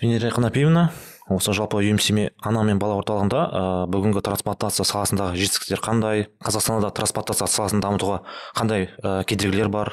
венера 0.00 0.28
қанапиевна 0.28 0.90
осы 1.32 1.52
жалпы 1.56 1.80
юмсиме 1.82 2.30
ана 2.44 2.62
мен 2.66 2.78
бала 2.78 2.98
орталығында 3.00 3.38
ә, 3.40 3.62
бүгінгі 3.90 4.22
трансплантация 4.22 4.84
саласындағы 4.86 5.38
жетістіктер 5.40 5.80
қандай? 5.82 6.26
Қазақстанда 6.44 6.86
да 6.86 6.90
трансплантация 6.94 7.48
саласын 7.48 7.80
дамытуға 7.82 8.20
қандай 8.58 8.90
ә, 9.02 9.24
кедергілер 9.26 9.70
бар? 9.72 9.92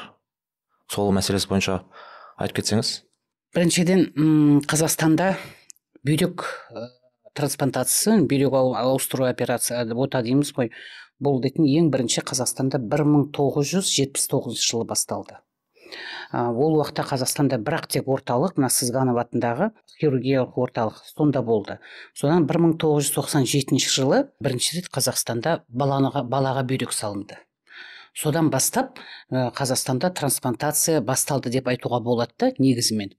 Сол 0.92 1.10
мәселесі 1.16 1.48
бойынша 1.48 1.80
айтып 2.36 2.60
кетсеңіз. 2.60 2.92
Біріншіден 3.56 4.62
қазақстанда 4.68 5.34
бүйрек 6.06 6.44
трансплантациясы 7.34 8.20
бүйрек 8.28 8.54
ауыстыру 8.54 9.26
операция 9.30 9.82
ота 9.94 10.22
дейміз 10.22 10.52
ғой. 10.54 10.70
Бұл 11.22 11.40
дейтін 11.40 11.64
ең 11.64 11.90
бірінші 11.94 12.22
қазақстанда 12.26 12.78
1979 12.82 14.60
жылы 14.60 14.84
басталды. 14.84 15.38
Ол 16.32 16.78
уақытта 16.80 17.04
қазақстанда 17.06 17.58
бірақ 17.62 17.88
тек 17.94 18.08
орталық 18.10 18.58
мына 18.58 18.70
сызғанов 18.72 19.20
атындағы 19.22 19.70
хирургиялық 20.00 20.58
орталық 20.66 21.00
сонда 21.14 21.42
болды. 21.42 21.78
Содан 22.14 22.46
1997 22.46 23.78
жылы 23.78 24.24
бірінші 24.40 24.80
рет 24.80 24.92
қазақстанда 24.92 25.60
балаға, 25.68 26.24
балаға 26.24 26.64
бүйрек 26.66 26.92
салынды. 26.92 27.38
Содан 28.14 28.48
бастап 28.50 29.00
қазақстанда 29.30 30.12
трансплантация 30.14 31.00
басталды 31.02 31.50
деп 31.50 31.66
айтуға 31.68 31.98
болады 32.00 32.34
да 32.38 32.50
негізімен. 32.62 33.10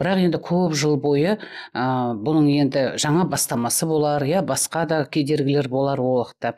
Бірақ 0.00 0.22
енді 0.24 0.40
көп 0.40 0.72
жыл 0.72 0.96
бойы 0.96 1.34
ә, 1.36 1.82
бұның 2.16 2.48
енді 2.62 2.84
жаңа 2.96 3.26
бастамасы 3.28 3.84
болар 3.86 4.24
иә 4.24 4.40
басқа 4.40 4.86
да 4.88 5.02
кедергілер 5.04 5.68
болар 5.68 6.00
ол 6.00 6.22
уақытта. 6.22 6.54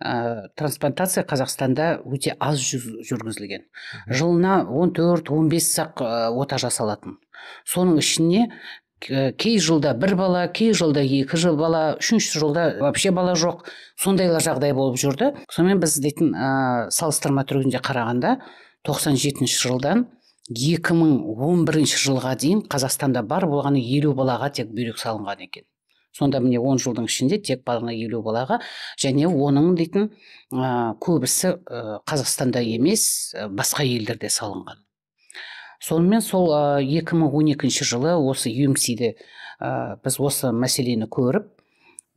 Ә, 0.00 0.48
трансплантация 0.56 1.24
қазақстанда 1.28 2.00
өте 2.04 2.34
аз 2.40 2.60
жүргізілген. 2.60 3.66
Жылына 4.08 4.64
14-15 4.68 5.60
сақ 5.64 6.02
ә, 6.02 6.10
ота 6.30 6.58
жасалатын. 6.60 7.18
Соның 7.68 8.00
ішіне 8.02 8.48
кей 9.00 9.58
жылда 9.60 9.92
бір 9.94 10.14
бала 10.16 10.46
кей 10.48 10.72
жылда 10.72 11.02
екі 11.04 11.36
жыл 11.36 11.56
бала 11.60 11.96
үшінші 12.00 12.40
жылда 12.40 12.66
вообще 12.80 13.10
бала 13.10 13.36
жоқ. 13.36 13.66
Сондайлар 14.00 14.42
жағдай 14.42 14.72
болып 14.74 14.96
жүрді. 15.00 15.34
Сонымен 15.52 15.80
біз 15.82 15.98
дейтін 16.00 16.32
ә, 16.32 16.50
салыстырма 16.90 17.44
түрінде 17.44 17.82
қарағанда 17.84 18.38
97 18.88 19.44
жылдан 19.52 20.06
2011 20.48 21.96
жылға 21.98 22.36
дейін 22.38 22.64
қазақстанда 22.70 23.22
бар 23.26 23.48
болғаны 23.50 23.82
елу 23.82 24.14
балаға 24.14 24.52
тек 24.54 24.70
бүйрек 24.72 25.00
салынған 25.02 25.42
екен. 25.48 25.66
Сонда 26.16 26.40
міне 26.40 26.60
он 26.60 26.80
жылдың 26.82 27.08
ішінде 27.10 27.38
тек 27.44 27.64
бағана 27.68 27.94
елу 27.94 28.22
балаға 28.24 28.60
және 29.00 29.28
оның 29.28 29.74
дейтін 29.76 30.08
ә, 30.52 30.94
көбісі 31.02 31.56
ә, 31.56 32.00
қазақстанда 32.08 32.62
емес 32.64 33.34
басқа 33.52 33.84
елдерде 33.84 34.32
салынған. 34.32 34.80
Сонымен 35.84 36.24
сол 36.24 36.48
ә, 36.56 36.80
2012 36.80 37.84
жылы 37.84 38.16
осы 38.16 38.50
UMC-де 38.50 39.14
ә, 39.60 39.98
біз 40.04 40.20
осы 40.20 40.52
мәселені 40.56 41.08
көріп 41.12 41.55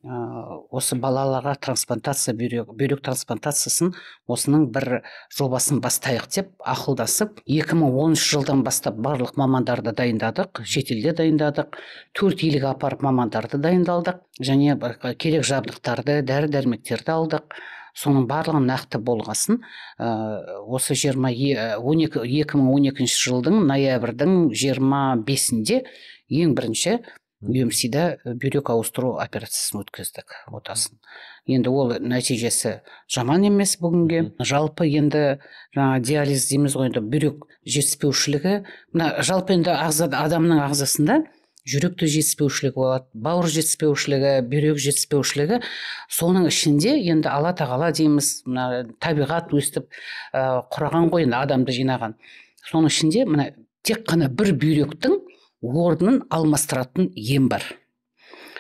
осы 0.04 0.96
балаларға 0.96 1.58
трансплантация 1.60 2.34
бүйрек, 2.38 2.70
бүйрек 2.72 3.02
трансплантациясын 3.04 3.92
осының 4.32 4.70
бір 4.72 5.02
жобасын 5.36 5.82
бастайық 5.84 6.30
деп 6.32 6.54
ақылдасып 6.64 7.42
2013 7.44 8.24
жылдан 8.24 8.64
бастап 8.64 8.96
барлық 8.96 9.36
мамандарды 9.36 9.92
дайындадық 9.92 10.64
шетелде 10.64 11.12
дайындадық 11.20 11.76
төрт 12.16 12.46
елге 12.48 12.72
апарып 12.72 13.04
мамандарды 13.04 13.60
дайындалдық 13.60 14.24
және 14.40 14.78
керек 15.20 15.44
жабдықтарды 15.44 16.22
дәрі 16.24 16.48
дәрмектерді 16.48 17.16
алдық. 17.18 17.60
Соның 18.00 18.30
барлығы 18.30 18.62
нақты 18.64 19.00
болғасын 19.04 19.58
ә, 20.00 20.62
осы 20.64 20.96
жиырма 20.96 21.34
он 21.82 22.00
екі 22.06 22.56
мың 22.56 22.70
он 22.72 22.86
екінші 22.94 23.18
жылдың 23.26 23.66
ноябрьдің 23.68 24.54
жиырма 24.56 25.18
бесінде 25.26 25.82
ең 26.30 26.54
бірінші 26.56 27.02
да 27.42 28.18
бүйрек 28.26 28.70
ауыстыру 28.70 29.16
операциясын 29.24 29.80
өткіздік. 29.80 30.34
Отасын 30.52 31.00
енді 31.48 31.72
ол 31.72 31.94
нәтижесі 32.00 32.82
жаман 33.08 33.46
емес 33.48 33.78
бүгінге. 33.80 34.36
Жалпы 34.40 34.88
енді 34.88 35.40
жаңа 35.76 36.00
диализ 36.04 36.50
дейміз 36.50 36.76
ғой 36.76 36.92
енді 36.92 37.00
бүйрек 37.00 37.48
жетіспеушілігі. 37.64 38.66
Мына 38.92 39.24
жалпы 39.24 39.56
енді 39.56 39.72
ағза 39.72 40.10
адамның 40.12 40.60
ағзасында 40.68 41.24
жүректе 41.70 42.10
жетіспеушілігі 42.12 42.76
болады 42.76 43.08
бауыр 43.14 43.48
жетіспеушілігі 43.48 44.36
бүйрек 44.52 44.84
жетіспеушілігі. 44.84 45.62
Соның 46.12 46.50
ішінде 46.52 46.98
енді 47.14 47.32
алла 47.32 47.54
тағала 47.56 47.94
дейміз 47.96 48.44
мына 48.50 48.84
табиғат 49.00 49.54
өстіп 49.56 49.88
ә, 50.34 50.66
құраған 50.74 51.12
ғой 51.14 51.28
енді 51.28 51.40
адамды 51.40 51.76
жинаған. 51.76 52.16
Соның 52.68 52.92
ішінде 52.92 53.26
мына 53.30 53.52
тек 53.86 54.04
қана 54.10 54.28
бір 54.28 54.56
бүйректің 54.60 55.20
орнын 55.62 56.24
алмастыратын 56.30 57.12
ем 57.16 57.50
бар. 57.50 57.64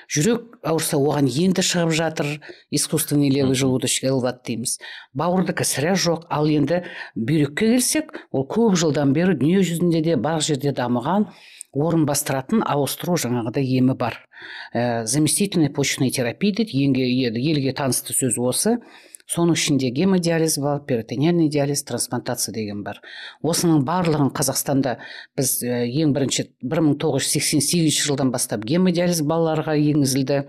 Жүрек 0.09 0.57
ауырса 0.65 0.97
оған 0.97 1.27
енді 1.29 1.61
шығып 1.61 1.91
жатыр. 1.93 2.29
Искусственный 2.73 3.29
левый 3.29 3.53
желудочный 3.53 4.09
лват 4.09 4.41
дейміз. 4.47 4.79
Бауырдікі 5.13 5.67
сірә 5.69 5.93
жоқ. 5.93 6.25
Ал 6.33 6.49
енді 6.49 6.81
бүйрекке 7.13 7.69
келсек 7.75 8.15
ол 8.31 8.47
көп 8.49 8.73
жылдан 8.73 9.13
бері 9.13 9.37
дүние 9.37 9.61
жүзінде 9.61 10.01
де 10.01 10.15
барлық 10.17 10.47
жерде 10.47 10.73
дамыған 10.73 11.29
орын 11.77 12.07
бастыратын 12.09 12.63
ауыстыру 12.65 13.19
жаңағыдай 13.21 13.69
емі 13.77 13.93
бар. 13.93 14.17
Ә, 14.73 15.05
заместительная 15.05 15.69
почечная 15.69 16.09
терапия 16.09 16.57
дейді 16.57 16.73
елге 16.73 17.73
танысты 17.77 18.17
сөз 18.17 18.41
осы. 18.41 18.79
Соның 19.29 19.57
ішінде 19.57 19.91
гемодиализ 19.93 20.57
бар 20.63 20.81
перитонеальный 20.89 21.49
диализ 21.53 21.83
трансплантация 21.85 22.53
деген 22.53 22.81
бар. 22.83 23.01
Осының 23.45 23.83
барлығын 23.85 24.31
қазақстанда 24.33 24.97
біз 25.37 25.59
ең 25.63 26.15
бірінші 26.15 26.49
1988 26.65 28.01
жылдан 28.09 28.33
бастап 28.33 28.65
гемодиализ 28.65 29.21
балаларға 29.21 29.77
енгізілді. 29.77 30.43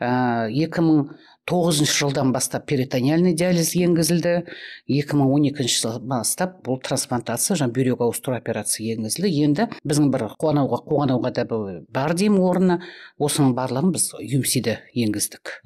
Екі 0.00 0.84
мың 0.84 1.04
тоғызыншы 1.48 1.96
жылдан 1.98 2.32
бастап 2.32 2.64
перитонеальный 2.66 3.34
диализ 3.36 3.74
енгізілді. 3.76 4.44
2012 4.88 5.68
жылдан 5.68 6.06
бастап 6.08 6.56
бұл 6.64 6.78
трансплантация 6.84 7.56
жаңа 7.60 7.74
бүйрек 7.76 8.00
ауыстыру 8.04 8.36
операция 8.38 8.94
енгізілді. 8.94 9.32
Енді 9.44 9.66
біздің 9.84 10.08
бір 10.14 10.26
қуануға 10.40 10.80
қуануға 10.88 11.34
да 11.36 11.44
бар 11.92 12.16
деймін 12.16 12.40
орнына 12.40 12.78
осының 13.18 13.52
барлығын 13.58 13.92
біз 13.92 14.08
юмсиді 14.20 14.78
енгіздік. 14.94 15.60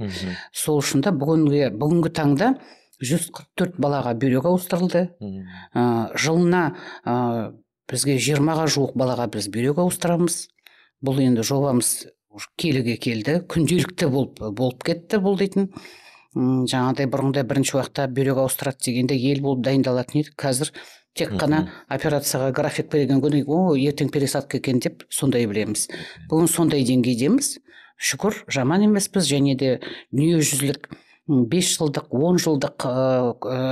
Сол 0.53 0.83
үшін 0.83 1.06
де 1.06 1.15
бүгінгі 1.15 1.71
бүгінгі 1.78 2.15
таңда 2.19 2.53
144 2.99 3.78
балаға 3.78 4.16
бүйрек 4.19 4.50
ауыстырылды. 4.50 5.06
Ә, 5.75 5.83
жылына 6.19 6.62
ә, 7.06 7.55
бізге 7.91 8.19
жиырмаға 8.19 8.66
жуық 8.66 8.97
балаға 8.99 9.28
біз 9.31 9.47
бүйрек 9.55 9.78
ауыстырамыз. 9.78 10.49
Бұл 10.99 11.21
енді 11.22 11.45
жобамыз 11.47 12.09
келіге 12.61 12.97
келді 13.00 13.39
күнделікті 13.50 14.09
болып 14.12 14.43
болып 14.59 14.84
кетті 14.87 15.21
бұл 15.25 15.39
дейтін. 15.41 15.71
Жаңағыдай 16.37 17.09
бұрында 17.11 17.43
бірінші 17.49 17.78
уақытта 17.78 18.06
бүйрек 18.15 18.39
ауыстырады 18.43 18.84
дегенде 18.84 19.16
ел 19.16 19.41
болып 19.43 19.65
дайындалатын 19.66 20.21
едік 20.21 20.37
қазір 20.39 20.72
тек 21.19 21.33
қана 21.41 21.65
операцияға 21.89 22.53
график 22.55 22.91
берген 22.93 23.22
күні 23.25 23.43
о 23.47 23.75
ертең 23.75 24.12
пересадка 24.15 24.61
екен 24.61 24.78
деп 24.84 25.03
сондай 25.09 25.49
білеміз. 25.50 25.89
Бүгін 26.31 26.53
сондай 26.53 26.84
деңгейдеміз. 26.87 27.56
Шүкір 27.99 28.45
жаман 28.55 28.84
емеспіз 28.87 29.27
және 29.27 29.56
де 29.59 29.71
дүниежүзілік 30.12 30.93
бес 31.28 31.71
жылдық 31.77 32.09
он 32.16 32.39
жылдық 32.41 32.84
ә, 32.89 32.93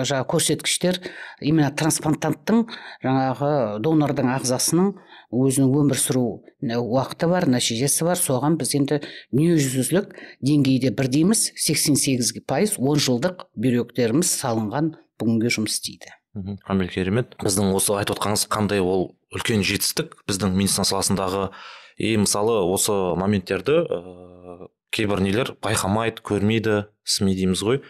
жаңағы 0.05 0.29
көрсеткіштер 0.33 1.01
именно 1.41 1.71
трансплантанттың 1.73 2.67
жаңағы 3.05 3.51
донордың 3.85 4.29
ағзасының 4.35 4.93
өзінің 5.33 5.73
өмір 5.81 6.01
сүру 6.01 6.27
уақыты 6.63 7.31
бар 7.31 7.49
нәтижесі 7.51 8.07
бар. 8.07 8.21
Соған 8.21 8.59
біз 8.61 8.75
енді 8.79 9.01
дүниежүзілік 9.33 10.13
деңгейде 10.45 10.93
бірдейміз 10.97 11.51
сексен 11.57 11.97
сегіз 11.97 12.35
пайыз 12.47 12.77
он 12.79 13.01
жылдық 13.01 13.49
бүйректеріміз 13.57 14.31
салынған 14.37 14.95
бүгінге 15.21 15.53
жұмыс 15.57 15.81
істейді 15.81 16.13
мхм. 16.37 16.87
Керемет. 16.93 17.35
Біздің 17.41 17.73
осы 17.77 17.97
айтып 17.97 18.19
отқаныңыз 18.19 18.47
қандай 18.53 18.85
ол 18.85 19.15
үлкен 19.35 19.65
жетістік 19.65 20.19
біздің 20.29 20.53
медицина 20.57 20.85
саласындағы. 20.85 21.51
И 21.97 22.13
мысалы 22.21 22.59
осы 22.69 22.93
моменттерді 23.17 23.79
ә, 23.89 24.69
кейбір 24.95 25.23
нелер 25.25 25.55
байқамайды 25.65 26.23
көрмейді 26.27 26.87
сми 27.05 27.35
дейміз 27.37 27.63
ғой. 27.67 27.83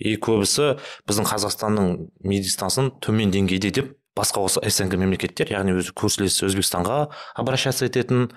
И 0.00 0.14
көбісі 0.16 0.78
біздің 1.08 1.28
қазақстанның 1.28 1.90
медицинасын 2.24 2.94
төмен 3.04 3.32
деңгейде 3.34 3.70
деп 3.76 3.90
басқа 4.16 4.46
осы 4.46 4.62
снг 4.72 4.96
мемлекеттер 4.96 5.52
яғни 5.52 5.74
өзі 5.76 5.92
көршілес 5.96 6.40
өзбекстанға 6.48 7.10
обращаться 7.38 7.84
ететін 7.88 8.30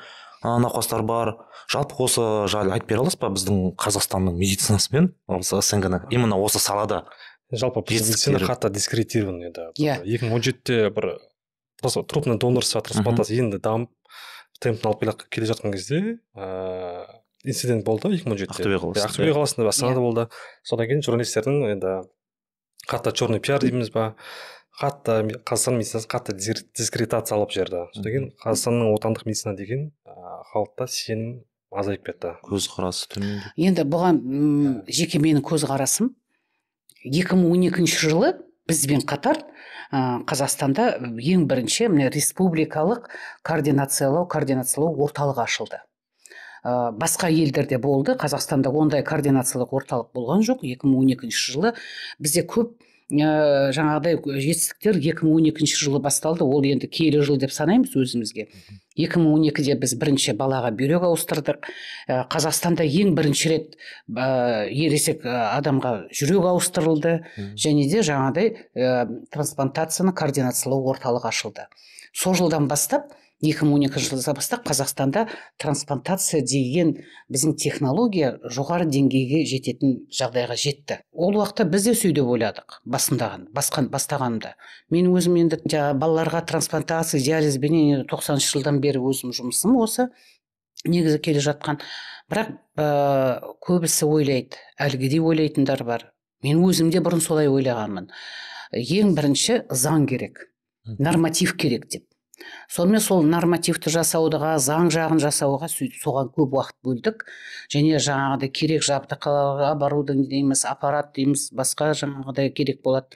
науқастар 0.44 1.06
бар. 1.08 1.38
Жалпы 1.72 1.96
осы 2.04 2.24
жайлы 2.52 2.76
айтып 2.76 2.92
бере 2.92 3.06
аласыз 3.06 3.20
ба 3.22 3.32
біздің 3.32 3.62
қазақстанның 3.80 4.36
медицинасымен? 4.36 5.14
Осы 5.32 5.62
снг 5.64 6.04
именно 6.12 6.36
осы 6.36 6.60
салада 6.60 7.06
жалпы 7.52 7.86
медицина 7.90 8.44
қатты 8.44 8.70
дискредитирован 8.74 9.40
еді 9.48 9.70
иә. 9.80 10.02
Екі 10.04 10.28
мың 10.28 10.40
он 10.40 10.44
жетіде 10.44 10.90
бір 10.92 11.14
просто 11.82 12.04
трупный 12.04 12.38
донорство 12.38 12.82
трансплантация 12.82 13.40
енді 13.40 13.60
дамып 13.64 13.92
темпін 14.60 14.92
алып 14.92 15.28
келе 15.30 15.48
жатқан 15.48 15.72
кезде 15.76 16.20
ыыы 16.36 17.23
инцидент 17.44 17.86
болды 17.86 18.14
екі 18.16 18.28
мың 18.28 18.36
он 18.36 18.42
жетіде. 18.42 18.56
Ақтөбе 18.56 18.80
қаласында. 18.82 19.08
Ақтөбе 19.10 19.36
қаласында 19.38 19.70
астанада 19.70 20.04
болды. 20.04 20.28
Содан 20.64 20.90
кейін 20.90 21.04
журналистердің 21.06 21.64
енді 21.74 21.94
қатты 22.90 23.14
черный 23.16 23.42
пиар 23.44 23.64
дейміз 23.64 23.92
ба? 23.94 24.14
Қатты 24.80 25.20
қазақстан 25.46 25.78
медицинасы 25.78 26.10
қатты 26.10 26.34
дискредитациялап 26.74 27.52
жіберді 27.54 27.84
содан 27.94 28.10
кейін 28.10 28.30
қазақстанның 28.42 28.96
отандық 28.96 29.28
медицина 29.28 29.54
деген 29.60 29.92
халықта 30.50 30.88
сенім 30.90 31.44
азайып 31.70 32.08
кетті. 32.08 32.34
Көзқарасы 32.48 33.12
төмендеп 33.14 33.62
енді 33.70 33.86
бұған 33.94 34.20
жеке 34.90 35.22
менің 35.22 35.46
көзқарасым 35.46 36.10
2012 37.06 37.86
жылы 37.86 38.34
бізбен 38.70 39.04
қатар 39.06 39.44
ә, 39.92 40.24
қазақстанда 40.26 40.90
ең 41.22 41.48
бірінші 41.50 41.90
міне 41.92 42.10
республикалық 42.14 43.10
координациялау 43.46 44.26
координациялау 44.32 44.96
орталығы 45.06 45.44
ашылды. 45.44 45.84
Ә, 46.64 46.92
басқа 46.96 47.30
елдерде 47.30 47.78
болды. 47.78 48.16
Қазақстанда 48.20 48.72
ондай 48.72 49.04
координациялық 49.04 49.76
орталық 49.76 50.10
болған 50.16 50.44
жоқ. 50.48 50.64
2012 50.64 51.30
жылы 51.36 51.74
бізде 52.20 52.44
көп 52.48 52.80
ә, 53.12 53.72
жаңағыдай 53.76 54.18
жетістіктер 54.24 54.98
2012 54.98 55.76
жылы 55.78 56.00
басталды. 56.04 56.48
Ол 56.48 56.64
енді 56.64 56.88
киелі 56.88 57.22
жыл 57.26 57.38
деп 57.38 57.52
санаймыз 57.52 57.96
өзімізге. 58.00 58.48
2012-де 58.98 59.76
біз 59.82 59.96
бірінші 60.00 60.36
балаға 60.40 60.72
бүйрек 60.72 61.04
ауыстырдық. 61.10 61.68
Ә, 62.08 62.24
қазақстанда 62.32 62.86
ең 62.88 63.16
бірінші 63.18 63.52
рет 63.52 63.76
ә, 64.10 64.70
ересек 64.70 65.26
адамға 65.26 66.10
жүрек 66.16 66.48
ауыстырылды. 66.54 67.18
Және 67.60 67.90
де 67.92 68.06
жаңағыдай 68.06 68.54
ә, 68.78 69.08
трансплантацияны 69.34 70.16
координациялау 70.16 70.94
орталығы 70.94 71.30
ашылды. 71.34 71.68
Сол 72.14 72.38
жылдан 72.38 72.68
бастап 72.70 73.12
2012 73.44 74.00
жылдан 74.00 74.38
бастап 74.38 74.64
қазақстанда 74.68 75.26
трансплантация 75.60 76.42
деген 76.42 76.94
біздің 77.32 77.56
технология 77.60 78.38
жоғары 78.48 78.88
деңгейге 78.88 79.44
жететін 79.50 79.98
жағдайға 80.14 80.56
жетті. 80.60 81.00
Ол 81.12 81.36
уақытта 81.40 81.66
біз 81.68 81.90
де 81.90 81.96
сөйтіп 82.00 82.30
ойладық 82.36 82.80
басындаған 82.88 83.50
басқан 83.56 83.90
бастағанымда. 83.92 84.54
Мен 84.96 85.12
өзім 85.12 85.36
енді 85.42 85.60
жаңағы 85.66 86.00
балаларға 86.00 86.44
трансплантация 86.54 87.20
диализбенен 87.24 88.08
тоқсаныншы 88.08 88.56
жылдан 88.56 88.80
бері 88.84 89.04
өзім 89.04 89.36
жұмысым 89.36 89.76
осы 89.84 90.08
негізі 90.88 91.20
келе 91.24 91.44
жатқан. 91.44 91.82
Бірақ 92.32 92.56
ә, 92.80 92.88
көбісі 93.64 94.08
ойлайды 94.08 94.58
әлгідей 94.80 95.20
ойлайтындар 95.20 95.84
бар. 95.84 96.08
Мен 96.44 96.64
өзім 96.64 96.90
де 96.92 97.04
бұрын 97.04 97.22
солай 97.24 97.52
ойлағанмын. 97.52 98.08
Ең 98.74 99.14
бірінші 99.16 99.64
заң 99.70 100.08
керек 100.10 100.48
норматив 101.00 101.56
керек 101.60 101.88
деп. 101.92 102.08
Сонымен 102.72 103.02
сол 103.04 103.24
нормативті 103.28 103.92
жасауға 103.94 104.56
заң 104.62 104.90
жағын 104.94 105.22
жасауға 105.22 105.70
сөйтіп 105.72 106.02
соған 106.02 106.32
көп 106.36 106.56
уақыт 106.58 106.78
бөлдік. 106.86 107.26
Және 107.74 108.00
жаңағыдай 108.02 108.52
керек 108.54 108.86
жабдықтарға 108.88 109.70
оборудование 109.72 110.28
дейміз 110.32 110.66
аппарат 110.70 111.14
дейміз 111.16 111.52
басқа 111.54 111.92
жаңағыдай 112.02 112.54
керек 112.56 112.82
болады. 112.84 113.14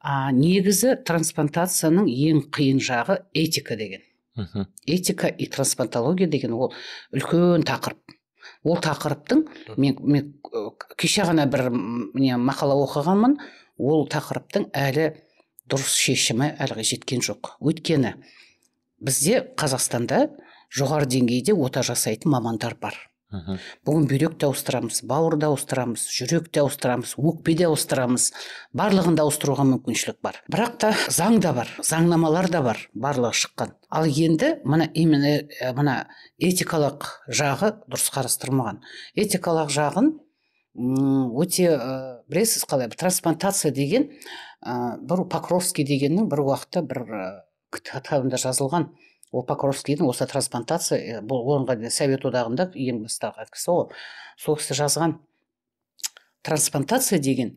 А 0.00 0.30
негізі 0.32 0.94
трансплантацияның 1.04 2.08
ең 2.08 2.46
қиын 2.54 2.80
жағы 2.80 3.20
этика 3.34 3.76
деген. 3.76 4.00
Мхм. 4.36 4.66
Этика 4.86 5.28
и 5.28 5.46
трансплантология 5.46 6.28
деген 6.28 6.54
ол 6.54 6.72
үлкен 7.12 7.66
тақырып. 7.68 8.16
Ол 8.64 8.78
тақырыптың 8.80 9.44
мен, 9.76 9.98
мен 10.00 10.32
кеше 10.96 11.26
ғана 11.28 11.46
бір 11.50 11.68
не 12.14 12.36
мақала 12.40 12.78
оқығанмын. 12.86 13.36
Ол 13.80 14.06
тақырыптың 14.08 14.70
әлі 14.76 15.10
дұрыс 15.70 15.94
шешімі 15.96 16.52
әлі 16.60 16.84
жеткен 16.86 17.22
жоқ. 17.24 17.54
Өйткені 17.62 18.16
бізде 19.00 19.44
қазақстанда 19.58 20.26
жоғары 20.74 21.08
деңгейде 21.10 21.54
ота 21.54 21.82
жасайтын 21.86 22.30
мамандар 22.34 22.76
бар. 22.80 22.98
Мхм. 23.30 23.60
Бүгін 23.86 24.06
бүйрек 24.10 24.32
те 24.42 24.48
ауыстырамыз 24.48 25.04
бауыр 25.06 25.36
да 25.38 25.52
ауыстырамыз 25.52 26.02
жүрек 26.10 26.48
те 26.50 26.64
ауыстырамыз 26.64 27.12
өкпе 27.14 27.54
де 27.54 27.68
ауыстырамыз. 27.68 28.24
Барлығын 28.74 29.14
да 29.14 29.22
ауыстыруға 29.22 29.66
мүмкіншілік 29.68 30.18
бар. 30.18 30.40
Бірақ 30.50 30.72
та 30.82 30.90
заң 31.06 31.38
да 31.44 31.52
бар 31.54 31.70
заңнамалар 31.78 32.50
да 32.50 32.64
бар 32.66 32.80
барлығы 32.90 33.38
шыққан. 33.44 33.76
Ал 33.86 34.10
енді 34.10 34.56
мына 34.64 34.90
именно 34.98 35.46
мына 35.78 35.94
этикалық 36.42 37.06
жағы 37.30 37.76
дұрыс 37.86 38.10
қарастырмаған. 38.16 38.82
Этикалық 39.14 39.70
жағын 39.78 40.10
өте 40.74 41.66
ә, 41.74 42.22
білесіз 42.30 42.64
қалай 42.70 42.90
трансплантация 42.94 43.72
деген 43.74 44.10
ә, 44.62 44.98
бір 45.02 45.24
покровский 45.30 45.84
дегеннің 45.84 46.28
бір 46.30 46.44
уақытта 46.46 46.84
бір 46.86 47.02
ә, 47.06 47.24
кітабында 47.74 48.38
жазылған 48.38 48.90
ол 49.32 49.44
покровскийдің 49.46 50.06
осы 50.10 50.26
трансплантация 50.30 51.20
бұл 51.26 51.66
дейін 51.66 51.90
совет 51.90 52.24
одағында 52.26 52.70
ең 52.74 53.02
бастағы 53.04 53.46
кісі 53.50 53.70
ғой 53.74 54.00
сол 54.38 54.58
кісі 54.58 54.78
жазған 54.78 55.18
трансплантация 56.46 57.18
деген 57.18 57.56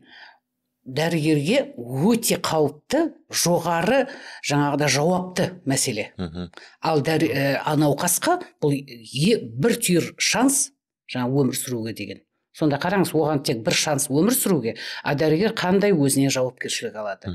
дәрігерге 0.84 1.74
өте 1.78 2.36
қауіпті 2.44 3.06
жоғары 3.32 4.04
жаңағыда 4.44 4.88
жауапты 4.92 5.46
мәселе. 5.64 6.10
Ал 6.84 7.00
дәрі, 7.00 7.30
ә, 7.32 7.76
науқасқа 7.80 8.36
бұл 8.60 8.76
е, 8.76 9.38
бір 9.40 9.78
түйір 9.80 10.12
шанс 10.18 10.74
жаңа 11.08 11.32
өмір 11.32 11.56
сүруге 11.56 11.96
деген. 11.96 12.23
Сонда 12.54 12.78
қараңыз 12.82 13.12
оған 13.14 13.42
тек 13.46 13.62
бір 13.66 13.74
шанс 13.74 14.08
өмір 14.08 14.36
сүруге 14.36 14.76
а 15.02 15.14
дәрігер 15.18 15.54
қандай 15.58 15.92
өзіне 15.92 16.30
жауапкершілік 16.30 16.96
алады? 17.02 17.34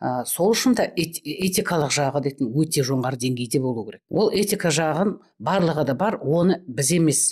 Ә, 0.00 0.24
сол 0.28 0.52
үшін 0.52 0.76
де 0.78 0.90
этикалық 0.94 1.92
жағы 1.94 2.22
дейтін 2.28 2.52
өте 2.52 2.84
жоғары 2.86 3.18
деңгейде 3.18 3.60
болу 3.64 3.86
керек. 3.88 4.02
Ол 4.10 4.30
этика 4.30 4.68
жағын 4.68 5.16
барлығы 5.40 5.88
да 5.88 5.94
бар 5.98 6.20
оны 6.22 6.60
біз 6.68 6.92
емес 7.00 7.22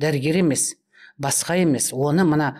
дәрігер 0.00 0.40
емес 0.40 0.74
басқа 1.20 1.58
емес 1.60 1.92
оны 1.92 2.24
мына 2.24 2.50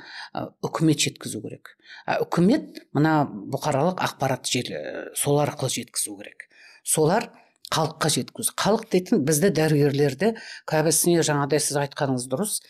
үкімет 0.62 1.00
жеткізу 1.00 1.40
керек. 1.42 1.76
Үкімет 2.20 2.84
мына 2.92 3.24
бұқаралық 3.24 4.02
ақпарат 4.04 4.50
желі 4.50 5.10
сол 5.16 5.40
арқылы 5.40 5.72
жеткізу 5.80 6.18
керек. 6.20 6.50
Солар 6.84 7.30
халыққа 7.72 8.10
жеткізу. 8.16 8.54
Халық 8.58 8.86
дейтін 8.92 9.24
бізді 9.24 9.52
дәрігерлерді 9.56 10.34
көбісіне 10.68 11.24
жаңағыдай 11.26 11.62
сіз 11.62 11.80
айтқаныңыз 11.86 12.26
дұрыс. 12.30 12.60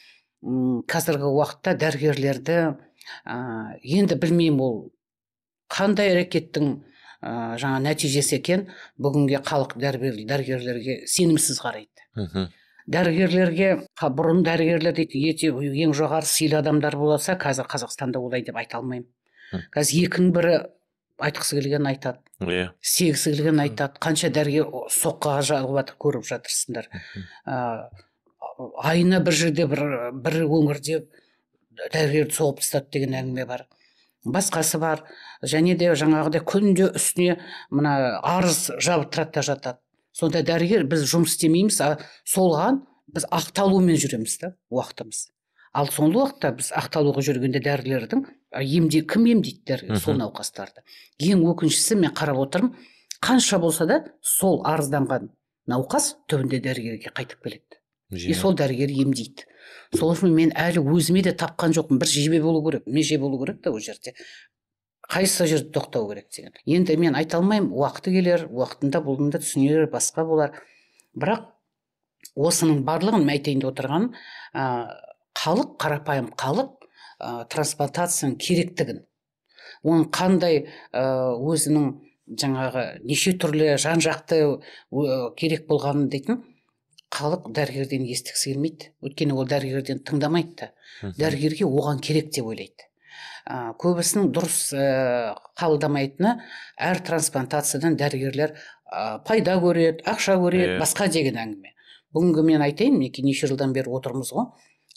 Қазіргі 0.41 1.29
уақытта 1.29 1.75
дәрігерлерді 1.81 2.57
ә, 3.27 3.37
енді 3.85 4.17
білмеймін 4.21 4.63
ол 4.65 4.79
қандай 5.71 6.15
әрекеттің 6.15 6.71
ә, 7.21 7.59
жаңа 7.61 7.83
нәтижесі 7.85 8.39
екен 8.39 8.67
бүгінге 8.97 9.43
халық 9.45 9.77
дәрігер, 9.81 10.19
дәрігерлерге 10.31 11.03
сенімсіз 11.07 11.61
қарайды. 11.61 12.09
Мхм. 12.17 12.49
Дәрігерлерге 12.91 13.71
бұрын 14.01 14.43
дәрігерлер 14.47 14.97
дейді 14.97 15.21
ете 15.29 15.53
ең 15.53 15.93
жоғары 15.95 16.27
сыйлы 16.27 16.59
адамдар 16.59 16.97
болса 16.97 17.37
қазір 17.39 17.69
қазақстанда 17.71 18.19
олай 18.19 18.43
деп 18.43 18.57
айта 18.57 18.81
алмаймын 18.81 19.07
қазір 19.75 20.09
екінің 20.09 20.33
бірі 20.35 20.55
айтқысы 21.21 21.59
келгенін 21.59 21.91
айтады. 21.91 22.23
Иә. 22.41 22.71
Істегісі 22.81 23.35
келгенін 23.35 23.65
айтады. 23.67 24.01
Қанша 24.03 24.31
дәрігер 24.33 24.71
соққыға 24.95 25.43
жағып 25.51 25.75
жатыр 25.77 25.99
көріп 26.01 26.27
жатырсыңдар. 26.31 26.89
Ә, 27.45 27.57
айына 28.83 29.21
бір 29.25 29.37
жерде 29.37 29.67
бір 29.71 29.83
бір 30.25 30.39
өңірде 30.47 31.01
дәрігерді 31.93 32.37
соғып 32.37 32.61
тастады 32.63 32.91
деген 32.99 33.17
әңгіме 33.21 33.47
бар. 33.49 33.67
Басқасы 34.25 34.79
бар. 34.81 35.05
Және 35.43 35.77
де 35.81 35.95
жаңағыдай 35.97 36.45
күнде 36.45 36.91
үстіне 36.93 37.39
мына 37.71 38.21
арыз 38.21 38.71
жабықтырады 38.77 39.37
да 39.39 39.47
жатады. 39.47 39.81
Сонда 40.13 40.45
дәрігер 40.45 40.85
біз 40.91 41.07
жұмыс 41.09 41.37
істемейміз 41.37 41.81
а 41.81 41.91
солған 42.29 42.83
біз 43.15 43.29
ақталумен 43.31 43.97
жүреміз 44.01 44.41
да 44.43 44.55
уақытымыз 44.71 45.29
ал 45.77 45.91
соңғы 45.91 46.19
уақытта 46.19 46.51
біз 46.59 46.71
ақталуға 46.77 47.23
жүргенде 47.27 47.61
дәрігерлердің 47.63 48.25
емде 48.59 49.03
кім 49.07 49.27
емдейді 49.31 49.63
дәрігер 49.71 50.01
сол 50.03 50.19
науқастарды. 50.19 50.83
Ең 51.23 51.45
өкініштісі 51.53 52.01
мен 52.01 52.15
қарап 52.17 52.41
отырмын 52.43 52.75
қанша 53.23 53.61
болса 53.63 53.87
да 53.87 54.01
сол 54.21 54.61
арызданған 54.67 55.31
науқас 55.71 56.17
түбінде 56.31 56.59
дәрігерге 56.65 57.15
қайтып 57.15 57.45
келеді. 57.47 57.80
И 58.11 58.35
сол 58.35 58.55
дәрігер 58.59 58.91
емдейді. 58.91 59.47
Сол 59.95 60.15
үшін 60.15 60.35
мен 60.35 60.53
әлі 60.59 60.83
өзіме 60.83 61.23
де 61.23 61.33
тапқан 61.37 61.75
жоқпын. 61.77 62.01
Бір 62.03 62.11
жебе 62.11 62.41
болу 62.43 62.63
керек 62.67 62.87
меже 62.87 63.19
болу 63.19 63.39
керек 63.43 63.63
та 63.63 63.71
ол 63.71 63.79
жерде. 63.81 64.15
Қайсы 65.11 65.47
жерде 65.47 65.71
тоқтау 65.75 66.09
керек 66.11 66.29
деген. 66.35 66.53
Енді 66.67 66.97
мен 66.97 67.15
айта 67.15 67.39
алмаймын 67.39 67.71
уақыты 67.71 68.15
келер 68.15 68.47
уақытында 68.51 69.03
бұны 69.07 69.31
да 69.31 69.39
түсінер 69.43 69.87
басқа 69.91 70.27
болар. 70.27 70.59
Бірақ 71.15 71.51
осының 72.35 72.85
барлығын 72.87 73.27
отырғаным 73.67 74.13
ә, 74.55 74.65
халық 75.35 75.77
қарапайым 75.79 76.31
халық 76.35 76.77
ә, 77.19 77.47
трансплантацияның 77.51 78.39
керектігін. 78.39 79.05
Оның 79.83 80.11
қандай 80.13 80.67
өзінің 80.93 81.91
жаңағы 82.39 82.85
неше 83.07 83.33
түрлі 83.41 83.77
жан 83.81 84.03
жақты 84.03 84.61
керек 85.41 85.67
болғанын 85.71 86.09
дейтін 86.13 86.43
халық 87.11 87.51
дәрігерден 87.57 88.05
естігісі 88.07 88.53
келмейді 88.53 88.91
өйткені 89.05 89.35
ол 89.35 89.49
дәрігерден 89.51 90.01
тыңдамайды 90.07 90.55
да. 90.61 90.71
Дәрігерге 91.19 91.67
оған 91.67 92.01
керек 92.05 92.31
деп 92.35 92.47
ойлайды. 92.53 92.87
Ә, 93.51 93.73
көбісінің 93.81 94.31
дұрыс 94.37 94.59
ә, 94.77 95.35
қабылдамайтыны 95.59 96.37
әр 96.79 97.01
трансплантациядан 97.07 97.97
дәрігерлер 97.99 98.55
ә, 98.55 99.19
пайда 99.27 99.57
көреді 99.63 100.05
ақша 100.07 100.37
көреді 100.43 100.79
басқа 100.81 101.09
деген 101.11 101.41
әңгіме. 101.41 101.75
Бүгінгі 102.15 102.45
мен 102.47 102.67
айтайын 102.67 102.99
мінекей 102.99 103.25
неше 103.27 103.51
жылдан 103.51 103.73
бері 103.75 103.91
отырмыз 103.97 104.33
ғой. 104.37 104.51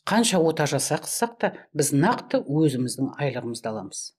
Қанша 0.06 0.42
ота 0.44 0.68
жасақсақ 0.70 1.38
та 1.40 1.54
біз 1.74 1.94
нақты 1.96 2.44
өзіміздің 2.44 3.14
айлығымызды 3.18 3.70
аламыз. 3.72 4.12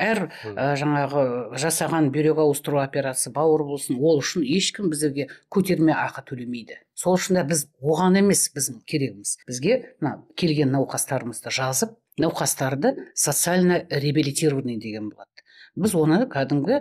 Әр 0.00 0.22
ә, 0.44 0.74
жаңағы 0.80 1.22
жасаған 1.60 2.10
бүйрек 2.14 2.40
ауыстыру 2.42 2.80
операциясы 2.82 3.32
бауыр 3.34 3.64
болсын 3.68 4.00
ол 4.00 4.20
үшін 4.22 4.44
ешкім 4.46 4.90
бізге 4.92 5.28
көтерме 5.52 5.94
ақы 5.94 6.24
төлемейді. 6.30 6.80
Сол 6.94 7.18
үшін 7.18 7.42
біз 7.48 7.66
оған 7.80 8.18
емес 8.20 8.48
біздің 8.54 8.82
керегіміз. 8.88 9.36
Бізге 9.48 9.80
мына 10.00 10.16
келген 10.40 10.72
науқастарымызды 10.74 11.52
жазып 11.54 11.94
науқастарды 12.20 12.96
социально 13.14 13.84
реабилитированный 13.90 14.80
деген 14.80 15.10
болады. 15.12 15.44
Біз 15.76 15.94
оны 15.94 16.24
кәдімгі 16.30 16.80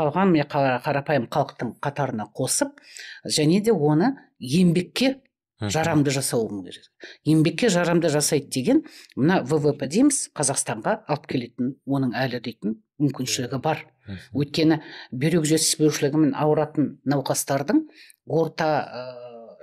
қалған 0.00 0.34
қарапайым 0.50 1.28
халықтың 1.30 1.74
қатарына 1.84 2.30
қосып 2.34 2.78
және 3.26 3.60
де 3.60 3.72
оны 3.72 4.14
еңбекке 4.40 5.20
жарамды 5.60 6.12
жасауымыз 6.14 6.64
керек. 6.64 6.88
Еңбекке 7.28 7.68
жарамды 7.72 8.08
жасайды 8.12 8.48
деген 8.54 8.82
мына 9.16 9.40
ввп 9.44 9.86
дейміз 9.86 10.30
қазақстанға 10.36 11.00
алып 11.06 11.26
келетін 11.30 11.74
оның 11.86 12.14
әлі 12.16 12.40
дейтін 12.44 12.78
мүмкіншілігі 13.02 13.60
бар. 13.64 13.84
Өйткені 14.32 14.80
бүйрек 15.12 15.46
жетіспеушілігімен 15.50 16.34
ауыратын 16.34 16.96
науқастардың 17.04 17.84
орта 18.26 18.70
ә, 18.80 19.04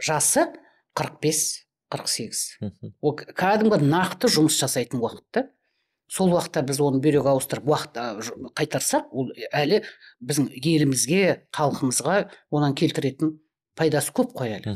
жасы 0.03 0.45
45 0.97 1.67
48 1.91 2.41
ол 3.01 3.15
кәдімгі 3.15 3.79
нақты 3.87 4.29
жұмыс 4.31 4.57
жасайтын 4.59 5.01
уақыт 5.01 5.47
сол 6.11 6.31
уақытта 6.35 6.63
біз 6.67 6.79
оны 6.83 7.01
бүйрек 7.03 7.27
ауыстырып 7.27 7.67
уақыт 7.67 7.99
қайтарсақ 8.55 9.11
ол 9.11 9.31
әлі 9.51 9.81
біздің 10.23 10.49
елімізге 10.55 11.21
халқымызға 11.55 12.17
онан 12.51 12.75
келтіретін 12.79 13.35
пайдасы 13.77 14.13
көп 14.15 14.33
қой 14.37 14.57
әлі 14.57 14.73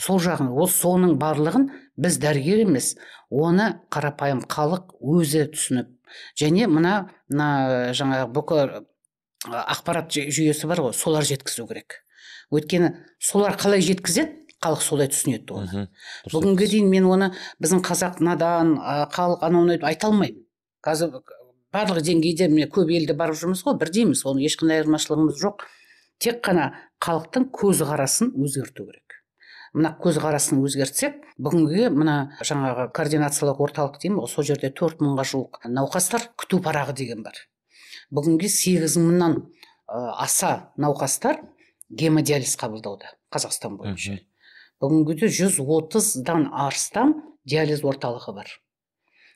сол 0.00 0.20
жағын 0.24 0.50
ол 0.50 0.68
соның 0.72 1.16
барлығын 1.20 1.68
біз 2.00 2.18
дәрігер 2.22 2.64
емес 2.64 2.94
оны 3.30 3.70
қарапайым 3.92 4.42
халық 4.48 4.96
өзі 4.98 5.46
түсініп. 5.54 5.92
Және 6.40 6.66
мына 6.72 6.94
мына 7.28 7.92
жаңағы 7.96 8.30
бүкіл 8.32 8.60
ақпарат 9.46 10.12
жүйесі 10.14 10.68
бар 10.70 10.82
ғой 10.86 10.94
солар 10.96 11.26
жеткізу 11.28 11.66
керек. 11.68 12.00
Өйткені 12.50 12.94
солар 13.20 13.58
қалай 13.60 13.84
жеткізеді 13.84 14.56
халық 14.64 14.82
солай 14.82 15.10
түсінеді 15.12 15.54
оны. 15.54 15.88
Бүгінге 16.32 16.66
дейін 16.72 16.88
мен 16.90 17.06
оны 17.06 17.32
біздің 17.62 17.84
қазақ 17.86 18.22
надан 18.24 18.76
халық 19.12 19.44
анау 19.46 19.68
айта 19.76 20.08
алмаймын. 20.08 20.46
Қазір 20.82 21.20
барлық 21.74 22.02
деңгейде 22.06 22.48
міне 22.48 22.66
көп 22.72 22.90
елде 22.94 23.14
барып 23.14 23.38
жүрміз 23.38 23.62
ғой 23.66 23.76
бірдейміз. 23.78 24.24
Оның 24.26 24.48
ешқандай 24.48 24.80
айырмашылығымыз 24.80 25.38
жоқ. 25.42 25.66
Тек 26.22 26.40
қана 26.44 26.72
халықтың 27.04 27.48
көзқарасын 27.54 28.32
өзгерту 28.38 28.86
керек. 28.88 29.18
Мына 29.76 29.92
көзқарасын 30.02 30.62
өзгертсек 30.64 31.20
бүгінгі 31.38 31.90
мына 31.94 32.16
жаңағы 32.40 32.88
координациялық 32.96 33.60
орталық 33.66 33.98
деймін 34.02 34.22
ғой 34.22 34.32
сол 34.32 34.46
жерде 34.48 34.70
төрт 34.74 35.02
мыңға 35.04 35.26
жуық 35.28 35.60
науқастар 35.68 36.30
күту 36.40 36.60
парағы 36.64 36.96
деген 36.96 37.22
бар. 37.22 37.36
Бүгінге 38.10 38.48
сегіз 38.48 38.96
мыңнан 38.98 39.36
аса 39.88 40.72
науқастар 40.80 41.42
гемодиализ 41.90 42.56
қабылдауда 42.60 43.12
қазақстан 43.34 43.76
бойынша. 43.78 44.18
Бүгінгіде 44.80 45.28
жүз 45.28 45.60
отыздан 45.60 46.48
астам 46.52 47.14
диализ 47.44 47.84
орталығы 47.84 48.34
бар. 48.34 48.50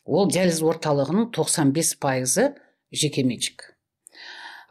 Ол 0.04 0.30
диализ 0.30 0.62
орталығының 0.64 1.30
95 1.36 1.96
пайызы 2.02 2.48
жекеменшік 2.90 3.71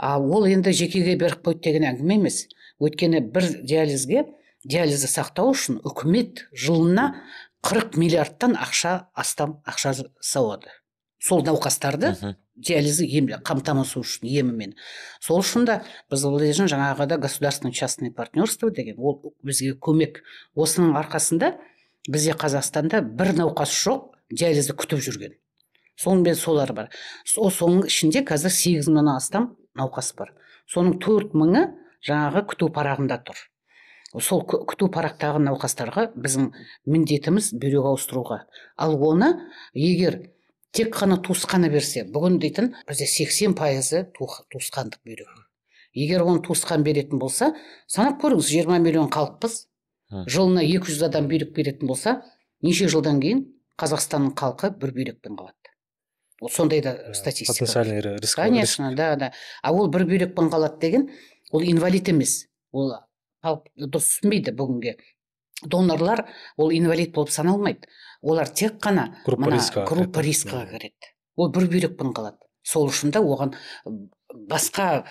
ал 0.01 0.25
ол 0.33 0.49
енді 0.49 0.73
жекеге 0.73 1.15
беріп 1.21 1.45
қойды 1.45 1.69
деген 1.69 1.87
әңгіме 1.93 2.17
емес. 2.17 2.43
Өйткені 2.81 3.21
бір 3.31 3.47
диализге 3.61 4.25
диализді 4.65 5.07
сақтау 5.11 5.53
үшін 5.53 5.81
үкімет 5.85 6.47
жылына 6.51 7.11
40 7.61 7.97
миллиардтан 8.01 8.57
ақша 8.57 9.07
астам 9.13 9.59
ақша 9.69 9.93
сауады 10.19 10.73
сол 11.21 11.43
науқастарды 11.45 12.35
диализі 12.55 13.05
ем, 13.05 13.29
қамтамасыз 13.45 14.01
үшін 14.01 14.29
емімен. 14.29 14.73
Сол 15.21 15.41
үшін 15.41 15.67
да 15.69 15.77
біз 16.11 16.25
ойлаймыз 16.25 16.71
жаңағыда 16.73 17.19
государственное 17.21 17.73
частное 17.73 18.11
партнерство 18.11 18.71
деген 18.71 18.97
ол 18.97 19.33
бізге 19.43 19.75
көмек. 19.77 20.21
Осының 20.55 20.97
арқасында 20.97 21.53
бізде 22.09 22.33
қазақстанда 22.33 23.01
бір 23.01 23.35
науқас 23.37 23.73
жоқ 23.85 24.09
диализді 24.33 24.75
күтіп 24.81 25.01
жүрген. 25.05 25.37
Сонымен 26.01 26.35
солар 26.35 26.73
бар. 26.73 26.89
Сол 27.25 27.51
соның 27.53 27.85
ішінде 27.89 28.25
қазір 28.25 28.53
сегіз 28.53 28.89
мыңнан 28.89 29.15
астам 29.15 29.51
науқас 29.77 30.13
бар. 30.17 30.33
Соның 30.69 30.99
төрт 31.03 31.33
мыңы 31.37 31.67
жаңағы 32.07 32.45
күту 32.51 32.69
парағында 32.73 33.21
тұр. 33.27 33.39
Сол 34.19 34.43
күту 34.43 34.89
парақтағы 34.91 35.39
науқастарға 35.45 36.09
біздің 36.19 36.49
міндетіміз 36.91 37.53
бүйрек 37.55 37.87
ауыстыруға. 37.93 38.41
Ал 38.75 38.97
оны 38.99 39.29
егер 39.73 40.17
тек 40.75 40.91
қана 40.97 41.21
туысқаны 41.23 41.69
берсе 41.71 42.03
бүгін 42.03 42.39
дейтін 42.43 42.73
бізде 42.89 43.07
сексен 43.07 43.55
пайызы 43.55 44.09
туысқандық 44.17 44.99
бүйрек. 45.07 45.31
Егер 45.93 46.25
оны 46.25 46.43
туысқан 46.43 46.83
беретін 46.83 47.19
болса 47.19 47.53
санап 47.87 48.19
көріңіз 48.23 48.51
жиырма 48.51 48.79
миллион 48.83 49.09
халықпыз. 49.11 49.67
Жылына 50.27 50.63
екі 50.67 50.91
жүз 50.91 51.07
адам 51.07 51.31
бүйрек 51.31 51.55
беретін 51.55 51.87
болса 51.87 52.19
неше 52.61 52.91
жылдан 52.91 53.23
кейін 53.23 53.45
қазақстанның 53.79 54.35
халқы 54.35 54.73
бір 54.75 54.91
бүйрекпен 54.97 55.39
қалады. 55.39 55.60
Ол 56.41 56.49
сондай 56.49 56.81
да 56.81 57.13
статистика 57.13 57.53
потенциальный 57.53 58.01
риск 58.01 58.35
конечно 58.35 58.95
да 58.95 59.15
да. 59.15 59.31
А 59.61 59.71
ол 59.71 59.87
бір 59.87 60.05
бүйрекпен 60.09 60.49
қалады 60.49 60.79
деген 60.81 61.09
ол 61.51 61.61
инвалид 61.61 62.09
емес. 62.09 62.47
Ол 62.73 62.95
дұрыс 63.45 64.09
түсінбейді 64.17 64.55
бүгінге. 64.57 64.97
Донорлар 65.63 66.25
ол 66.57 66.71
инвалид 66.73 67.13
болып 67.13 67.29
саналмайды. 67.29 67.87
Олар 68.21 68.49
тек 68.49 68.81
қана 68.81 69.15
группа 69.25 69.51
рискқа 69.53 69.85
группа 69.85 70.21
рискқа 70.21 70.65
кіреді. 70.69 71.13
Ол 71.35 71.51
бір 71.53 71.69
бүйрекпен 71.69 72.13
қалады 72.13 72.41
сол 72.63 72.89
үшін 72.89 73.13
да 73.13 73.21
оған 73.21 73.55
басқа 74.49 75.03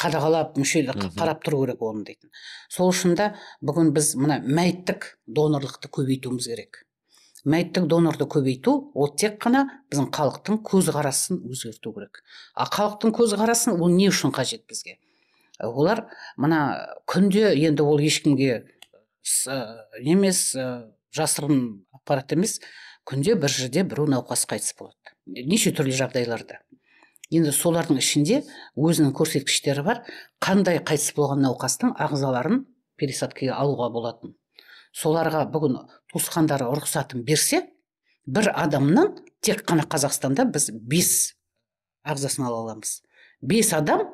қадағалап 0.00 0.56
мүшел 0.60 0.88
қарап 1.16 1.44
тұру 1.44 1.64
керек 1.64 1.82
оны 1.84 2.04
дейтін 2.08 2.32
сол 2.72 2.90
үшін 2.92 3.16
да 3.16 3.34
бүгін 3.60 3.92
біз 3.96 4.14
мына 4.16 4.40
мәйіттік 4.44 5.16
донорлықты 5.26 5.90
көбейтуіміз 5.92 6.48
керек. 6.48 6.85
Мәйіттік 7.46 7.86
донорды 7.90 8.26
көбейту 8.26 8.74
ол 8.94 9.12
тек 9.14 9.38
қана 9.42 9.64
біздің 9.90 10.10
халықтың 10.14 10.60
көзқарасын 10.66 11.40
өзгерту 11.46 11.92
керек. 11.94 12.22
А 12.54 12.66
халықтың 12.66 13.14
көзқарасын 13.14 13.78
ол 13.78 13.92
не 13.94 14.08
үшін 14.10 14.34
қажет 14.34 14.66
бізге? 14.66 14.98
Олар 15.62 16.06
мына 16.36 16.98
күнде 17.06 17.54
енді 17.54 17.86
ол 17.86 18.02
ешкімге 18.02 18.64
емес 20.02 20.52
жасырын 21.16 21.60
ақпарат 21.96 22.34
емес 22.36 22.58
күнде 23.06 23.36
бір 23.38 23.52
жерде 23.54 23.84
біреу 23.86 24.08
науқас 24.10 24.46
қайтыс 24.50 24.74
болады. 24.78 25.14
Неше 25.26 25.72
түрлі 25.72 25.94
жағдайларда. 25.96 26.60
Енді 27.30 27.50
солардың 27.54 27.98
ішінде 27.98 28.42
өзінің 28.78 29.14
көрсеткіштері 29.16 29.82
бар 29.86 30.02
қандай 30.42 30.78
қайтыс 30.78 31.14
болған 31.16 31.42
науқастың 31.46 31.94
ағзаларын 31.98 32.66
пересадкаға 33.00 33.56
алуға 33.62 33.88
болатын. 33.94 34.36
Соларға 34.96 35.42
бүгін 35.52 35.80
туысқандары 36.16 36.68
рұқсатын 36.72 37.24
берсе 37.26 37.62
бір 38.26 38.50
адамнан 38.54 39.16
тек 39.44 39.62
қана 39.68 39.84
қазақстанда 39.86 40.46
біз 40.50 40.70
бес 40.72 41.36
ағзасын 42.06 42.46
ала 42.46 42.62
аламыз. 42.64 43.02
Бес 43.42 43.72
адам 43.76 44.06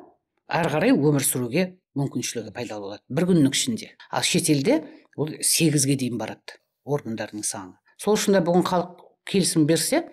ары 0.47 0.69
қарай 0.73 0.93
өмір 0.93 1.23
сүруге 1.23 1.77
мүмкіншілігі 1.97 2.53
пайда 2.53 2.79
болады 2.81 3.03
бір 3.09 3.29
күннің 3.31 3.53
ішінде. 3.53 3.93
Ал 4.11 4.25
шетелде 4.27 4.83
ол 5.15 5.31
сегізге 5.41 5.95
дейін 5.95 6.19
барады 6.19 6.59
органдардың 6.85 7.45
саны. 7.47 7.77
Сол 7.97 8.17
үшін 8.17 8.37
де 8.37 8.43
бүгін 8.43 8.65
халық 8.67 9.05
келісім 9.29 9.67
берсе 9.69 10.03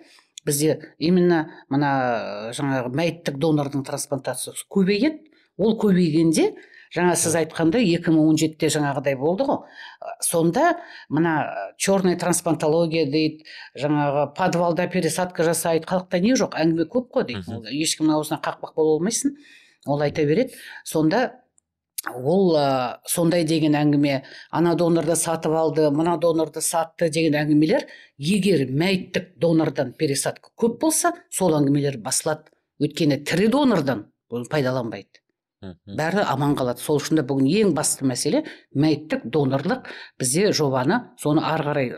бізде 0.45 0.95
именно 0.97 1.43
мына 1.69 2.53
жаңағы 2.57 2.93
мәйіттік 2.95 3.37
донордың 3.41 3.83
трансплантациясы 3.85 4.65
көбейеді. 4.71 5.27
Ол 5.57 5.75
көбейгенде 5.77 6.53
жаңа 6.95 7.15
сіз 7.19 7.35
айтқандай 7.39 7.85
2017-те 7.87 8.69
жаңағыдай 8.75 9.15
болды 9.19 9.47
ғой. 9.47 9.61
Сонда 10.23 10.77
мына 11.09 11.35
черный 11.77 12.17
трансплантология 12.19 13.05
дейді 13.09 13.45
жаңағы 13.79 14.27
подвалда 14.37 14.87
пересадка 14.91 15.45
жасайды. 15.47 15.87
Халықта 15.87 16.19
не 16.19 16.35
жоқ? 16.35 16.57
Әңгіме 16.59 16.87
көп 16.91 17.11
қой 17.15 17.29
дейді. 17.31 17.61
Ешкімнің 17.71 18.17
аузына 18.19 18.41
қақпақ 18.43 18.75
бола 18.75 18.97
алмайсың. 18.97 19.37
Ол 19.87 20.03
айта 20.03 20.25
береді. 20.27 20.57
Сонда 20.83 21.41
ол 22.09 22.55
ә, 22.57 22.97
сондай 23.05 23.45
деген 23.45 23.75
әңгіме 23.77 24.21
ана 24.51 24.73
донорды 24.75 25.15
сатып 25.15 25.53
алды 25.53 25.89
мына 25.93 26.17
донорды 26.17 26.61
сатты 26.65 27.09
деген 27.13 27.37
әңгімелер 27.37 27.85
егер 28.17 28.65
мәйіттік 28.67 29.35
донордан 29.37 29.93
пересадка 29.93 30.49
көп 30.57 30.79
болса 30.81 31.13
сол 31.29 31.53
әңгімелер 31.59 31.99
басылады. 32.01 32.49
Өйткені 32.81 33.21
тірі 33.23 33.47
донордан 33.53 34.07
пайдаланбайды. 34.49 35.20
Бәрі 35.61 36.23
аман 36.25 36.55
қалады. 36.57 36.81
Сол 36.81 37.01
үшін 37.01 37.19
де 37.19 37.25
бүгін 37.27 37.49
ең 37.61 37.75
басты 37.77 38.07
мәселе 38.07 38.43
мәйіттік 38.73 39.27
донорлық. 39.33 39.89
Бізде 40.19 40.51
жобаны 40.57 41.03
соны 41.21 41.43
ары 41.45 41.67
қарай 41.67 41.93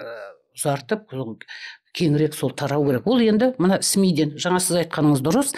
ұзартып 0.57 1.07
кеңірек 1.93 2.35
сол 2.35 2.53
тарау 2.57 2.85
керек. 2.87 3.07
Ол 3.07 3.21
енді 3.23 3.53
мына 3.61 3.79
смиден 3.85 4.35
жаңа 4.41 4.59
сіз 4.63 4.83
айтқаныңыз 4.83 5.23
дұрыс. 5.23 5.53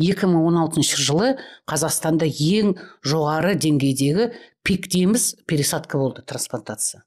2016 0.00 0.96
жылы 0.96 1.34
қазақстанда 1.68 2.26
ең 2.26 2.76
жоғары 3.06 3.54
деңгейдегі 3.60 4.30
пик 4.64 4.88
дейміз 4.90 5.34
пересадка 5.46 6.00
болды 6.00 6.24
трансплантация. 6.24 7.02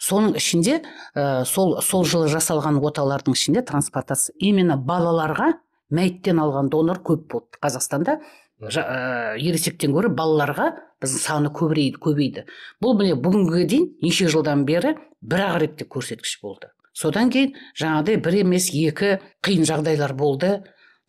Соның 0.00 0.36
ішінде 0.38 0.78
ә, 1.14 1.44
сол 1.44 1.80
сол 1.84 2.06
жылы 2.08 2.30
жасалған 2.32 2.78
оталардың 2.80 3.36
ішінде 3.36 3.64
трансплантация. 3.66 4.34
Именно 4.38 4.78
балаларға 4.78 5.52
мәйттен 5.90 6.40
алған 6.40 6.70
донор 6.72 7.02
көп 7.04 7.26
болды. 7.32 7.60
Қазақстанда 7.60 8.20
ә, 8.60 9.36
ересектен 9.40 9.94
гөрі 9.94 10.10
балаларға 10.12 10.70
біздің 11.00 11.22
саны 11.22 11.50
көбірейді 11.54 12.00
көбейді. 12.02 12.44
Бұл 12.82 12.98
міне 12.98 13.16
бүгінге 13.16 13.64
дейін 13.64 13.88
неше 14.04 14.28
жылдан 14.28 14.66
бері 14.68 14.96
бір 15.20 15.44
ақ 15.46 15.58
ретте 15.64 15.86
көрсеткіш 15.88 16.38
болды. 16.42 16.68
Содан 16.92 17.30
кейін 17.32 17.54
жаңағыдай 17.78 18.20
бір 18.20 18.40
емес 18.42 18.68
екі 18.74 19.18
қиын 19.46 19.64
жағдайлар 19.68 20.14
болды. 20.14 20.60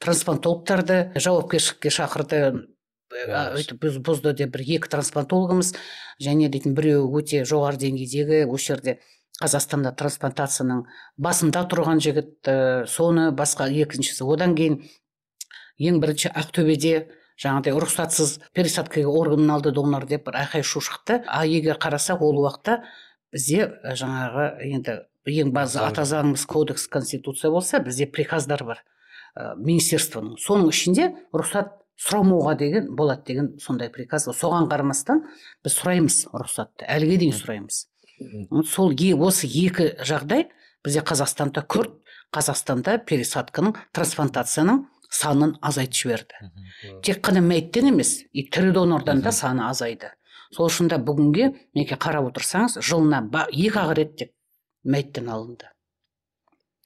Трансплантологтарды 0.01 1.11
жауапкершілікке 1.19 1.91
шақырды. 1.93 2.41
Өйтіп 3.11 3.83
бұзды 4.05 4.31
деп 4.39 4.53
бір 4.55 4.63
екі 4.77 4.89
трансплантологымыз 4.93 5.73
және 6.23 6.47
дейтін 6.49 6.77
біреуі 6.77 7.19
өте 7.19 7.43
жоғары 7.43 7.81
деңгейдегі 7.81 8.45
осы 8.47 8.71
жерде 8.71 8.99
қазақстанда 9.41 9.91
трансплантацияның 9.99 10.85
басында 11.19 11.65
тұрған 11.67 11.99
жігіт 11.99 12.47
ә, 12.47 12.55
соны 12.87 13.31
басқа 13.35 13.67
екіншісі. 13.67 14.23
Одан 14.23 14.55
кейін 14.55 14.79
ең 15.81 15.99
бірінші 15.99 16.31
ақтөбеде 16.31 17.09
жаңағыдай 17.39 17.77
рұқсатсыз 17.83 18.37
пересадкаға 18.55 19.13
органын 19.21 19.53
алды 19.55 19.71
донор 19.75 20.05
деп 20.09 20.25
бір 20.27 20.41
айқай 20.43 20.63
шу 20.63 20.81
шықты. 20.83 21.21
А 21.27 21.45
егер 21.45 21.79
қарасақ 21.81 22.21
ол 22.25 22.41
уақытта 22.43 22.81
бізде 23.31 23.69
жаңағы 23.83 24.47
енді 24.67 24.97
ең 25.29 25.51
базы 25.55 25.79
ата 25.81 26.05
заңымыз 26.07 26.45
кодекс 26.49 26.87
конституция 26.87 27.51
болса 27.51 27.79
бізде 27.79 28.07
приказдар 28.07 28.63
бар. 28.63 28.83
Ә, 29.31 29.55
министерствоның. 29.55 30.35
Соның 30.43 30.71
ішінде 30.73 31.07
рұқсат 31.31 31.77
сұрамауға 32.01 32.57
деген 32.59 32.89
болады 32.97 33.23
деген 33.29 33.51
сондай 33.61 33.91
приказ 33.93 34.27
соған 34.27 34.67
қарамастан 34.71 35.23
біз 35.63 35.77
сұраймыз 35.77 36.17
рұқсатты. 36.33 36.87
Әліге 36.89 37.21
дейін 37.21 37.37
сұраймыз. 37.37 37.85
Сол 38.67 38.91
осы 39.23 39.47
екі 39.47 39.93
жағдай 40.03 40.49
бізде 40.83 41.03
қазақстанда 41.05 41.63
күрт 41.63 41.95
қазақстанда 42.35 42.97
пересадканың 43.05 43.77
трансплантацияның 43.95 44.83
санын 45.11 45.57
азайтып 45.61 45.99
жіберді 46.01 46.51
тек 47.05 47.21
қана 47.27 47.43
мәйттен 47.45 47.91
емес 47.91 48.17
и 48.31 48.45
тірі 48.47 48.71
донордан 48.75 49.21
да 49.21 49.31
саны 49.35 49.67
азайды. 49.67 50.11
Сол 50.51 50.67
үшін 50.67 50.89
де 50.91 50.99
бүгінге 50.99 51.51
мінекей 51.75 51.99
қарап 51.99 52.31
отырсаңыз 52.31 52.79
жылына 52.83 53.23
екі 53.51 53.77
ақ 53.79 53.95
рет 53.99 54.15
тек 54.19 54.33
мәйттен 54.83 55.29
алынды. 55.31 55.69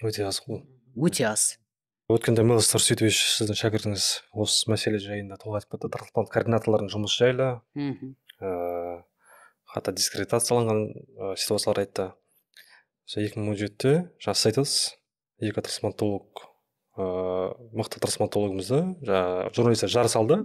Өте 0.03 0.25
аз 0.27 0.41
ғой 0.45 0.65
өте 0.95 1.25
аз. 1.29 1.55
Өткенде 2.11 2.43
мелс 2.45 2.69
тұрсүйtovич 2.69 3.17
сіздің 3.17 3.57
шәкіртіңіз 3.57 4.05
осы 4.37 4.69
мәселе 4.69 4.99
жайында 5.01 5.39
толық 5.41 5.63
айтып 5.63 5.77
кетті. 5.77 5.89
Трансплант 5.95 6.29
координаторлардың 6.33 6.91
жұмысы 6.93 7.23
жайлы. 7.23 7.47
Мхм 7.73 8.13
ыыы 8.45 8.99
қатты 9.73 9.95
дискредитацияланған 9.97 10.81
ә, 10.85 11.33
ситуациялар 11.35 11.81
айтты. 11.81 12.11
Екі 13.09 13.41
мың 13.41 13.55
он 13.55 13.57
жетіде 13.59 13.95
жаңа 14.23 14.37
сіз 14.37 14.51
айтасыз 14.51 14.77
екі 15.41 15.63
трансплантолог 15.65 16.45
ыыы 16.95 17.71
мықты 17.75 17.99
трансплантологымызды 18.03 18.79
жаңағы 19.05 19.53
журналистер 19.55 19.91
жар 19.91 20.09
салды. 20.11 20.41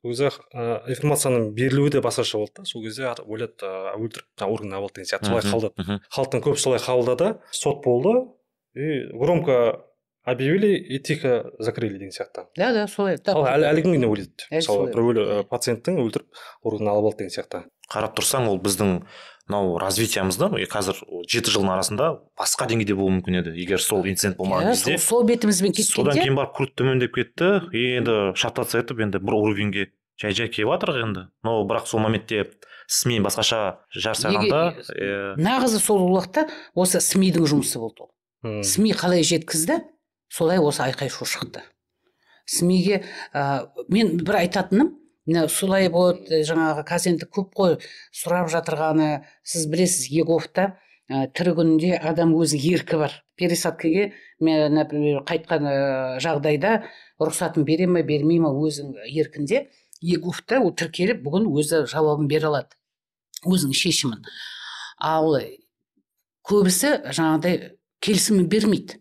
Ол 0.00 0.14
кезде 0.14 0.30
ә, 0.54 0.80
информацияның 0.88 1.50
берілуі 1.52 1.90
де 1.92 2.00
басқаша 2.00 2.38
болды 2.40 2.62
да. 2.62 2.64
Сол 2.64 2.82
кезде 2.86 3.10
ойлады 3.26 3.68
өлтіріп 3.98 4.26
жаңағы 4.40 4.54
орган 4.54 4.74
алды 4.78 5.02
деген 5.02 5.10
сияқты. 5.10 5.28
Солай 5.28 5.44
қабылдады 5.44 6.00
халықтың 6.14 6.44
көбісі 6.46 6.64
солай 6.64 6.80
қабылдады. 6.80 7.34
Сот 7.50 7.84
болды. 7.84 8.30
И 8.72 9.10
громко 9.12 9.84
объявили 10.22 10.76
и 10.78 11.02
тихо 11.02 11.50
закрыли 11.58 11.98
деген 11.98 12.14
сияқты. 12.16 12.46
Да 12.56 12.72
да 12.72 12.86
солай. 12.88 13.18
Әлі 13.18 13.66
әлі 13.66 13.84
күнге 13.84 13.98
дейін 13.98 14.08
ойлайды. 14.08 14.48
Мысалы 14.52 14.88
бір 14.94 15.04
өлі 15.10 15.44
пациенттің 15.50 16.00
өлтіріп 16.04 16.40
органын 16.62 16.94
алып 16.94 17.10
алды 17.10 17.24
деген 17.24 17.34
сияқты. 17.34 17.64
Қарап 17.90 18.14
тұрсаң 18.16 18.46
ол 18.48 18.60
біздің 18.62 19.00
мынау 19.48 19.78
развитиямызда 19.82 20.50
қазір 20.70 20.98
жеті 21.30 21.54
жылдың 21.54 21.72
арасында 21.74 22.10
басқа 22.38 22.68
деңгейде 22.70 22.96
болуы 22.98 23.16
мүмкін 23.18 23.40
еді 23.40 23.54
егер 23.56 23.82
сол 23.82 24.04
инцидент 24.06 24.36
болмаған 24.38 24.72
кезде. 24.72 24.98
сол 24.98 25.24
бетімізбен 25.28 25.72
кеткенде 25.72 25.96
содан 25.96 26.20
кейін 26.20 26.36
барып 26.38 26.54
күрт 26.58 26.76
төмендеп 26.78 27.16
кетті 27.16 27.50
енді 27.72 28.18
шататься 28.36 28.82
етіп 28.82 29.02
енді 29.06 29.22
бір 29.22 29.38
уровеньге 29.40 29.88
жай 30.20 30.34
жай 30.36 30.50
келіп 30.52 30.74
жатырық 30.74 31.00
енді. 31.04 31.26
Но 31.44 31.62
бірақ 31.64 31.88
сол 31.88 32.02
моментте 32.04 32.44
сми 32.90 33.18
басқаша 33.24 33.80
жар 33.94 34.18
салғанда 34.18 35.36
нағызы 35.40 35.80
сол 35.80 36.04
уақытта 36.10 36.46
осы 36.74 37.00
сми 37.00 37.30
дің 37.32 37.48
жұмысы 37.48 37.80
болды 37.80 38.04
ол. 38.04 38.62
Сми 38.66 38.92
қалай 38.92 39.24
жеткізді 39.24 39.80
солай 40.28 40.60
осы 40.60 40.84
айқай 40.84 41.10
шу 41.12 41.24
шықты. 41.24 41.64
Сми 42.44 42.82
ә, 43.32 43.68
мен 43.88 44.18
бір 44.18 44.42
айтатыным 44.42 44.96
солай 45.48 45.88
болады 45.92 46.42
жаңағы 46.46 46.84
қазір 46.88 47.14
енді 47.14 47.26
көп 47.28 47.52
қой 47.54 47.76
сұрап 48.12 48.48
жатырғаны 48.50 49.24
сіз 49.44 49.66
білесіз 49.68 50.08
еговта 50.10 50.78
ә, 51.10 51.28
тірі 51.28 51.54
күнінде 51.58 51.98
адам 51.98 52.32
өзінің 52.34 52.74
еркі 52.74 52.96
бар. 52.96 53.12
Пересадкаге 53.36 54.12
мен 54.40 54.74
например 54.74 55.22
қайтқан 55.28 55.66
ә, 55.68 56.20
жағдайда 56.20 56.86
рұқсатын 57.20 57.64
бере 57.64 57.86
ме 57.86 58.02
бермей 58.02 58.40
ма 58.40 58.48
өзің 58.48 58.96
еркінде 59.06 59.68
еговта 60.00 60.60
ол 60.60 60.72
тіркеліп 60.72 61.22
бүгін 61.22 61.50
өзі 61.52 61.84
жауабын 61.86 62.28
бере 62.28 62.48
алады 62.48 62.76
өзінің 63.44 63.76
шешімін. 63.76 64.24
Ал 64.98 65.36
көбісі 66.48 66.96
жаңағыдай 67.12 67.76
келісімін 68.00 68.48
бермейді. 68.48 69.00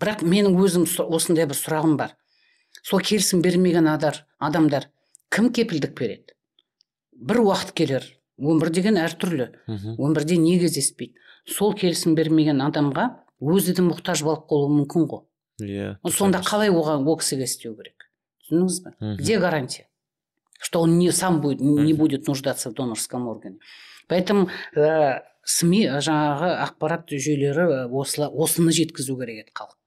Бірақ 0.00 0.24
менің 0.24 0.56
өзім 0.58 0.88
осындай 1.04 1.46
бір 1.46 1.56
сұрағым 1.56 1.96
бар. 2.00 2.16
Сол 2.82 3.00
келісім 3.04 3.42
бермеген 3.44 3.86
адар, 3.86 4.24
адамдар 4.40 4.88
кім 5.32 5.50
кепілдік 5.56 5.96
береді? 5.98 6.36
бір 7.12 7.42
уақыт 7.46 7.72
келер 7.78 8.06
өмір 8.42 8.72
деген 8.74 8.98
әртүрлі 9.00 9.48
өмірде 9.96 10.38
не 10.40 10.58
кездеспейді? 10.60 11.14
Сол 11.46 11.74
келісім 11.78 12.16
бермеген 12.18 12.62
адамға 12.64 13.08
өзі 13.42 13.76
де 13.78 13.84
мұқтаж 13.86 14.22
болып 14.26 14.46
қалуы 14.50 14.70
мүмкін 14.80 15.06
ғой. 15.10 15.24
Иә 15.62 15.86
yeah, 15.94 16.10
сонда 16.10 16.42
қалай 16.42 16.70
оған 16.72 17.06
ол 17.06 17.18
кісіге 17.20 17.46
істеу 17.46 17.74
керек? 17.78 18.08
Түсіндіңіз 18.42 18.78
ба 18.84 19.16
где 19.20 19.38
гарантия 19.38 19.88
что 20.62 20.80
он 20.80 20.98
не 20.98 21.10
сам 21.10 21.40
будет 21.40 21.60
не 21.60 21.92
будет 21.92 22.26
нуждаться 22.26 22.70
в 22.70 22.74
донорском 22.74 23.28
органе? 23.28 23.58
Поэтому 24.08 24.48
ә, 24.74 25.22
сми 25.44 25.86
жаңағы 25.86 26.50
ақпарат 26.66 27.10
жүйелері 27.10 27.86
осылай 27.90 28.30
осыны 28.30 28.74
жеткізу 28.74 29.16
керек 29.18 29.44
еді 29.44 29.54
халыққа 29.54 29.81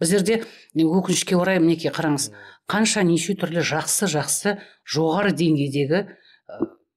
біздерде 0.00 0.42
өкінішке 0.74 1.36
орай 1.38 1.60
мінекей 1.62 1.92
қараңыз 1.94 2.30
қанша 2.70 3.04
неше 3.06 3.36
түрлі 3.38 3.64
жақсы 3.66 4.08
жақсы 4.12 4.56
жоғары 4.94 5.32
деңгейдегі 5.36 6.02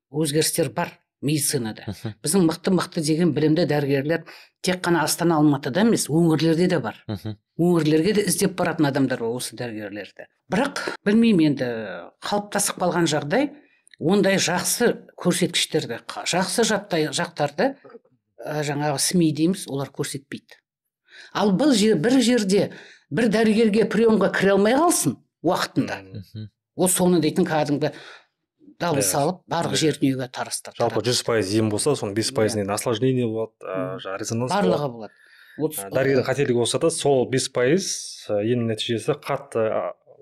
өзгерістер 0.09 0.73
бар 0.73 0.97
медицинада. 1.21 1.85
Біздің 2.23 2.45
мықты 2.47 2.71
мықты 2.73 3.03
деген 3.03 3.33
білімді 3.35 3.65
дәрігерлер 3.69 4.23
тек 4.63 4.81
қана 4.85 5.03
астана 5.03 5.39
алматыда 5.39 5.83
емес 5.83 6.07
өңірлерде 6.09 6.69
де 6.71 6.79
бар. 6.79 6.99
Өңірлерге 7.59 8.13
де 8.19 8.25
іздеп 8.27 8.55
баратын 8.59 8.87
адамдар 8.89 9.19
бар 9.19 9.35
осы 9.35 9.57
дәрігерлерді. 9.59 10.29
Бірақ 10.51 10.81
білмеймін 11.05 11.51
енді 11.51 11.69
қалыптасып 12.23 12.79
қалған 12.79 13.09
жағдай 13.11 13.51
ондай 13.99 14.39
жақсы 14.39 14.93
көрсеткіштерді 15.19 15.99
жақсы 16.07 16.63
жаттай, 16.63 17.09
жақтарды 17.11 17.73
ә, 18.39 18.63
жаңағы 18.63 18.99
сми 19.03 19.33
дейміз 19.35 19.67
олар 19.67 19.91
көрсетпейді. 19.91 20.55
Ал 21.33 21.51
бұл 21.55 21.73
жер, 21.77 21.97
бір 22.01 22.19
жерде 22.21 22.69
бір 23.09 23.29
дәрігерге 23.33 23.85
приемға 23.89 24.31
кіре 24.35 24.55
алмай 24.55 24.77
қалсын 24.77 25.17
уақытында. 25.45 26.01
Ол 26.79 26.89
соны 26.89 27.19
дейтін 27.23 27.47
кәдімгі 27.47 27.93
дабыл 28.79 29.03
салып 29.03 29.41
барлық 29.51 29.75
жер 29.79 29.97
дүниеге 29.99 30.29
тарастырды 30.31 30.79
жалпы 30.79 31.03
жүз 31.03 31.23
пайыз 31.27 31.51
ем 31.59 31.69
болса 31.71 31.95
соның 31.99 32.15
бес 32.15 32.31
пайызынан 32.35 32.71
осложнение 32.75 33.27
болады 33.27 33.99
жаңағы 34.05 34.19
резонанс 34.21 34.53
барлығы 34.53 34.89
болады. 34.93 35.13
дәрігердің 35.91 36.27
қателігі 36.29 36.59
болса 36.61 36.79
да 36.79 36.91
сол 36.95 37.25
бес 37.29 37.49
пайыз 37.51 37.89
емнің 38.31 38.71
нәтижесі 38.71 39.17
қатты 39.19 39.65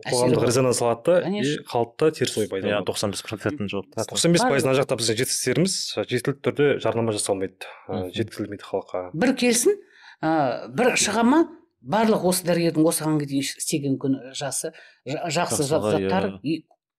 қоғамдық 0.07 0.45
резонанс 0.49 0.81
алады 0.81 1.19
да 1.21 1.29
и 1.29 1.57
халықта 1.69 2.11
теріс 2.17 2.37
ой 2.37 2.49
пайда 2.49 2.73
иә 2.73 2.81
тоқсан 2.85 3.13
бес 3.13 3.21
процентін 3.25 3.69
жоқ 3.69 3.93
тоқсан 4.09 4.33
бес 4.33 4.45
пайыз 4.45 4.65
мына 4.65 4.77
жақта 4.81 4.97
біздің 4.97 5.21
жетістіктеріміз 5.21 5.77
жеткілікті 5.97 6.45
түрде 6.49 6.67
жарнама 6.81 7.13
жасалмайды 7.13 7.69
жеткізілмейді 8.13 8.65
халыққа. 8.65 9.03
Бір 9.13 9.33
келсін 9.37 9.77
бір 10.21 10.95
шыға 10.97 11.23
ма? 11.23 11.43
Барлық 11.87 12.25
осы 12.27 12.47
дәрігердің 12.47 12.87
осыған 12.89 13.19
дейін 13.21 13.45
істеген 13.45 13.99
күні 14.01 14.33
жасы 14.35 14.73
жақсы 15.05 15.63
заттар 15.63 16.31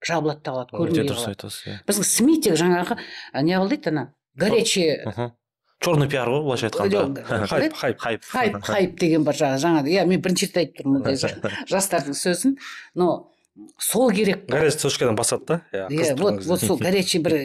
жабылады 0.07 0.41
да 0.45 0.53
қалады 0.53 0.77
көрінбей 0.79 1.09
дұрыс 1.11 1.27
айтасыз 1.33 1.67
иә. 1.67 1.75
Біздің 1.89 2.07
сми 2.07 2.39
тек 2.41 2.55
жаңағы 2.61 2.97
не 3.43 3.59
қылды 3.59 3.77
дейді 3.77 3.91
ана? 3.91 4.05
Горячий 4.39 5.03
черный 5.83 6.09
пиар 6.11 6.31
ғой 6.31 6.45
былайша 6.47 6.71
айтқанда. 6.71 7.25
Хайп 7.51 7.75
хайп. 7.75 7.99
Хайп 8.01 8.25
хайп. 8.25 8.57
Хайп 8.65 8.97
деген 8.99 9.25
бар 9.27 9.37
жаңағы 9.39 9.63
жаңа 9.63 9.83
иә 9.87 10.07
мен 10.07 10.23
бірінші 10.23 10.49
рет 10.49 10.61
айтып 10.63 10.81
тұрмын 10.81 11.03
ондай 11.03 11.19
жастардың 11.73 12.17
сөзін. 12.19 12.57
Но 12.95 13.33
сол 13.79 14.11
керек. 14.15 14.47
Горячий 14.49 14.79
точкадан 14.79 15.19
басады 15.19 15.45
да? 15.73 15.89
Иә 15.91 16.17
вот 16.17 16.45
вот 16.47 16.61
сол 16.61 16.79
горячий 16.79 17.19
бір 17.23 17.39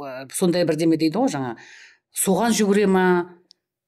сондай 0.32 0.64
бірдеме 0.64 0.96
дейді 1.00 1.20
ғой 1.20 1.32
жаңа 1.32 1.56
соған 2.16 2.56
жүгіре 2.56 2.86
ма? 2.86 3.06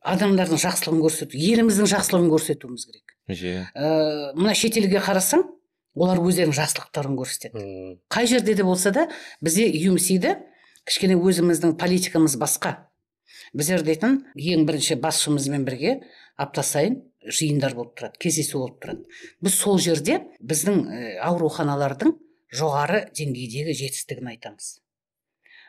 Адамдардың 0.03 0.61
жақсылығын 0.63 1.03
көрсету 1.05 1.39
еліміздің 1.39 1.91
жақсылығын 1.93 2.31
көрсетуіміз 2.33 2.87
керек. 2.89 3.15
Иә 3.31 3.67
мына 4.39 4.55
шетелге 4.59 5.03
қарасаң 5.05 5.45
олар 5.95 6.19
өздерінің 6.23 6.57
жақсылықтарын 6.57 7.19
көрсетеді. 7.19 7.67
Қай 8.11 8.27
жерде 8.27 8.55
де 8.59 8.65
болса 8.67 8.91
да 8.91 9.07
бізде 9.41 9.69
юмсиді 9.69 10.37
кішкене 10.89 11.19
өзіміздің 11.21 11.77
политикамыз 11.79 12.37
басқа. 12.41 12.89
Біздер 13.55 13.85
дейтін 13.87 14.23
ең 14.35 14.67
бірінші 14.67 14.97
басшымызбен 15.03 15.67
бірге 15.69 16.01
апта 16.41 16.65
сайын 16.67 17.03
жиындар 17.23 17.77
болып 17.77 17.95
тұрады 18.01 18.19
кездесу 18.19 18.59
болып 18.59 18.81
тұрады. 18.83 19.05
Біз 19.45 19.55
сол 19.55 19.79
жерде 19.79 20.23
біздің 20.41 20.83
ауруханалардың 21.23 22.17
жоғары 22.53 23.05
деңгейдегі 23.15 23.77
жетістігін 23.77 24.33
айтамыз. 24.35 24.81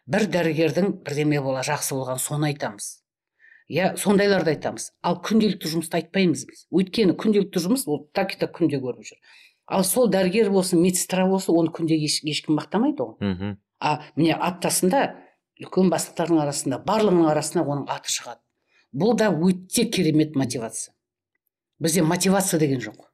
Бір 0.08 0.28
дәрігердің 0.32 0.98
бірдеме 1.04 1.39
бола 1.43 1.62
жақсы 1.63 1.96
болған 1.96 2.19
соны 2.19 2.50
айтамыз. 2.52 3.03
Иә 3.69 3.93
сондайларды 3.97 4.54
айтамыз. 4.54 4.91
Ал 5.04 5.19
күнделікті 5.23 5.71
жұмысты 5.71 5.99
айтпаймыз 6.02 6.45
біз. 6.49 6.65
Өйткені 6.73 7.15
күнделікті 7.19 7.63
жұмыс 7.63 7.86
ол 7.88 8.08
так 8.13 8.36
и 8.36 8.39
так 8.39 8.56
күнде 8.58 8.80
көріп 8.84 9.08
жүр. 9.08 9.19
Ал 9.67 9.84
сол 9.88 10.10
дәрігер 10.12 10.52
болсын 10.52 10.82
медсестра 10.84 11.26
болсын 11.28 11.56
оны 11.56 11.71
күнде 11.71 11.95
еш, 11.95 12.19
ешкім 12.23 12.58
мақтамайды 12.60 13.06
ғой. 13.06 13.15
Мхм. 13.23 13.58
А 13.80 14.02
міне 14.15 14.36
аптасында 14.36 15.15
үлкен 15.62 15.89
бастықтардың 15.93 16.41
арасында 16.43 16.80
барлығының 16.84 17.30
арасында 17.32 17.63
оның 17.63 17.88
аты 17.93 18.12
шығады. 18.12 18.41
Бұл 18.93 19.15
да 19.17 19.30
өте 19.32 19.86
керемет 19.89 20.36
мотивация. 20.36 20.93
Бізде 21.80 22.04
мотивация 22.04 22.60
деген 22.60 22.80
жоқ. 22.84 23.08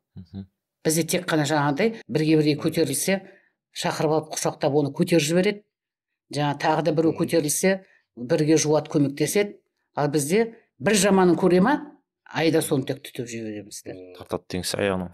Бізде 0.83 1.03
тек 1.03 1.27
қана 1.29 1.45
жаңағыдай 1.47 2.01
бірге 2.07 2.37
бірге 2.41 2.55
көтерілсе 2.59 3.21
шақырып 3.75 4.15
алып 4.17 4.33
құшақтап 4.33 4.75
оны 4.75 4.91
көтеріп 4.95 5.23
жібереді. 5.23 5.63
Жаңа 6.33 6.57
тағы 6.61 6.83
да 6.89 6.93
біреу 6.93 7.13
көтерілсе 7.17 7.83
бірге 8.15 8.57
жуады 8.57 8.91
көмектеседі. 8.91 9.57
Ал 9.95 10.09
бізде 10.13 10.55
бір 10.79 10.97
жаманын 10.99 11.37
көре 11.39 11.61
ма 11.65 11.75
айда 12.29 12.61
соны 12.61 12.85
тек 12.85 13.01
түтіп 13.05 13.29
жібереміз 13.29 13.83
тартады 14.17 14.43
деңіз 14.55 14.75
аяғынан 14.77 15.13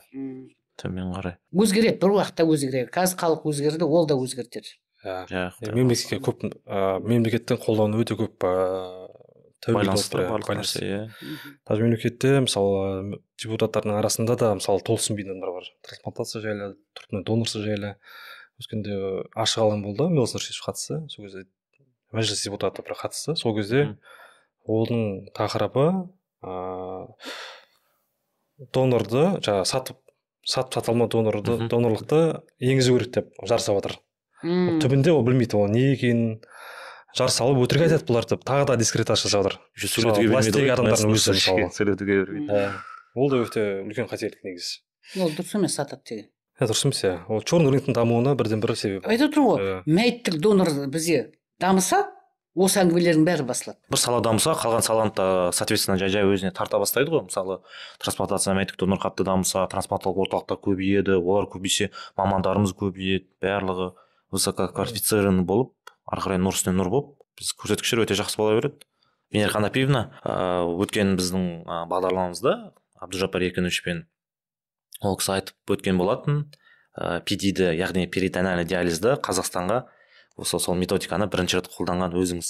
төмен 0.75 1.13
қарай. 1.15 1.37
Өзгереді 1.55 2.01
бір 2.01 2.17
уақытта 2.17 2.43
өзгереді. 2.43 2.89
Қазір 2.91 3.21
халық 3.21 3.45
өзгерді 3.47 3.87
ол 3.87 4.07
да 4.09 4.17
өзгертеді 4.19 4.75
иә 5.05 5.51
мемлекетке 5.71 6.19
көп 6.19 6.43
мемлекеттің 7.05 7.61
қолдауына 7.63 8.01
өте 8.01 8.17
көп 8.19 8.43
ыыы 8.43 9.05
байланысты 9.73 10.25
барлық 10.27 10.59
нәрсе 10.59 10.83
иә. 10.85 10.99
Даже 11.65 11.85
мемлекетте 11.85 12.39
мысалы 12.43 13.21
депутаттардың 13.41 13.95
арасында 13.99 14.35
да 14.37 14.53
мысалы 14.59 14.83
толсын 14.85 15.17
адамдар 15.17 15.53
бар. 15.55 15.69
Трансплантация 15.87 16.41
жайлы 16.43 16.75
түркмен 16.97 17.23
донорство 17.25 17.61
жайлы. 17.63 17.95
Өткенде 18.61 18.97
ашық 19.35 19.65
алаң 19.65 19.81
болды 19.83 20.09
нұршешев 20.11 20.67
қатысты. 20.67 21.01
Сол 21.09 21.25
кезде 21.25 21.45
мәжіліс 22.13 22.45
депутаты 22.45 22.85
бір 22.85 22.97
қатысты. 22.99 23.35
Сол 23.35 23.55
кезде 23.57 23.97
оның 24.65 25.29
тақырыбы 25.35 25.85
ыыы 26.45 27.07
донорды 28.73 29.27
жаңағы 29.43 29.65
сатып 29.67 30.01
сатып 30.45 30.79
сата 30.79 30.91
алмау 30.93 31.09
донорды 31.11 31.67
донорлықты 31.67 32.41
енгізу 32.59 32.97
керек 32.97 33.13
деп 33.19 33.31
жар 33.43 33.59
салып 33.59 33.83
жатыр 33.83 33.99
түбінде 34.45 35.13
ол 35.13 35.23
білмейді 35.25 35.57
ол 35.57 35.67
не 35.71 35.93
екенін. 35.93 36.41
Жар 37.15 37.31
салып 37.31 37.61
өтірік 37.63 37.85
айтады 37.87 38.05
бұлар 38.09 38.27
деп. 38.27 38.43
Тағы 38.45 38.67
да 38.69 38.75
дискредитация 38.77 39.29
жасап 39.29 39.45
жатыр 39.47 39.59
сөйлетуге 39.79 40.27
бермейді 42.25 42.71
ол 43.15 43.29
да 43.31 43.39
өте 43.45 43.63
үлкен 43.85 44.09
қателік 44.11 44.43
негізі. 44.43 44.81
Ол 45.23 45.31
дұрыс 45.31 45.55
емес 45.55 45.77
сатады 45.79 46.03
деген. 46.09 46.27
Иә 46.59 46.67
дұрыс 46.67 46.83
емес 46.85 46.99
иә. 47.05 47.13
Ол 47.31 47.41
черный 47.47 47.71
рыноктың 47.71 47.95
дамуына 47.95 48.35
бірден 48.35 48.59
бір 48.59 48.75
себеп. 48.75 49.07
Айтып 49.07 49.31
отырмын 49.31 49.47
ғой 49.47 49.59
мәйіттік 49.87 50.41
донор 50.43 50.73
бізде 50.91 51.31
дамыса 51.63 52.03
осы 52.55 52.79
әңгімелердің 52.81 53.25
бәрі 53.27 53.45
басылады. 53.45 53.77
Бір 53.91 53.99
сала 53.99 54.21
дамыса 54.23 54.55
қалған 54.55 54.83
саланы 54.85 55.13
да 55.15 55.51
соответственно 55.51 55.97
жай 55.99 56.09
жай 56.13 56.23
өзіне 56.23 56.53
тарта 56.55 56.79
бастайды 56.79 57.11
ғой. 57.11 57.25
Мысалы 57.27 57.59
трансплантация 57.99 58.55
мәйіттік 58.55 58.79
донор 58.79 59.01
қатты 59.03 59.27
дамыса 59.27 59.67
трансплантологиялық 59.71 60.29
орталықтар 60.29 60.61
көбейеді 60.63 61.19
олар 61.19 61.49
көбейсе 61.51 61.91
мамандарымыз 62.15 62.73
көбейеді 62.79 63.27
барлығы 63.43 63.91
высококвалифицированный 64.31 65.43
болып 65.43 65.73
ары 66.07 66.23
қарай 66.23 66.39
нұр 66.39 66.55
үстіне 66.55 66.79
нұр 66.79 66.91
болып 66.93 67.13
біз 67.35 67.51
көрсеткіштер 67.59 68.05
өте 68.05 68.15
жақсы 68.15 68.39
бола 68.39 68.55
береді. 68.55 68.87
Венера 69.33 69.51
қанапиевна 69.57 70.05
өткен 70.79 71.15
біздің 71.19 71.65
бағдарламамызда 71.91 72.53
абдужаппар 73.03 73.43
еркіновичпен 73.49 74.05
ол 75.03 75.17
кісі 75.19 75.33
айтып 75.35 75.75
өткен 75.75 75.97
болатын 75.99 76.45
ыыы 76.95 77.19
пидиді 77.27 77.73
яғни 77.75 78.05
перитонеальный 78.07 78.67
диализді 78.69 79.17
қазақстанға 79.25 79.81
осы 80.35 80.59
сол 80.59 80.75
методиканы 80.79 81.27
бірінші 81.31 81.57
рет 81.59 81.67
қолданған 81.71 82.15
өзіңіз. 82.19 82.49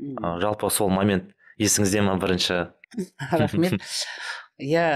Ә, 0.00 0.40
жалпы 0.42 0.70
сол 0.72 0.90
момент 0.92 1.32
есіңізде 1.60 2.00
ма 2.06 2.16
бірінші? 2.20 2.72
Рахмет. 3.32 3.80
Иә 4.60 4.86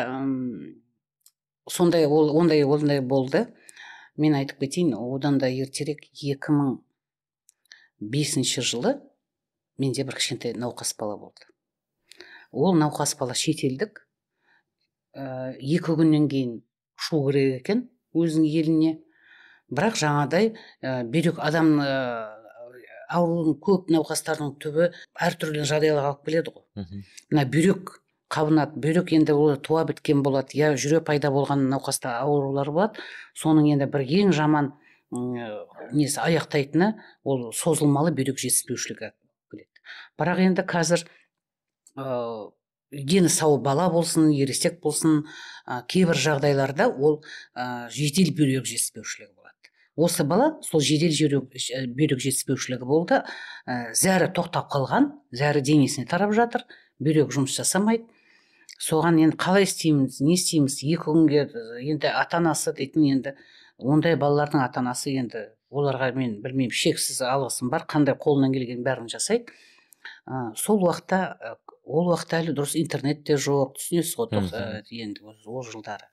сондай 1.69 2.07
ол 2.07 2.37
ондай 2.37 2.65
ондай 2.65 3.01
болды. 3.01 3.47
Мен 4.17 4.35
айтып 4.35 4.59
кетейін 4.65 4.95
одан 4.97 5.39
да 5.39 5.49
ертерек 5.49 6.01
2005 6.17 6.81
жылы 8.65 9.01
менде 9.77 10.05
бір 10.05 10.15
кішкентай 10.17 10.55
науқас 10.57 10.95
бала 10.99 11.17
болды. 11.21 11.45
Ол 12.51 12.75
науқас 12.77 13.17
бала 13.19 13.35
шетелдік 13.37 14.09
ә, 15.13 15.53
екі 15.61 15.93
күннен 15.93 16.29
кейін 16.33 16.63
ұшу 16.97 17.21
керек 17.29 17.61
екен 17.61 17.91
өзінің 18.17 18.47
еліне. 18.49 18.93
Бірақ 19.71 19.99
жаңадай 20.01 20.53
ә, 20.83 21.03
бүйрек 21.11 21.39
адам 21.43 21.77
ә, 21.83 21.93
аурудың 23.11 23.59
көп 23.63 23.93
науқастардың 23.95 24.57
түбі 24.63 24.91
әртүрлі 25.27 25.67
жағдайларға 25.67 26.13
алып 26.13 26.27
келеді 26.27 26.55
ғой. 26.55 26.65
Мына 27.31 27.45
бүйрек 27.51 27.93
қабынады. 28.33 28.81
Бүйрек 28.83 29.13
енді 29.15 29.37
ол 29.37 29.55
туа 29.57 29.85
біткен 29.87 30.23
болады 30.27 30.59
я 30.59 30.73
жүре 30.75 31.01
пайда 31.05 31.31
болған 31.31 31.69
науқаста 31.71 32.19
аурулар 32.21 32.71
болады. 32.71 33.05
Соның 33.39 33.71
енді 33.75 33.87
бір 33.93 34.03
ең 34.07 34.33
жаман 34.35 34.73
несі 35.13 36.21
аяқтайтыны 36.25 36.95
ол 37.23 37.53
созылмалы 37.55 38.11
бүйрек 38.17 38.43
жетіспеушілігі 38.43 39.13
келеді. 39.51 39.71
Бірақ 40.19 40.43
енді 40.49 40.67
қазір 40.67 41.07
ыыы 41.97 42.53
дені 42.91 43.29
сау 43.29 43.59
бала 43.59 43.89
болсын 43.91 44.31
ересек 44.31 44.81
болсын 44.83 45.25
ә, 45.67 45.83
кейбір 45.91 46.19
жағдайларда 46.19 46.87
ол 46.91 47.23
ә, 47.55 47.89
жедел 47.91 48.31
бүйрек 48.35 48.67
жетіспеушілігі 48.67 49.36
осы 49.97 50.25
бала 50.25 50.57
сол 50.63 50.81
жедел 50.85 51.41
бүйрек 51.97 52.21
жетіспеушілігі 52.21 52.85
болды. 52.85 53.23
Ә, 53.67 53.93
зәрі 53.97 54.29
тоқтап 54.37 54.69
қалған 54.73 55.11
зәрі 55.33 55.63
денесіне 55.65 56.07
тарап 56.07 56.35
жатыр 56.37 56.67
бүйрек 57.01 57.33
жұмыс 57.33 57.57
жасамайды. 57.57 58.05
Соған 58.77 59.17
енді 59.25 59.39
қалай 59.41 59.65
істейміз 59.65 60.21
не 60.21 60.37
істейміз 60.37 60.83
екі 60.85 61.01
күнге 61.07 61.47
енді 61.81 62.13
ата 62.13 62.43
анасы 62.43 62.75
дейтін 62.77 63.07
енді 63.15 63.33
ондай 63.79 64.19
балалардың 64.21 64.61
ата 64.67 64.83
анасы 64.83 65.15
енді 65.17 65.47
оларға 65.73 66.11
мен 66.17 66.37
білмеймін 66.45 66.77
шексіз 66.77 67.23
алғысым 67.25 67.73
бар 67.73 67.87
қандай 67.89 68.19
қолынан 68.21 68.53
келген 68.53 68.85
бәрін 68.85 69.09
жасайды. 69.09 69.49
Ә, 70.29 70.53
сол 70.61 70.85
уақытта 70.85 71.57
ол 71.87 72.13
уақытта 72.13 72.43
әлі 72.43 72.53
дұрыс 72.59 72.77
интернет 72.77 73.25
те 73.25 73.39
жоқ 73.41 73.79
түсінесіз 73.81 74.17
ғой 74.19 74.85
енді 74.91 75.25
ол 75.25 75.65
жылдары. 75.65 76.05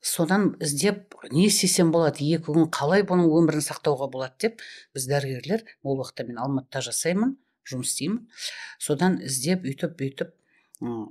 Содан 0.00 0.54
іздеп 0.62 1.14
не 1.32 1.46
істесем 1.48 1.90
болады 1.92 2.24
екі 2.24 2.52
күн 2.52 2.70
қалай 2.74 3.04
бұның 3.08 3.28
өмірін 3.40 3.64
сақтауға 3.64 4.08
болады 4.12 4.46
деп 4.46 4.62
біз 4.94 5.08
дәрігерлер 5.10 5.64
ол 5.82 5.98
уақытта 5.98 6.26
мен 6.28 6.38
алматыда 6.38 6.84
жасаймын 6.86 7.36
жұмыс 7.68 7.92
істеймін. 7.92 8.24
Содан 8.78 9.18
іздеп 9.24 9.66
үйтіп 9.66 9.98
бүйтіп 9.98 10.34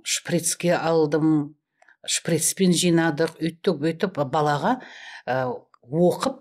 шприцке 0.07 0.73
алдым 0.77 1.55
шприцпен 2.07 2.71
жинадық 2.71 3.35
үйттік 3.41 3.81
бүйтіп 3.83 4.19
балаға 4.31 4.77
ә, 5.27 5.51
оқып 5.83 6.39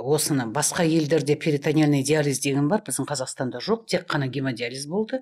осыны 0.00 0.46
басқа 0.50 0.86
елдерде 0.88 1.36
перитонеальный 1.36 2.02
диализ 2.02 2.40
деген 2.40 2.68
бар 2.68 2.82
біздің 2.86 3.06
қазақстанда 3.10 3.60
жоқ 3.62 3.84
тек 3.86 4.08
қана 4.08 4.30
гемодиализ 4.32 4.86
болды 4.88 5.20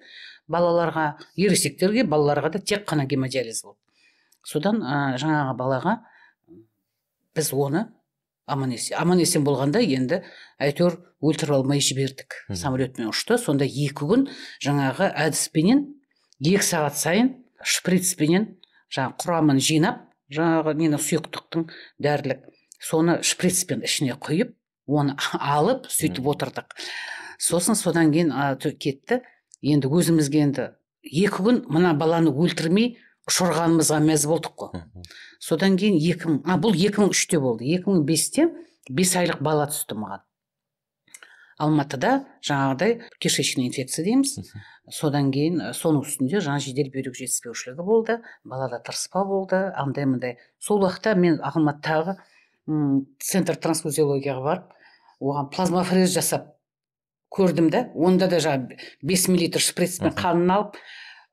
балаларға 0.48 1.18
ересектерге 1.36 2.06
балаларға 2.06 2.54
да 2.54 2.62
тек 2.62 2.86
қана 2.88 3.06
гемодиализ 3.10 3.64
болды. 3.64 3.78
Содан 4.46 4.80
ә, 4.82 5.18
жаңағы 5.18 5.56
балаға 5.58 5.98
біз 7.36 7.52
оны 7.52 7.86
аман 8.46 8.72
есен 8.74 8.98
аман 9.00 9.20
есен 9.22 9.44
болғанда 9.46 9.82
енді 9.82 10.22
әйтеуір 10.62 10.98
өлтіріп 11.22 11.56
алмай 11.56 11.82
жібердік 11.84 12.36
самолетпен 12.50 13.10
ұшты. 13.10 13.38
Сонда 13.38 13.64
екі 13.64 13.94
күн 14.02 14.26
жаңағы 14.64 15.08
әдіспенен 15.26 15.84
екі 16.42 16.64
сағат 16.66 16.98
сайын 16.98 17.30
шприцпенен 17.62 18.48
жаңағы 18.92 19.18
құрамын 19.22 19.62
жинап 19.62 20.02
жаңағы 20.32 20.74
нені 20.80 20.98
сұйықтықтың 21.00 21.68
дәрілік 22.02 22.44
соны 22.82 23.20
шприцпен 23.22 23.84
ішіне 23.86 24.18
құйып 24.18 24.56
оны 24.90 25.16
алып 25.56 25.86
сөйтіп 25.92 26.28
отырдық. 26.34 26.74
Сосын 27.38 27.78
содан 27.78 28.12
кейін 28.14 28.34
кетті. 28.78 29.22
Енді 29.62 29.86
өзімізге 29.94 30.42
енді 30.42 30.64
екі 31.06 31.38
күн 31.38 31.60
мына 31.70 31.92
баланы 31.94 32.32
өлтірмей 32.34 32.96
ұшырғанымызға 33.30 34.00
мәз 34.02 34.26
болдық 34.30 34.54
қой. 34.58 34.82
Содан 35.42 35.76
кейін 35.78 35.98
екі 36.00 36.28
мың 36.28 36.42
а 36.46 36.58
бұл 36.62 36.74
екі 36.74 37.04
мың 37.04 37.14
үште 37.14 37.38
болды. 37.42 37.68
Екі 37.70 37.90
мың 37.90 38.04
бесте 38.08 38.48
бес 38.90 39.14
айлық 39.18 39.42
бала 39.44 39.68
түсті 39.70 39.98
маған. 40.00 40.24
Алматыда 41.62 42.12
жаңағыдай 42.42 42.96
кишечный 43.22 43.68
инфекция 43.68 44.04
дейміз. 44.06 44.50
Содан 44.90 45.30
кейін 45.34 45.60
соның 45.78 46.02
үстінде 46.02 46.40
жаңа 46.42 46.58
жедел 46.64 46.90
бүйрек 46.90 47.14
жетіспеушілігі 47.14 47.86
болды 47.86 48.18
балада 48.42 48.80
тырыспа 48.82 49.22
болды 49.28 49.60
андай 49.78 50.08
мындай. 50.10 50.38
Сол 50.58 50.82
уақытта 50.82 51.14
мен 51.14 51.38
алматыдағы 51.38 52.16
центр 53.22 53.58
трансфузиологияға 53.62 54.42
барып 54.42 54.74
оған 55.22 55.52
плазмафрез 55.54 56.10
жасап 56.14 56.50
көрдім 57.32 57.70
да 57.70 57.86
онда 57.94 58.28
да 58.30 58.42
жаңағы 58.42 58.78
бес 59.02 59.28
миллилитр 59.30 59.62
шприцпен 59.62 60.14
қанын 60.18 60.52
алып 60.56 60.78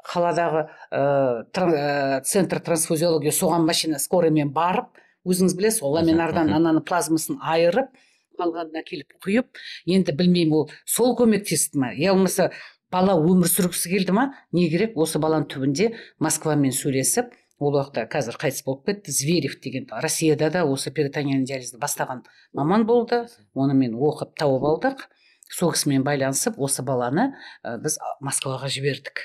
қаладағы 0.05 0.65
ә, 0.91 2.21
центр 2.23 2.61
трансфузиология 2.63 3.33
соған 3.35 3.67
машина 3.67 3.99
скорыймен 3.99 4.53
барып 4.55 4.99
өзіңіз 5.27 5.55
білесіз 5.59 5.83
ғой 5.83 5.99
ламинардан 5.99 6.53
ананы 6.55 6.81
плазмасын 6.85 7.39
айырып 7.41 7.91
қалғанын 8.39 8.79
әкеліп 8.79 9.17
құйып 9.25 9.63
енді 9.91 10.15
білмеймін 10.15 10.55
ол 10.61 10.69
сол 10.87 11.15
көмектесті 11.19 11.81
ма 11.81 11.91
я 11.97 12.13
болмаса 12.15 12.51
бала 12.91 13.15
өмір 13.19 13.49
сүргісі 13.49 13.91
келді 13.91 14.15
ма? 14.17 14.25
Не 14.55 14.67
керек 14.71 14.97
осы 14.97 15.21
баланың 15.21 15.47
түбінде 15.51 15.91
москвамен 16.23 16.73
сөйлесіп 16.73 17.33
ол 17.59 17.75
уақытта 17.75 18.07
қазір 18.09 18.39
қайтыс 18.41 18.63
болып 18.65 18.85
кетті. 18.87 19.11
Зверев 19.13 19.59
деген 19.61 19.87
россияда 19.91 20.49
да 20.49 20.65
осы 20.65 20.91
перитониальный 20.91 21.45
диализді 21.45 21.79
бастаған 21.81 22.23
маман 22.53 22.85
болды. 22.87 23.25
Оны 23.53 23.75
мен 23.75 23.95
оқып 23.95 24.35
тауып 24.39 24.65
алдық. 24.71 25.05
Сол 25.49 25.73
кісімен 25.73 26.05
байланысып 26.05 26.57
осы 26.57 26.83
баланы 26.85 27.33
ә, 27.63 27.77
біз 27.81 27.99
москваға 28.21 28.69
жібердік. 28.69 29.21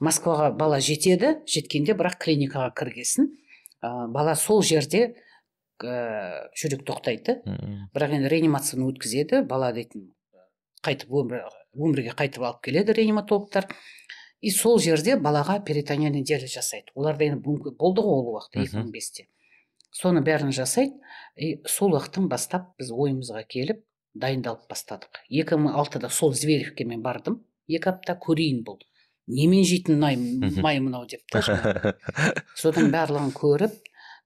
Москваға 0.00 0.50
бала 0.56 0.80
жетеді 0.80 1.36
жеткенде 1.48 1.94
бірақ 1.98 2.18
клиникаға 2.24 2.72
кіргесін. 2.76 3.30
Ә, 3.84 4.08
бала 4.12 4.34
сол 4.36 4.62
жерде 4.64 5.14
ә, 5.84 6.48
жүрек 6.56 6.84
тоқтайды. 6.88 7.40
Бірақ 7.94 8.16
енді 8.18 8.32
реанимацияны 8.32 8.88
өткізеді 8.90 9.44
бала 9.48 9.72
дейтін 9.76 10.10
қайтып 10.84 11.12
өмір, 11.12 11.44
өмірге 11.76 12.14
қайтып 12.16 12.44
алып 12.44 12.62
келеді 12.64 12.96
реаниматологтар. 12.96 13.68
И 14.40 14.50
сол 14.50 14.78
жерде 14.80 15.18
балаға 15.20 15.58
перитониальный 15.64 16.24
диализ 16.24 16.54
жасайды. 16.54 16.88
Оларда 16.94 17.26
енді 17.28 17.44
болды 17.44 18.00
ғой 18.00 18.22
ол 18.22 18.34
уақытта 18.38 18.64
екі 18.64 18.78
мың 18.78 18.90
бесте. 18.94 19.26
Соны 19.92 20.22
бәрін 20.24 20.54
жасайды. 20.56 20.96
И 21.36 21.60
сол 21.68 21.92
уақыттан 21.92 22.28
бастап 22.32 22.70
біз 22.80 22.88
ойымызға 22.90 23.44
келіп 23.52 23.84
дайындалып 24.14 24.64
бастадық. 24.70 25.20
Екі 25.28 25.60
мың 25.60 25.76
алтыда 25.76 26.08
сол 26.08 26.32
зверевке 26.32 26.86
мен 26.88 27.02
бардым. 27.02 27.42
Екі 27.68 27.92
апта 27.92 28.16
көрейін 28.16 28.64
бұл. 28.64 28.80
Немен 29.30 29.64
жейтін 29.66 30.00
май 30.00 30.80
мынау 30.82 31.06
деп 31.10 31.22
содан 32.62 32.90
барлығын 32.94 33.32
көріп 33.36 33.76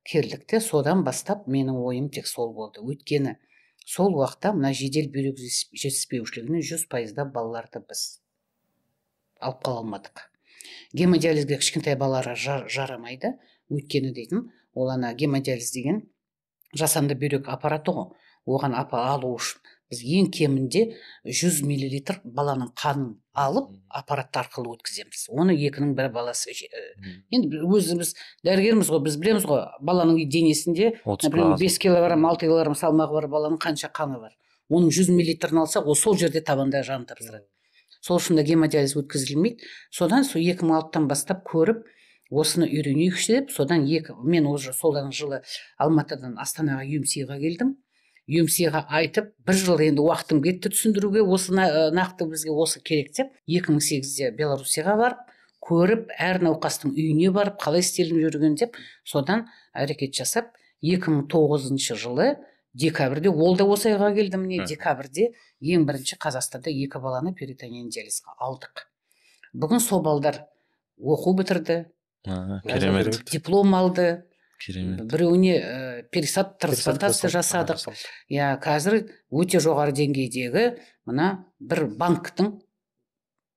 келдік 0.05 0.45
те 0.51 0.61
содан 0.61 1.05
бастап 1.05 1.47
менің 1.49 1.79
ойым 1.81 2.11
тек 2.13 2.29
сол 2.29 2.53
болды. 2.57 2.83
Өйткені 2.85 3.37
сол 3.87 4.17
уақытта 4.19 4.53
мына 4.57 4.73
жедел 4.77 5.09
бүйрек 5.13 5.41
жетіспеушілігінен 5.41 6.65
жүз 6.65 6.87
пайызда 6.93 7.25
балаларды 7.25 7.81
біз 7.85 8.05
алып 9.41 9.63
қала 9.65 9.83
алмадық. 9.85 10.25
Гемодиализге 10.97 11.59
кішкентай 11.61 11.97
балаларға 12.01 12.37
жар, 12.37 12.69
жарамайды. 12.69 13.35
Өйткені 13.73 14.13
дейтін 14.17 14.49
ол 14.75 14.93
ана 14.93 15.15
гемодиализ 15.15 15.73
деген 15.73 16.03
жасанды 16.77 17.17
бүйрек 17.17 17.49
аппараты 17.49 17.97
ғой. 17.97 18.13
Оған 18.45 18.77
апа 18.77 19.07
алу 19.09 19.33
үшін 19.39 19.63
біз 19.93 20.01
ең 20.03 20.31
кемінде 20.33 20.85
100 21.25 21.63
миллилитр 21.67 22.21
баланың 22.25 22.73
қанын 22.79 23.15
алып 23.35 23.71
аппарат 23.89 24.37
арқылы 24.41 24.75
өткіземіз. 24.77 25.27
Оны 25.35 25.57
екінің 25.57 25.95
бір 25.99 26.11
баласы 26.15 26.55
енді 27.35 27.61
өзіміз 27.65 28.15
дәрігерміз 28.47 28.91
ғой 28.93 29.03
біз 29.07 29.19
білеміз 29.21 29.49
ғой 29.49 29.65
баланың 29.81 30.23
денесінде 30.31 30.95
например 31.05 31.59
бес 31.61 31.79
килограмм 31.79 32.27
алты 32.31 32.49
килограмм 32.49 32.79
салмағы 32.79 33.21
бар 33.21 33.29
баланың 33.37 33.61
қанша 33.63 33.91
қаны 33.93 34.21
бар. 34.23 34.37
Оның 34.73 34.95
жүз 34.97 35.11
миллилитрін 35.13 35.65
алсақ 35.65 35.91
ол 35.91 35.99
сол 35.99 36.17
жерде 36.17 36.41
табанда 36.41 36.83
жан 36.83 37.05
тапсырады. 37.05 37.45
Сол 38.01 38.17
үшін 38.21 38.39
де 38.41 38.45
гемодиализ 38.49 38.97
өткізілмейді. 38.97 39.65
Содан 39.93 40.25
сол 40.25 40.41
екі 40.41 40.65
мың 40.65 40.79
алтыдан 40.81 41.09
бастап 41.09 41.45
көріп 41.49 41.85
осыны 42.33 42.67
үйренейікші 42.69 43.39
деп 43.39 43.53
содан 43.53 43.85
екі 43.85 44.17
мен 44.25 44.47
уже 44.49 44.73
содан 44.73 45.13
жылы 45.13 45.43
алматыдан 45.79 46.39
астанаға 46.41 46.85
юмсиға 46.89 47.39
келдім. 47.41 47.77
Юмсиға 48.31 48.87
айтып 48.89 49.33
бір 49.47 49.59
жыл 49.61 49.83
енді 49.85 50.05
уақытым 50.05 50.41
кетті 50.45 50.73
түсіндіруге 50.73 51.23
осы 51.23 51.53
нақты 51.55 52.29
бізге 52.31 52.55
осы 52.57 52.81
керек 52.81 53.13
деп 53.17 53.33
2008-де 53.51 54.31
белоруссияға 54.39 54.97
барып 55.01 55.31
көріп 55.65 56.11
әр 56.21 56.41
науқастың 56.45 56.95
үйіне 56.97 57.31
барып 57.35 57.61
қалай 57.61 57.85
істелініп 57.85 58.25
жүрген 58.29 58.57
деп 58.61 58.77
содан 59.05 59.47
әрекет 59.73 60.17
жасап 60.17 60.53
2009 60.85 61.97
жылы 62.01 62.35
декабрьде 62.75 63.31
ол 63.31 63.57
да 63.57 63.65
осы 63.65 63.93
айға 63.93 64.11
келді 64.17 64.41
міне 64.43 64.67
декабрьде 64.69 65.31
ең 65.61 65.87
бірінші 65.89 66.19
қазақстанда 66.21 66.73
екі 66.73 67.01
баланы 67.01 67.33
перитониальный 67.39 67.93
диализға 67.95 68.35
алдық. 68.41 68.85
Бүгін 69.55 69.81
сол 69.81 70.03
балдар 70.03 70.43
оқу 70.99 71.37
бітірді 71.39 71.85
керемет. 72.25 73.23
диплом 73.31 73.75
алды 73.75 74.25
керемет. 74.61 75.05
Біреуіне 75.11 75.55
ә, 75.57 76.03
перисад 76.13 76.59
трансплантация 76.59 77.31
жасадық. 77.31 77.81
иә 78.31 78.55
қазір 78.63 79.09
өте 79.31 79.61
жоғары 79.61 79.95
деңгейдегі 79.97 80.79
мына 81.07 81.47
бір 81.61 81.87
банктың 81.99 82.61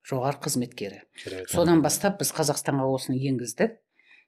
жоғары 0.08 0.40
қызметкері. 0.44 1.02
Содан 1.48 1.82
бастап 1.82 2.18
біз 2.20 2.32
қазақстанға 2.32 2.88
осыны 2.88 3.18
енгіздік. 3.30 3.78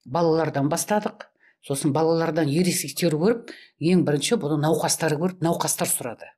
Балалардан 0.06 0.68
бастадық. 0.72 1.28
Сосын 1.66 1.92
балалардан 1.92 2.48
ересектер 2.48 3.16
көріп 3.20 3.50
ең 3.80 4.04
бірінші 4.06 4.38
бұны 4.40 4.60
науқастар 4.62 5.16
көріп 5.20 5.42
науқастар 5.44 5.90
сұрады. 5.90 6.30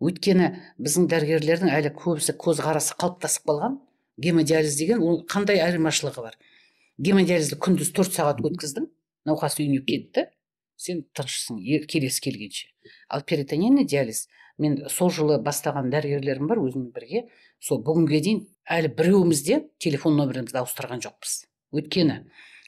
Өйткені 0.00 0.48
біздің 0.80 1.08
дәрігерлердің 1.12 1.68
әлі 1.68 1.92
көбісі 1.98 2.32
көзқарасы 2.40 2.96
қалыптасып 2.96 3.44
қалған. 3.50 3.76
Гемодиализ 4.16 4.78
деген 4.78 5.04
ол 5.04 5.20
қандай 5.28 5.60
айырмашылығы 5.60 6.24
бар? 6.24 6.38
Гемодиализді 6.96 7.58
күндіз 7.60 7.92
төрт 7.96 8.16
сағат 8.16 8.40
өткіздің 8.40 8.88
науқас 9.28 9.58
үйіне 9.60 9.82
кетті. 9.86 10.28
Сен 10.76 11.04
тынышсың 11.14 11.60
келесі 11.90 12.22
келгенше. 12.24 12.68
Ал 13.08 13.22
перитонеальный 13.22 13.86
диализ. 13.86 14.26
Мен 14.58 14.80
сол 14.90 15.10
жылы 15.14 15.38
бастаған 15.42 15.90
дәрігерлерім 15.92 16.48
бар 16.50 16.60
өзіммен 16.62 16.90
бірге. 16.94 17.28
Сол 17.62 17.82
бүгінге 17.86 18.20
дейін 18.24 18.42
әлі 18.66 18.90
біреуіміз 18.98 19.44
де 19.46 19.60
телефон 19.78 20.18
номерімізді 20.18 20.60
ауыстырған 20.62 21.02
жоқпыз. 21.04 21.44
Өйткені 21.72 22.18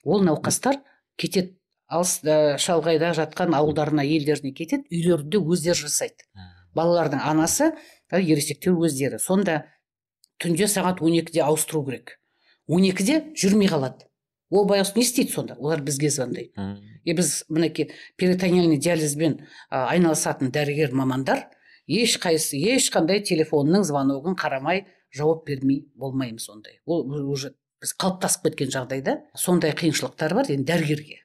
ол 0.04 0.22
науқастар 0.24 0.80
кетеді 1.20 1.56
алыс 1.88 2.20
шалғайда 2.64 3.12
жатқан 3.18 3.54
ауылдарына 3.58 4.04
елдеріне 4.06 4.54
кетеді 4.56 4.88
үйлерінде 4.90 5.40
өздері 5.42 5.84
жасайды. 5.84 6.26
Балалардың 6.74 7.22
анасы 7.22 7.70
ә, 8.10 8.18
ересектер 8.18 8.74
өздері. 8.74 9.20
Сонда 9.22 9.64
түнде 10.42 10.66
сағат 10.70 11.02
12-де 11.02 11.44
ауыстыру 11.44 11.84
керек. 11.86 12.18
12-де 12.70 13.20
жүрмей 13.38 13.70
қалады. 13.70 14.08
Ол 14.54 14.68
байғұс 14.70 14.94
не 14.94 15.02
істейді 15.02 15.34
сонда? 15.34 15.56
Олар 15.58 15.82
бізге 15.82 16.10
звондайды. 16.10 16.52
И 17.04 17.12
біз 17.12 17.44
мінекей 17.48 17.90
перитониальный 18.16 18.78
диализбен 18.78 19.40
ә, 19.70 19.90
айналысатын 19.90 20.52
дәрігер 20.54 20.94
мамандар 20.94 21.48
ешқайсысы 21.90 22.56
ешқандай 22.56 23.20
телефонның 23.26 23.84
звоногын 23.84 24.38
қарамай 24.38 24.86
жауап 25.14 25.44
бермей 25.46 25.84
болмаймыз 25.94 26.48
ондай. 26.48 26.80
Ол 26.86 27.04
уже 27.28 27.54
біз 27.82 27.92
қалыптасып 28.00 28.48
кеткен 28.48 28.72
жағдайда 28.72 29.18
сондай 29.36 29.74
қиыншылықтар 29.76 30.34
бар 30.34 30.48
енді 30.48 30.70
дәрігерге. 30.72 31.20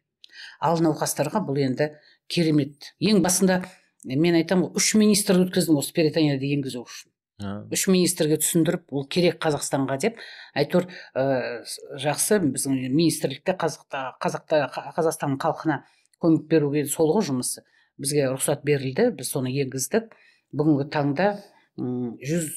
Ал 0.59 0.81
науқастарға 0.83 1.45
бұл 1.47 1.61
енді 1.63 1.93
керемет. 2.27 2.91
Ең 2.99 3.23
басында 3.23 3.61
мен 4.03 4.35
айтамын 4.35 4.67
ғой 4.67 4.81
үш 4.81 4.93
министр 4.99 5.39
өткіздім 5.45 5.79
осы 5.79 5.95
перитонияды 5.95 6.51
енгізу 6.51 6.83
үшін. 6.83 7.11
Үш 7.39 7.88
министрге 7.88 8.38
түсіндіріп 8.41 8.91
ол 8.91 9.06
керек 9.08 9.39
қазақстанға 9.43 9.97
деп 10.04 10.19
әйтеуір 10.60 10.89
ә, 11.15 11.63
жақсы 12.02 12.41
біздің 12.43 12.89
министрлікте 12.91 13.56
қазақта 13.60 14.17
қазақта 14.19 14.65
қазақстан 14.97 15.38
халқына 15.39 15.84
көмек 16.19 16.49
беруге 16.52 16.86
сол 16.86 17.13
ғой 17.15 17.30
жұмысы 17.30 17.63
бізге 17.99 18.30
рұқсат 18.32 18.63
берілді 18.67 19.10
біз 19.19 19.32
соны 19.34 19.52
енгіздік. 19.62 20.13
Бүгінгі 20.56 20.88
таңда 20.93 21.30
жүз 21.78 22.47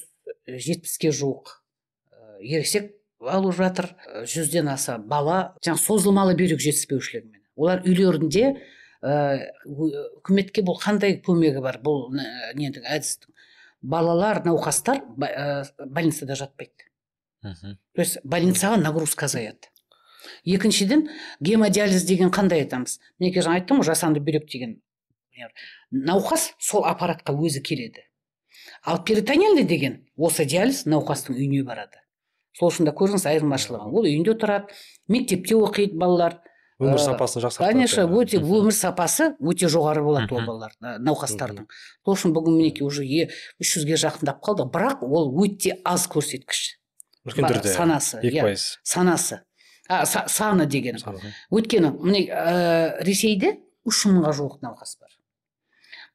жетпіске 0.65 1.11
жуық 1.13 1.51
ересек 2.41 2.93
алып 3.21 3.55
жатыр. 3.57 3.91
Жүзден 4.29 4.71
аса 4.73 4.97
бала 4.97 5.55
жаңа 5.65 5.81
созылмалы 5.81 6.37
бүйрек 6.39 6.63
жетіспеушілігімен 6.63 7.43
олар 7.59 7.83
үйлерінде 7.85 8.55
үкіметке 9.03 10.63
бұл 10.65 10.79
қандай 10.81 11.19
көмегі 11.23 11.61
бар? 11.63 11.79
Бұл 11.83 12.09
ненің 12.15 12.87
әдістің 12.87 13.32
балалар 13.83 14.41
науқастар 14.45 15.03
ә, 15.03 15.65
больницада 15.85 16.37
жатпайды. 16.39 16.89
То 17.43 18.01
есть 18.01 18.17
больницаға 18.23 18.79
нагрузка 18.79 19.27
азаяды. 19.27 19.69
Екіншіден 20.47 21.09
гемодиализ 21.43 22.05
деген 22.07 22.31
қандай 22.31 22.63
айтамыз? 22.63 22.99
Мінекей 23.19 23.43
жаңа 23.43 23.59
айттым 23.59 23.83
ғой 23.83 23.91
жасанды 23.91 24.23
бүйрек 24.23 24.47
деген 24.47 24.79
науқас 25.91 26.53
сол 26.59 26.85
аппаратқа 26.87 27.33
өзі 27.33 27.61
келеді. 27.61 28.05
Ал 28.83 29.03
перитониальный 29.03 29.65
деген 29.67 30.03
осы 30.15 30.45
диализ 30.45 30.85
науқастың 30.85 31.35
үйіне 31.35 31.63
барады. 31.67 31.99
Сол 32.57 32.69
үшін 32.69 32.87
де 32.87 32.93
көрдіңіз 32.95 33.25
айырмашылығын 33.31 33.93
ол 33.93 34.07
үйінде 34.07 34.35
тұрады 34.39 34.73
мектепте 35.07 35.57
оқиды 35.57 35.97
балалар. 35.97 36.39
Өмір 36.83 36.99
сапасы 37.01 37.41
жақсартады 37.43 37.71
конечно 37.71 38.05
өте 38.07 38.39
өмір 38.43 38.75
сапасы 38.75 39.31
өте 39.39 39.69
жоғары 39.71 40.03
болады 40.05 40.35
ол 40.35 40.45
балалар 40.45 40.75
науқастардың. 40.81 41.65
Сол 42.05 42.17
үшін 42.17 42.35
бүгін 42.35 42.59
мінекей 42.59 42.85
уже 42.85 43.03
үш 43.03 43.73
жүзге 43.77 43.97
жақындап 44.03 44.43
қалды 44.43 44.67
бірақ 44.73 45.03
ол 45.07 45.31
өте 45.43 45.77
аз 45.83 46.07
көрсеткіш. 46.11 46.77
Үлкендерде 47.23 47.71
санасы 47.71 48.19
екі 48.19 48.37
иә 48.37 48.47
пайыз. 48.49 48.67
санасы. 48.83 49.41
А, 49.87 50.05
саны 50.05 50.65
деген 50.65 50.99
өйткені 51.51 51.91
міне 51.99 52.27
ә, 52.27 52.99
ресейде 53.03 53.57
үш 53.87 54.05
мыңға 54.07 54.31
жуық 54.35 54.61
науқас 54.63 54.97
бар. 54.99 55.11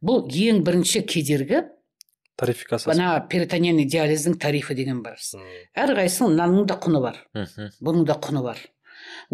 Бұл 0.04 0.28
ең 0.28 0.62
бірінші 0.64 1.02
кедергі. 1.08 1.64
Тарификациясы 2.38 2.94
мына 2.94 3.26
перитониальный 3.28 3.88
диализдің 3.88 4.38
тарифі 4.38 4.76
деген 4.78 5.02
бар. 5.02 5.18
Әрқайсысының 5.74 6.36
мынаның 6.36 6.68
да 6.70 6.76
құны 6.78 7.00
бар. 7.02 7.18
Бұның 7.82 8.04
да 8.06 8.14
құны 8.14 8.44
бар. 8.44 8.60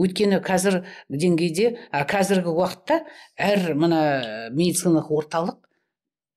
Өйткені 0.00 0.40
қазір 0.44 0.80
деңгейде 1.08 1.74
а 1.94 2.04
қазіргі 2.08 2.50
уақытта 2.50 3.00
әр 3.38 3.74
мына 3.78 4.00
медициналық 4.54 5.10
орталық 5.14 5.58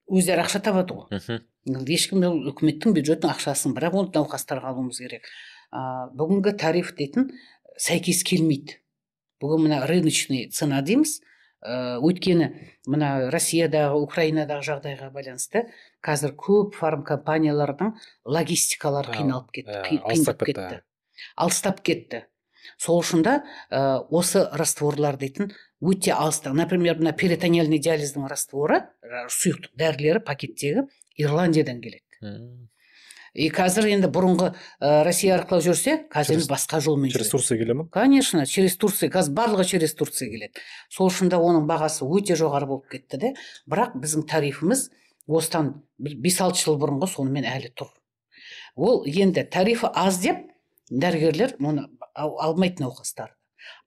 өздері 0.07 0.43
ақша 0.45 0.61
табады 0.63 0.93
ғой. 0.97 1.07
Мхм. 1.17 1.43
Ешкім 1.91 2.23
ол 2.23 2.37
үкіметтің 2.53 2.93
бюджеттің 2.95 3.33
ақшасын 3.33 3.73
бірақ 3.75 3.97
оны 3.99 4.11
науқастарға 4.15 4.69
алуымыз 4.71 5.01
керек. 5.03 5.25
А, 5.71 6.07
бүгінгі 6.15 6.53
тариф 6.57 6.93
дейтін 6.95 7.31
сәйкес 7.75 8.21
келмейді. 8.23 8.77
Бүгін 9.43 9.65
мына 9.67 9.81
рыночный 9.89 10.47
цена 10.49 10.79
дейміз. 10.81 11.17
Ә, 11.59 11.97
өйткені 11.99 12.47
мына 12.87 13.27
россиядағы 13.33 13.97
украинадағы 14.05 14.63
жағдайға 14.69 15.09
байланысты 15.11 15.65
қазір 16.05 16.35
көп 16.39 16.77
фармкомпаниялардың 16.79 17.95
логистикалары 18.29 19.11
А, 19.11 19.17
қиналып 19.17 19.51
кетті 19.51 19.79
қи- 19.83 20.01
алыстап 20.05 20.37
қиындап 20.39 20.45
кетті. 20.45 20.53
кетті. 20.53 20.81
Алыстап 21.35 21.81
кетті. 21.83 22.23
Сол 22.77 23.01
үшін 23.01 23.23
да 23.23 23.39
ә, 23.71 24.03
осы 24.09 24.47
растворлар 24.51 25.17
дейтін 25.17 25.51
өте 25.81 26.13
алыста 26.13 26.53
например 26.53 26.99
мына 26.99 27.13
перитониальный 27.13 27.79
диализдің 27.79 28.27
растворы 28.29 28.83
жаңағы 29.03 29.33
сұйықтық 29.37 29.77
дәрілері 29.77 30.23
пакеттегі 30.25 30.87
ирландиядан 31.17 31.81
келеді. 31.81 32.03
И 33.37 33.51
қазір 33.53 33.85
енді 33.91 34.09
бұрынғы 34.09 34.47
ә, 34.81 35.03
россия 35.05 35.35
арқылы 35.37 35.61
жүрсе 35.61 35.93
қазір 36.09 36.39
енді 36.39 36.47
басқа 36.49 36.79
жолмен 36.81 37.11
через 37.13 37.29
турция 37.29 37.59
келе 37.59 37.75
ма? 37.77 37.85
Конечно 37.93 38.45
через 38.49 38.77
турция. 38.81 39.11
Қазір 39.13 39.35
барлығы 39.37 39.65
через 39.75 39.93
турция 39.93 40.29
келеді. 40.31 40.57
Сол 40.89 41.11
үшін 41.11 41.29
да 41.29 41.37
оның 41.37 41.67
бағасы 41.69 42.07
өте 42.07 42.33
жоғары 42.39 42.65
болып 42.65 42.89
кетті 42.89 43.19
де. 43.21 43.33
Бірақ 43.69 43.93
біздің 44.01 44.25
тарифіміз 44.31 44.87
осыдан 45.27 45.83
бес 45.99 46.41
алты 46.41 46.63
жыл 46.63 46.79
бұрынғы 46.81 47.11
сонымен 47.13 47.45
әлі 47.45 47.69
тұр. 47.77 47.91
Ол 48.75 49.03
енді 49.05 49.45
тарифі 49.45 49.91
аз 49.93 50.17
деп 50.23 50.41
дәрігерлер 50.89 51.59
мұны 51.61 51.85
ал- 51.85 51.96
алмайды 52.17 52.83
науқастар. 52.83 53.33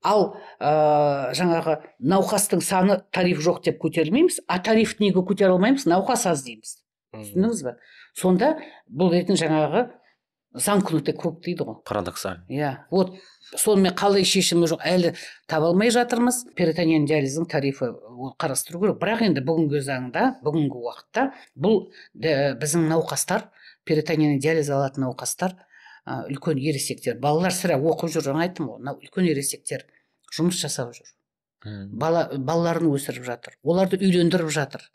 Ал 0.04 0.34
ә, 0.60 1.32
жаңағы 1.36 1.78
науқастың 2.00 2.62
саны 2.64 3.00
тариф 3.12 3.40
жоқ 3.44 3.62
деп 3.64 3.80
көтерілмейміз 3.82 4.42
а 4.48 4.58
тарифті 4.62 5.06
неге 5.06 5.22
көтере 5.24 5.54
алмаймыз? 5.54 5.86
Науқас 5.88 6.26
аз 6.30 6.44
дейміз. 6.46 6.78
Түсіндіңіз 7.16 7.64
ба 7.66 7.76
сонда 8.16 8.54
бұл 8.86 9.12
дейтін 9.14 9.38
жаңағы 9.40 9.88
күніте 10.50 11.14
круг 11.14 11.40
дейді 11.44 11.64
ғой. 11.64 11.76
Парадоксально. 11.86 12.44
Иә 12.50 12.86
вот 12.90 13.14
сонымен 13.54 13.94
қалай 13.94 14.24
шешімі 14.26 14.66
жоқ 14.66 14.82
әлі 14.82 15.14
таба 15.46 15.70
алмай 15.70 15.90
жатырмыз. 15.94 16.42
Перитониальный 16.56 17.06
диализдің 17.06 17.46
тарифі 17.48 17.92
ол 17.94 18.34
қарастыру 18.34 18.80
керек. 18.82 18.98
Бірақ 18.98 19.22
енді 19.28 19.44
бүгінгі 19.46 19.80
заңда 19.86 20.42
бүгінгі 20.42 20.82
уақытта 20.82 21.30
бұл 21.54 21.92
біздің 22.18 22.88
науқастар 22.90 23.48
перитониальный 23.84 24.40
диализ 24.42 24.70
алатын 24.70 25.06
науқастар 25.06 25.54
ә, 26.06 26.24
үлкен 26.30 26.58
ересектер. 26.58 27.18
Балалар 27.20 27.54
сірә 27.54 27.78
оқып 27.80 28.12
жүр 28.14 28.28
жаңа 28.30 28.46
айттым 28.46 28.70
ғой. 28.70 28.78
Мынау 28.80 29.00
үлкен 29.00 29.28
ересектер 29.30 29.86
жұмыс 30.36 30.60
жасап 30.62 30.94
жүр. 30.96 31.12
Бала 31.92 32.28
балаларын 32.32 32.88
өсіріп 32.88 33.26
жатыр 33.26 33.58
оларды 33.62 33.98
үйлендіріп 34.00 34.48
жатыр. 34.54 34.86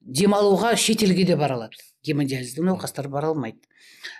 Демалуға 0.00 0.72
шетелге 0.78 1.26
де 1.28 1.36
бара 1.36 1.58
алады. 1.58 1.76
Гемодиализдің 2.06 2.70
науқастар 2.70 3.08
бара 3.12 3.32
алмайды. 3.32 3.60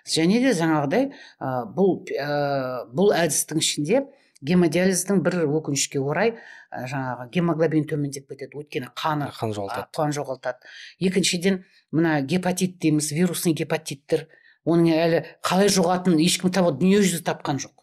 Және 0.04 0.40
де 0.42 0.52
жаңағыдай 0.58 1.06
ә, 1.38 1.52
бұл 1.72 2.02
ә, 2.12 2.84
бұл 2.92 3.14
әдістің 3.16 3.62
ішінде 3.62 4.02
гемодиализдің 4.42 5.22
бір 5.24 5.38
өкінішке 5.46 6.02
орай 6.02 6.34
ә, 6.34 6.84
жаңағы 6.90 7.28
гемоглобин 7.32 7.86
төмендеп 7.88 8.28
кетеді. 8.28 8.58
Өйткені 8.58 8.90
қаны 8.98 9.30
қан 9.38 9.54
жоғалтады. 9.54 9.88
қан 9.94 10.12
жоғалтады. 10.18 10.68
Екіншіден 10.98 11.62
мына 11.92 12.20
гепатит 12.20 12.78
дейміз 12.82 13.12
вирусный 13.12 13.54
гепатиттер. 13.54 14.26
Оның 14.68 14.92
әлі 14.94 15.22
қалай 15.46 15.72
жұғатынын 15.72 16.20
ешкім 16.24 16.52
таба 16.54 16.74
дүниежүзі 16.76 17.24
тапқан 17.26 17.60
жоқ. 17.64 17.74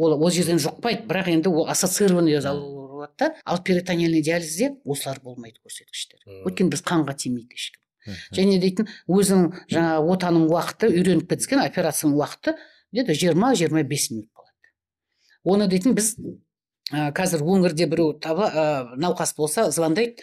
Ол 0.00 0.16
ол 0.16 0.30
жерден 0.32 0.60
жұқпайды 0.62 1.06
бірақ 1.06 1.28
енді 1.34 1.52
ол 1.52 1.68
ассоциированный 1.68 2.40
болады 3.02 3.12
да. 3.18 3.34
Ал 3.44 3.62
перитониальный 3.62 4.22
диализде 4.22 4.76
осылар 4.84 5.20
болмайды 5.22 5.60
көрсеткіштер. 5.64 6.22
Өйткені 6.46 6.70
біз 6.72 6.82
қанға 6.86 7.16
тимейді 7.18 7.56
ешкім. 7.56 7.80
Және 8.34 8.58
дейтін 8.62 8.88
өзінің 9.06 9.50
жаңағы 9.70 10.14
отаның 10.14 10.46
уақыты 10.50 10.90
үйреніп 10.90 11.28
кеткен 11.30 11.62
операцияның 11.62 12.16
уақыты 12.18 12.56
где 12.92 13.04
то 13.04 13.14
жиырма 13.14 13.54
жиырма 13.54 13.82
бес 13.82 14.10
минут 14.10 14.28
болады. 14.34 14.72
Оны 15.44 15.68
дейтін 15.68 15.94
біз 15.94 16.16
ә, 16.92 17.12
қазір 17.14 17.44
өңірде 17.46 17.86
біреу 17.86 18.18
таба 18.18 18.48
ә, 18.50 18.64
науқас 18.96 19.36
болса 19.36 19.70
звондайды 19.70 20.22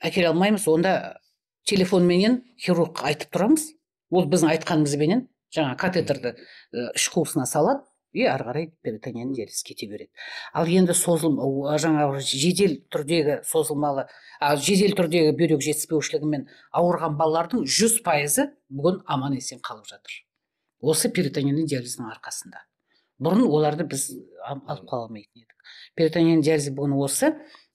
әкеле 0.00 0.32
алмаймыз 0.32 0.66
онда 0.68 1.20
телефонменен 1.64 2.42
хирургқа 2.58 3.06
айтып 3.12 3.30
тұрамыз. 3.36 3.70
Ол 4.10 4.26
біздің 4.30 4.52
айтқанымызбенен 4.56 5.26
жаңа 5.54 5.76
катетерді 5.78 6.34
іш 6.94 7.08
қуысына 7.14 7.46
салады 7.46 7.84
и 8.12 8.24
ары 8.26 8.44
қарай 8.44 8.66
перитониальный 8.82 9.36
диализ 9.36 9.62
кете 9.62 9.86
береді. 9.86 10.10
Ал 10.52 10.66
енді 10.66 10.94
созыл 10.94 11.36
ә, 11.38 11.76
жаңағы 11.78 12.18
жедел 12.26 12.80
түрдегі 12.90 13.40
созылмалы 13.46 14.08
а 14.40 14.56
жедел 14.56 14.96
түрдегі 14.98 15.36
бүйрек 15.38 15.62
жетіспеушілігімен 15.62 16.48
ауырған 16.74 17.14
балалардың 17.20 17.62
жүз 17.70 18.00
пайызы 18.02 18.50
бүгін 18.68 19.02
аман 19.06 19.38
есен 19.38 19.62
қалып 19.62 19.86
жатыр. 19.86 20.24
Осы 20.80 21.10
перитониальный 21.10 21.68
диализдің 21.70 22.10
арқасында. 22.10 22.64
Бұрын 23.22 23.46
оларды 23.46 23.84
біз 23.86 24.10
ал- 24.42 24.64
алып 24.66 24.88
қала 24.90 25.06
алмайтын 25.06 25.44
едік. 25.44 25.54
Перитониальный 25.94 26.42
диализ 26.42 26.70
бүгін 26.74 26.96
осы 26.98 27.34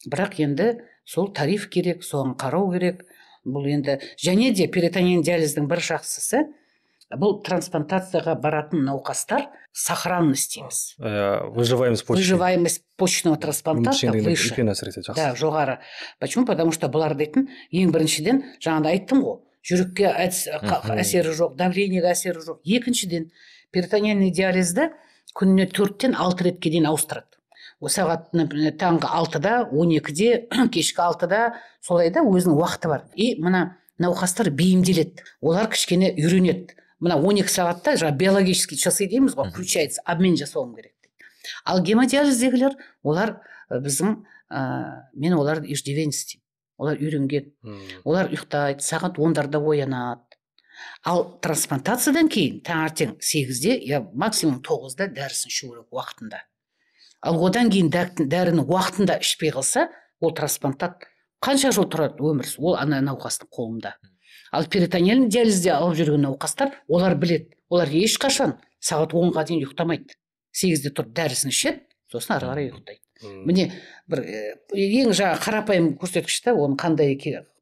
бірақ 0.10 0.40
енді 0.44 0.72
сол 1.06 1.32
тариф 1.32 1.70
керек 1.70 2.04
соған 2.04 2.36
қарау 2.36 2.74
керек 2.74 3.06
бұл 3.46 3.68
енді 3.70 4.00
және 4.18 4.52
де 4.54 4.68
перитониальный 4.68 5.24
диализдің 5.24 5.68
бір 5.70 5.80
жақсысы 5.86 6.46
бұл 7.16 7.38
трансплантацияға 7.46 8.34
баратын 8.42 8.82
науқастар 8.88 9.48
сохранность 9.72 10.56
дейміз 10.56 10.96
Ә, 11.00 11.48
выживаемость 11.54 12.06
почки. 12.06 12.22
Выживаемость 12.22 12.84
почечного 12.98 13.38
трансплантата 13.38 13.96
выше. 14.12 14.50
да 15.16 15.36
жоғары. 15.36 15.80
Почему? 16.20 16.46
Потому 16.46 16.72
что 16.72 16.88
бұлар 16.88 17.16
дейтін 17.16 17.48
ең 17.72 17.92
біріншіден 17.92 18.42
жаңағыда 18.60 18.90
айттым 18.90 19.22
ғой 19.22 19.38
жүрекке 19.66 20.10
әсері 20.98 21.34
жоқ 21.36 21.56
давлениеге 21.56 22.10
әсері 22.12 22.42
жоқ. 22.42 22.60
Екіншіден 22.66 23.30
перитониальный 23.72 24.32
диализді 24.32 24.90
күніне 25.36 25.68
төрттен 25.70 26.16
алты 26.16 26.50
ретке 26.50 26.70
дейін 26.72 26.88
ауыстырады. 26.90 27.28
Сағат 27.82 28.32
таңғы 28.80 29.10
алтыда 29.10 29.56
он 29.72 29.92
екіде 29.92 30.48
кешкі 30.74 31.02
алтыда 31.04 31.42
солай 31.82 32.10
да 32.10 32.24
өзінің 32.24 32.56
уақыты 32.56 32.90
бар. 32.90 33.06
И 33.16 33.36
мына 33.42 33.78
науқастар 34.00 34.50
бейімделеді. 34.50 35.24
Олар 35.42 35.70
кішкене 35.70 36.14
үйренеді. 36.16 36.76
Мына 37.00 37.18
он 37.20 37.42
екі 37.42 37.52
сағатта 37.52 37.98
жаңағы 38.00 38.18
биологический 38.18 38.80
часы 38.80 39.10
дейміз 39.12 39.36
ғой 39.36 39.52
включается 39.52 40.02
обмен 40.06 40.38
жасауым 40.40 40.76
керек 40.76 40.94
дейді. 41.04 41.28
Ал 41.66 41.84
гемодиализдегілер 41.84 42.78
олар 43.04 43.42
ә, 43.70 43.80
біздің 43.84 44.24
ә, 44.50 45.12
мен 45.14 45.36
оларды 45.36 45.68
иждивенец 45.76 46.24
деймін 46.26 46.46
олар 46.78 47.00
үйренген. 47.00 47.52
Олар 48.04 48.32
ұйықтайды 48.32 48.84
сағат 48.84 49.20
ондарда 49.20 49.60
оянады. 49.60 50.24
Ал 51.08 51.38
трансплантациядан 51.44 52.28
кейін 52.32 52.60
таңертең 52.66 53.16
сегізде 53.24 53.78
я 53.88 54.02
максимум 54.14 54.62
тоғызда 54.64 55.08
дәрісін 55.14 55.52
ішу 55.52 55.72
керек 55.72 55.94
уақытында. 55.96 56.42
Ал 57.22 57.40
одан 57.46 57.70
кейін 57.70 57.92
дәр- 57.94 58.28
дәріні 58.28 58.66
уақытында 58.66 59.20
ішпей 59.22 59.52
қалса 59.56 59.88
ол 60.22 60.34
трансплантат 60.34 61.06
қанша 61.44 61.72
жыл 61.76 61.88
тұрады 61.92 62.20
өмір 62.20 62.50
ол 62.60 62.76
ана 62.80 63.02
науқастың 63.06 63.50
қолында. 63.54 63.96
Ал 64.52 64.66
перитониальный 64.66 65.30
диализде 65.30 65.72
алып 65.72 65.98
жүрген 66.00 66.26
науқастар 66.26 66.74
олар 66.88 67.16
білет, 67.16 67.54
олар 67.70 67.88
ешқашан 67.88 68.58
сағат 68.80 69.14
онға 69.14 69.46
дейін 69.46 69.66
ұйықтамайды. 69.66 70.16
Сегізде 70.52 70.94
тұрып 70.96 71.14
дәрісін 71.18 71.52
ішеді 71.52 71.82
сосын 72.12 72.38
ары 72.38 72.52
қарай 72.52 72.70
ұйықтайды. 72.72 73.02
Міне 73.24 73.72
бір 74.12 74.22
ең 74.76 75.14
жаңағы 75.16 75.42
қарапайым 75.46 75.92
көрсеткіш 76.02 76.42
та 76.46 76.54
оның 76.56 76.76
қандай 76.80 77.16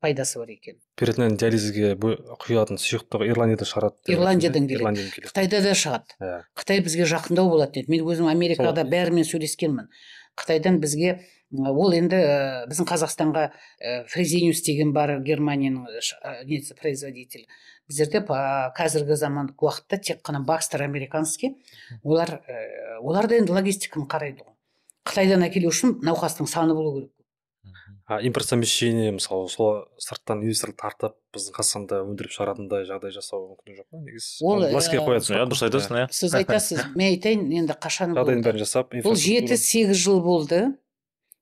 пайдасы 0.04 0.40
бар 0.42 0.50
екенін 0.56 0.80
перитонеальный 1.00 1.38
диализге 1.38 1.94
құятын 1.98 2.80
сұйықтығы 2.82 3.30
ирландияда 3.32 3.68
шығарады 3.70 4.14
Ирландиядан 4.14 4.68
келеді. 4.68 4.80
ирландиядан 4.80 5.14
келеді 5.14 5.30
қытайда 5.32 5.62
да 5.64 5.76
шығады. 5.78 6.18
Иә 6.20 6.42
қытай 6.60 6.82
бізге 6.86 7.08
жақындау 7.10 7.50
болады 7.50 7.80
деді 7.80 7.94
мен 7.94 8.06
өзім 8.06 8.30
америкада 8.30 8.84
бәрімен 8.86 9.26
сөйлескенмін. 9.26 9.90
Қытайдан 10.38 10.80
бізге 10.84 11.20
ол 11.54 11.94
енді 11.94 12.18
ә, 12.18 12.38
біздің 12.70 12.88
қазақстанға 12.90 13.44
ә, 13.50 14.06
фрезениус 14.10 14.62
деген 14.66 14.94
бар 14.94 15.20
германияның 15.22 15.86
ә, 15.86 16.02
ә, 16.02 16.46
несі 16.50 16.74
производитель. 16.78 17.46
Біздерде 17.90 18.24
қазіргі 18.26 19.18
замандық 19.20 19.62
уақытта 19.62 20.00
тек 20.02 20.24
қана 20.26 20.42
бакстер 20.46 20.82
американский. 20.82 21.58
Олар 22.04 22.42
ә, 22.48 22.98
олар 23.02 23.28
да 23.28 23.38
енді 23.38 23.54
логистиканы 23.54 24.08
қарайды 24.10 24.42
ғой. 24.42 24.53
Қытайдан 25.08 25.44
әкелу 25.48 25.72
үшін 25.72 25.98
науқастың 26.06 26.48
саны 26.50 26.76
болу 26.78 26.96
керек. 26.96 27.12
А 28.06 28.20
импортзамещение 28.20 29.14
мысалы 29.16 29.48
сол 29.48 29.86
сырттан 29.98 30.42
инвестор 30.44 30.74
тартып 30.76 31.16
біздің 31.34 31.56
қазақстанда 31.56 32.02
өндіріп 32.04 32.34
шығаратындай 32.36 32.84
жағдай 32.90 33.14
жасау 33.16 33.46
мүмкін 33.54 33.78
жоқ 33.78 33.88
па? 33.88 34.02
Негізі 34.04 34.44
Ол, 34.44 34.66
ласке 34.76 35.00
ә, 35.00 35.06
қояды 35.06 35.38
иә 35.38 35.46
дұрыс 35.48 35.64
айтасың 35.70 36.00
иә. 36.02 36.10
сіз 36.12 36.36
айтасыз 36.36 36.84
мен 37.00 37.14
айтайын 37.14 37.48
енді 37.62 37.78
қашан 37.80 38.12
жағдайдың 38.12 38.44
бәрін 38.44 38.60
жасап 38.60 38.92
бұл 39.08 39.16
жеті 39.16 39.56
сегіз 39.56 40.04
жыл 40.04 40.20
болды. 40.20 40.62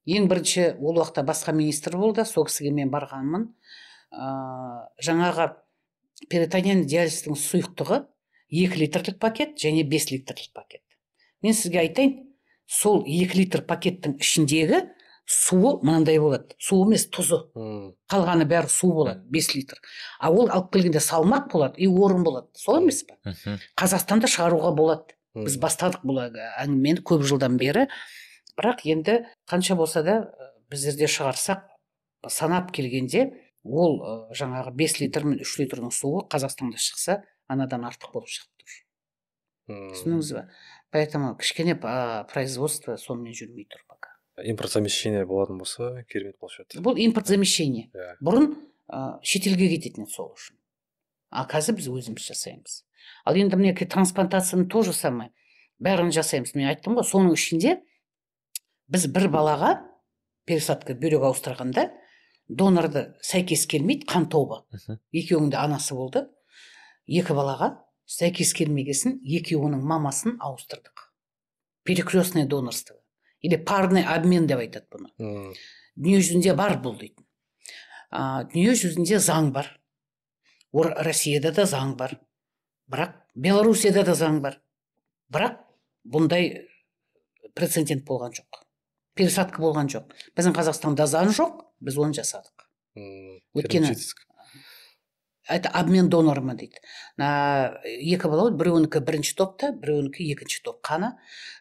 Ең 0.06 0.30
бірінші 0.30 0.78
ол 0.78 1.02
уақытта 1.02 1.26
басқа 1.26 1.52
министр 1.58 1.98
болды 1.98 2.26
сол 2.30 2.46
кісіге 2.46 2.72
мен 2.78 2.94
барғанмын. 2.94 3.50
Ыыы 4.14 4.86
жаңағы 5.02 5.52
перитониальный 6.30 6.86
диализдің 6.86 7.42
сұйықтығы 7.42 8.04
екі 8.54 8.84
литрлік 8.86 9.18
пакет 9.18 9.58
және 9.58 9.82
бес 9.82 10.12
литрлік 10.12 10.54
пакет. 10.54 10.86
Мен 11.42 11.58
сізге 11.58 11.82
айтайын 11.88 12.31
сол 12.72 13.04
екі 13.04 13.42
литр 13.42 13.64
пакеттің 13.68 14.18
ішіндегі 14.24 14.86
суы 15.32 15.78
мынандай 15.84 16.20
болады. 16.20 16.56
Су 16.60 16.82
емес 16.86 17.06
тұзы. 17.12 17.42
Қалғаны 18.12 18.48
бәрі 18.50 18.72
су 18.72 18.92
болады 18.96 19.24
бес 19.32 19.52
литр. 19.56 19.80
А 20.20 20.32
ол 20.32 20.50
алып 20.50 20.72
келгенде 20.74 21.02
салмақ 21.04 21.52
болады 21.52 21.82
и 21.82 21.88
орын 21.88 22.24
болады. 22.24 22.48
Солай 22.58 22.84
емес 22.84 23.04
па 23.08 23.36
қазақстанда 23.80 24.32
шығаруға 24.32 24.74
болады. 24.76 25.16
Біз 25.36 25.56
бастадық 25.62 26.04
бұл 26.04 26.24
әңгімені 26.26 27.04
көп 27.08 27.24
жылдан 27.28 27.56
бері. 27.60 27.88
Бірақ 28.60 28.84
енді 28.92 29.22
қанша 29.48 29.78
болса 29.80 30.04
да 30.04 30.18
біздерде 30.72 31.08
шығарсақ 31.08 31.64
санап 32.28 32.72
келгенде 32.76 33.30
ол 33.64 34.00
жаңағы 34.36 34.74
бес 34.76 35.00
литр 35.00 35.24
мен 35.28 35.40
үш 35.44 35.56
литрдің 35.62 35.94
суы 35.96 36.26
қазақстанда 36.32 36.82
шықса 36.82 37.22
анадан 37.48 37.86
артық 37.88 38.12
болып 38.16 38.32
шығып 38.32 38.64
тұр. 38.64 38.78
Түсіндіңіз 39.94 40.34
ба 40.36 40.46
поэтому 40.92 41.36
кішкене 41.40 41.76
производство 41.80 42.98
сонымен 42.98 43.34
жүрмей 43.34 43.68
тұр 43.72 43.84
пока. 43.88 44.16
Импорт 44.44 44.72
замещение 44.72 45.26
болатын 45.26 45.58
болса 45.58 46.06
керемет 46.10 46.38
болушы 46.40 46.64
еді 46.64 46.84
бұл 46.84 47.00
импорт 47.00 47.28
замещение 47.28 47.90
иә 47.94 48.16
бұрын 48.22 48.54
ә, 48.88 49.20
шетелге 49.24 49.70
кететін 49.76 50.06
еді 50.06 50.14
сол 50.14 50.34
үшін. 50.36 50.58
А 51.32 51.46
қазір 51.48 51.78
біз 51.80 51.88
өзіміз 51.92 52.28
жасаймыз. 52.28 52.82
Ал 53.26 53.36
енді 53.40 53.56
мінекей 53.56 53.88
трансплантацияны 53.88 54.68
то 54.68 54.84
же 54.84 54.94
самое. 54.94 55.32
Бәрін 55.80 56.12
жасаймыз. 56.12 56.54
Мен 56.56 56.70
айттым 56.72 56.98
ғой 57.00 57.08
соның 57.08 57.38
ішінде 57.38 57.80
біз 58.92 59.08
бір 59.08 59.30
балаға 59.32 59.78
пересадка 60.46 60.94
бүйрек 60.98 61.24
ауыстырғанда 61.30 61.88
донорды 62.50 63.06
сәйкес 63.24 63.66
келмейді 63.72 64.08
қан 64.10 64.28
тобы 64.32 64.62
екеуінің 65.16 65.54
де 65.54 65.60
анасы 65.62 65.96
болды. 65.96 66.26
Екі 67.08 67.36
балаға 67.38 67.78
сәйкес 68.12 68.52
келмегесін 68.58 69.20
екеуінің 69.24 69.84
мамасын 69.88 70.38
ауыстырдық. 70.44 71.08
Перекрестное 71.88 72.46
донорство. 72.46 72.98
Или 73.42 73.56
парный 73.58 74.04
обмен 74.06 74.48
деп 74.48 74.60
айтады 74.62 74.86
бұны. 74.92 75.10
Дүние 75.96 76.20
жүзінде 76.22 76.54
бар 76.56 76.76
бұл 76.84 76.98
дейтін. 77.00 77.26
А, 78.12 78.44
дүние 78.52 78.76
жүзінде 78.78 79.18
заң 79.24 79.52
бар. 79.56 79.72
Ор, 80.72 80.92
россияда 81.08 81.52
да 81.56 81.66
заң 81.66 81.96
бар. 81.98 82.18
Бірақ 82.92 83.16
белоруссияда 83.36 84.04
да 84.08 84.14
заң 84.16 84.42
бар. 84.44 84.60
Бірақ 85.32 85.58
бұндай 86.06 86.68
прецедент 87.56 88.06
болған 88.08 88.36
жоқ. 88.38 88.62
Пересадка 89.16 89.64
болған 89.64 89.90
жоқ. 89.92 90.14
Біздің 90.38 90.54
қазақстанда 90.56 91.08
заң 91.10 91.34
жоқ 91.36 91.64
біз 91.82 91.98
оны 91.98 92.16
жасадық. 92.16 92.68
Өйткені- 93.56 93.96
это 95.52 95.70
обмен 95.70 96.10
донорыма 96.10 96.56
дейді 96.56 96.80
на 97.18 97.82
екі 97.84 98.32
бала 98.32 98.50
біреуінікі 98.52 99.04
бірінші 99.04 99.36
топта 99.36 99.72
біреуінікі 99.72 100.32
екінші 100.34 100.62
топ 100.64 100.80
қаны 100.86 101.14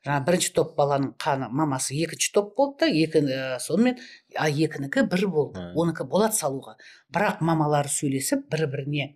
жаңағы 0.07 0.27
бірінші 0.27 0.53
топ 0.57 0.77
баланың 0.79 1.15
қаны 1.19 1.51
мамасы 1.51 1.99
екінші 1.99 2.33
топ 2.33 2.55
болды 2.57 2.87
да 2.87 2.91
екі 2.91 3.25
ә, 3.27 3.59
сонымен 3.61 3.99
а 4.37 4.49
екінікі 4.49 5.05
бір 5.11 5.27
болды. 5.29 5.63
Оныкі 5.75 6.07
болады 6.09 6.37
салуға. 6.37 6.77
Бірақ 7.13 7.43
мамалары 7.45 7.91
сөйлесіп 7.91 8.47
бір 8.53 8.67
біріне 8.71 9.07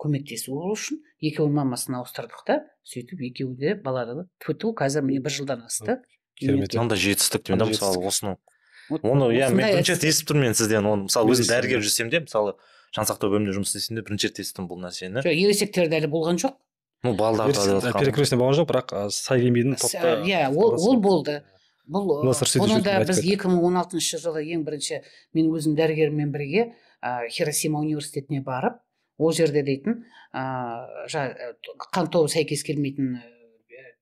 көмектесу 0.00 0.56
үшін 0.72 1.00
екеуінің 1.20 1.58
мамасын 1.60 1.98
ауыстырдық 2.00 2.44
та 2.46 2.60
сөйтіп 2.86 3.24
екеуі 3.30 3.56
де 3.58 3.74
баланы 3.74 4.28
тфу 4.40 4.72
қазір 4.76 5.04
міне 5.04 5.20
бір 5.24 5.34
жылдан 5.34 5.66
асты. 5.66 6.00
Керемет. 6.38 6.72
мынандай 6.74 6.98
жетістік 6.98 7.44
деймін 7.44 7.64
да 7.64 7.66
мысалы 7.68 8.00
осыны. 8.06 8.36
Оны 8.90 9.30
иә 9.34 9.50
мен 9.52 9.74
бірінші 9.76 9.98
рет 9.98 10.06
естіп 10.08 10.30
тұрмын 10.30 10.50
мен 10.50 10.56
сізден. 10.56 10.86
Оны 10.86 11.08
мысалы 11.08 11.34
өзім 11.34 11.50
дәрігер 11.50 11.84
жүрсем 11.84 12.08
де 12.10 12.22
мысалы 12.24 12.56
жансақтау 12.96 13.30
бөлімінде 13.32 13.54
жұмыс 13.58 13.70
істесем 13.74 13.96
де 14.00 14.02
бірінші 14.06 14.30
рет 14.30 14.40
естідім 14.42 14.66
бұл 14.70 14.80
нәрсені. 14.84 15.22
Жоқ 15.24 15.36
ересектерде 15.44 15.98
әлі 16.00 16.10
болған 16.10 16.40
жоқ. 16.42 16.56
Ну 17.04 17.14
балаларда 17.16 17.92
перекрестный 17.96 18.38
болған 18.40 18.58
жоқ 18.60 18.68
бірақ 18.72 18.94
сай 19.14 19.40
келмейтін 19.40 19.76
топта 19.80 20.18
иә 20.26 20.48
ол, 20.52 20.74
ол 20.76 21.00
болды. 21.00 21.40
Бұл 21.90 22.04
бұны 22.20 22.34
сөйтіп 22.36 22.84
да 22.84 22.98
біз 23.02 23.18
кетті. 23.22 23.36
2016 23.40 24.20
жылы 24.22 24.42
ең 24.54 24.64
бірінші 24.66 25.00
мен 25.34 25.48
өзім 25.50 25.74
дәрігермен 25.78 26.30
бірге 26.30 26.66
ә, 27.02 27.26
хиросима 27.32 27.80
университетіне 27.82 28.42
барып 28.46 28.76
ол 29.18 29.32
жерде 29.32 29.62
дейтін 29.66 30.04
ә, 30.34 30.44
жа- 31.10 31.34
қан 31.90 32.10
тобы 32.12 32.28
сәйкес 32.30 32.62
келмейтін 32.68 33.16
ә, 33.16 33.24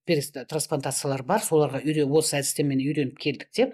перес- 0.04 0.32
трансплантациялар 0.34 1.22
бар. 1.22 1.40
Соларға 1.40 1.80
үйре 1.84 2.04
осы 2.04 2.36
әдістемені 2.42 2.90
үйреніп 2.90 3.16
келдік 3.22 3.48
деп. 3.56 3.72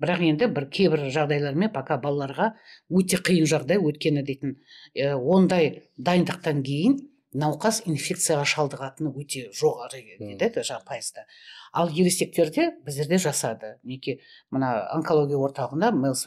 Бірақ 0.00 0.24
енді 0.24 0.48
бір 0.54 0.66
кейбір 0.72 1.06
жағдайлармен 1.12 1.72
пока 1.74 1.98
балаларға 2.00 2.54
өте 2.88 3.20
қиын 3.20 3.46
жағдай 3.50 3.80
өйткені 3.80 4.24
дейтін 4.26 4.56
ә, 4.96 5.14
ондай 5.14 5.82
дайындықтан 5.98 6.62
кейін 6.66 6.98
науқас 7.36 7.84
инфекцияға 7.86 8.44
шалдығатыны 8.48 9.12
өте 9.14 9.46
жоғары 9.54 10.02
Мм. 10.18 10.36
деді 10.40 10.64
жаңағы 10.66 10.86
пайызда. 10.88 11.26
Ал 11.72 11.90
ересектерде 11.94 12.72
біздерде 12.84 13.20
жасады. 13.22 13.76
Мінекей 13.84 14.20
мына 14.50 14.88
онкология 14.96 15.38
орталығында 15.38 15.92
мэлс 15.94 16.26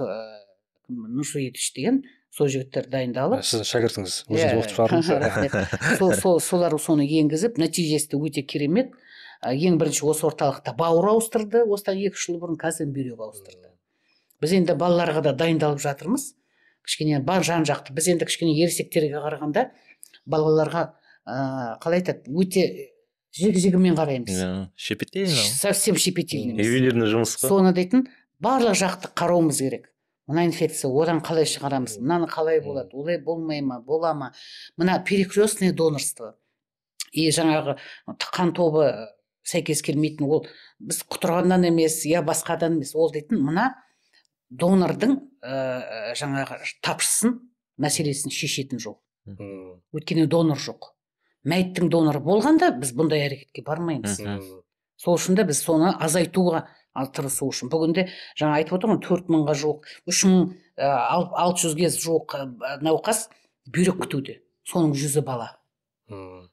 нушуетич 0.88 1.74
деген 1.76 2.04
сол 2.32 2.48
жігіттер 2.48 2.88
дайындалып 2.90 3.44
сіздің 3.44 3.68
шәкіртіңіз. 3.68 4.16
Өзіңіз 4.32 4.56
оқытып 4.62 4.78
шығардыңыз. 4.78 5.12
рахмет. 5.26 5.98
сол, 6.00 6.14
сол, 6.16 6.40
солар 6.40 6.78
соны 6.80 7.06
енгізіп 7.06 7.60
нәтижесі 7.60 8.16
өте 8.18 8.46
керемет. 8.48 8.94
Ә, 8.96 9.13
ең 9.44 9.78
бірінші 9.82 10.06
осы 10.08 10.28
орталықта 10.30 10.74
бауыр 10.78 11.12
ауыстырды. 11.14 11.64
Осыдан 11.68 12.00
екі 12.00 12.16
үш 12.16 12.28
жыл 12.30 12.40
бұрын 12.42 12.60
қазір 12.62 12.90
бүйрек 12.94 13.20
ауыстырды. 13.20 13.74
Біз 14.42 14.56
енді 14.56 14.76
балаларға 14.80 15.24
да 15.28 15.34
дайындалып 15.36 15.82
жатырмыз. 15.84 16.34
Кішкене 16.84 17.20
бар 17.24 17.44
жан 17.44 17.68
жақты. 17.68 17.94
Біз 17.96 18.10
енді 18.14 18.28
кішкене 18.28 18.56
ересектерге 18.64 19.20
қарағанда 19.24 19.70
балаларға 20.26 20.84
ә, 21.26 21.78
қалай 21.84 22.02
айтады 22.04 22.32
өте 22.32 22.66
жег 23.36 23.58
жегімен 23.58 23.96
қараймыз. 23.98 24.36
Иә, 24.36 24.68
щепетильно 24.76 25.48
совсем 25.60 25.96
щепетильныймыз 25.96 26.68
ювелирный 26.68 27.10
жұмыс 27.12 27.38
қой. 27.40 27.50
Соны 27.50 27.74
дейтін 27.76 28.06
барлық 28.44 28.78
жақты 28.80 29.12
қарауымыз 29.16 29.64
керек. 29.64 29.90
Мына 30.28 30.46
инфекция 30.48 30.92
одан 30.92 31.20
қалай 31.24 31.48
шығарамыз? 31.50 31.98
Мынаны 32.00 32.30
қалай 32.32 32.62
болады? 32.64 32.96
Олай 32.96 33.18
болмай 33.20 33.62
ма 33.62 33.82
бола 33.82 34.14
ма? 34.14 34.32
Мына 34.78 35.04
перекрестное 35.04 35.74
донорство. 35.74 36.36
И 37.12 37.28
жаңағы 37.30 37.78
қан 38.32 38.54
тобы 38.56 38.88
сәйкес 39.44 39.82
келмейтін 39.86 40.28
ол. 40.30 40.46
Біз 40.80 41.02
құтырғаннан 41.12 41.68
емес 41.68 42.02
я 42.10 42.22
басқадан 42.26 42.78
емес 42.80 42.96
ол 42.96 43.12
дейтін 43.12 43.42
мына 43.44 43.74
донордың 44.50 45.18
ә, 45.44 46.14
жаңағы 46.18 46.60
тапшысын 46.86 47.40
мәселесін 47.82 48.32
шешетін 48.34 48.80
жол. 48.80 49.00
Мм. 49.26 49.80
өйткені 49.96 50.26
донор 50.28 50.60
жоқ. 50.60 50.90
Мәйіттің 51.48 51.90
доноры 51.92 52.20
болғанда 52.24 52.72
біз 52.80 52.92
бұндай 52.96 53.24
әрекетке 53.28 53.64
бармаймыз. 53.64 54.18
Сол 55.00 55.16
үшін 55.18 55.36
де 55.40 55.44
біз 55.48 55.60
соны 55.64 55.94
азайтуға 56.00 56.66
тырысу 57.16 57.48
үшін. 57.50 57.72
Бүгінде 57.72 58.06
жаңа 58.40 58.60
айтып 58.62 58.78
отырмын 58.78 59.00
ғой 59.00 59.08
төрт 59.08 59.32
мыңға 59.32 59.56
жуық 59.60 59.88
үш 60.12 60.24
мың 60.28 60.54
ал- 60.78 61.32
алты 61.40 61.66
жүзге 61.66 61.90
жуық 61.90 62.36
ә, 62.38 62.44
науқас 62.84 63.26
бүйрек 63.68 63.98
күтуде. 64.04 64.42
Соның 64.68 64.94
жүзі 64.96 65.24
бала. 65.26 65.58
Мм. 66.12 66.50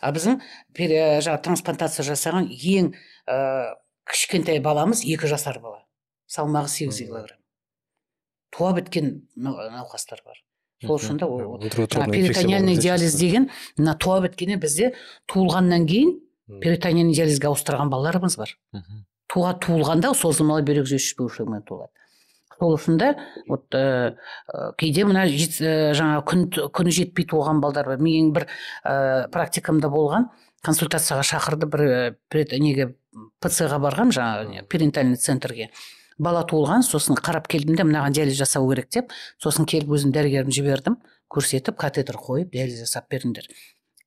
А 0.00 0.12
біздің 0.12 0.40
жаңағы 0.78 1.42
трансплантация 1.42 2.04
жасаған 2.06 2.48
ең 2.50 2.92
ә, 3.28 3.74
кішкентай 4.08 4.60
баламыз 4.60 5.04
екі 5.04 5.26
жасар 5.30 5.60
бала. 5.60 5.84
Салмағы 6.28 6.68
сегіз 6.68 6.98
килограмм. 7.04 7.40
Туа 8.50 8.72
біткен 8.76 9.28
нау- 9.36 9.70
науқастар 9.70 10.20
бар. 10.24 10.36
Сол 10.84 10.98
үшін 10.98 11.18
инфекция 11.64 12.04
перитониальный 12.12 12.76
диализ 12.82 13.14
деген 13.18 13.50
мына 13.78 13.94
туа 13.98 14.20
біткені 14.20 14.56
бізде 14.60 14.94
туылғаннан 15.32 15.86
кейін 15.88 16.20
перитониальный 16.60 17.14
диализге 17.14 17.48
ауыстырған 17.48 17.88
балаларымыз 17.90 18.36
бар. 18.36 18.52
Туа 19.28 19.54
туылғанда 19.54 20.12
созылмалы 20.14 20.62
бүйрек 20.62 20.84
жүйе 20.86 20.98
жетіспеушілігімен 21.00 21.62
туылады. 21.64 21.90
Сол 22.58 22.76
үшін 22.76 22.98
де 23.00 23.12
вот 23.48 23.74
ә, 23.74 24.16
кейде 24.80 25.04
мына 25.08 25.26
ә, 25.26 25.92
жаңағы 25.96 26.24
күн 26.30 26.44
күні 26.74 26.94
жетпей 26.94 27.28
туылған 27.30 27.60
балдар 27.64 27.88
бар. 27.92 28.02
Менің 28.02 28.32
бір 28.36 28.48
ә, 28.84 29.28
практикамда 29.34 29.90
болған. 29.92 30.30
Консультацияға 30.64 31.24
шақырды 31.28 31.68
бір 31.68 31.84
ә, 31.84 32.58
неге 32.58 32.94
пц 33.42 33.68
ға 33.70 33.78
барғам 33.82 34.12
жаңағы 34.14 34.48
не, 34.50 34.62
перинатальный 34.62 35.20
центрге. 35.20 35.70
Бала 36.18 36.44
туылған 36.46 36.84
сосын 36.86 37.18
қарап 37.18 37.48
келдім 37.50 37.76
де 37.78 37.86
мынаған 37.86 38.14
диализ 38.14 38.38
жасау 38.38 38.68
керек 38.70 38.90
деп 38.94 39.10
сосын 39.42 39.66
келіп 39.66 39.90
өзім 39.96 40.12
дәрігерім 40.14 40.52
жібердім 40.54 40.98
көрсетіп 41.34 41.78
катетр 41.80 42.18
қойып 42.22 42.52
диализ 42.54 42.84
жасап 42.84 43.10
беріңдер. 43.10 43.48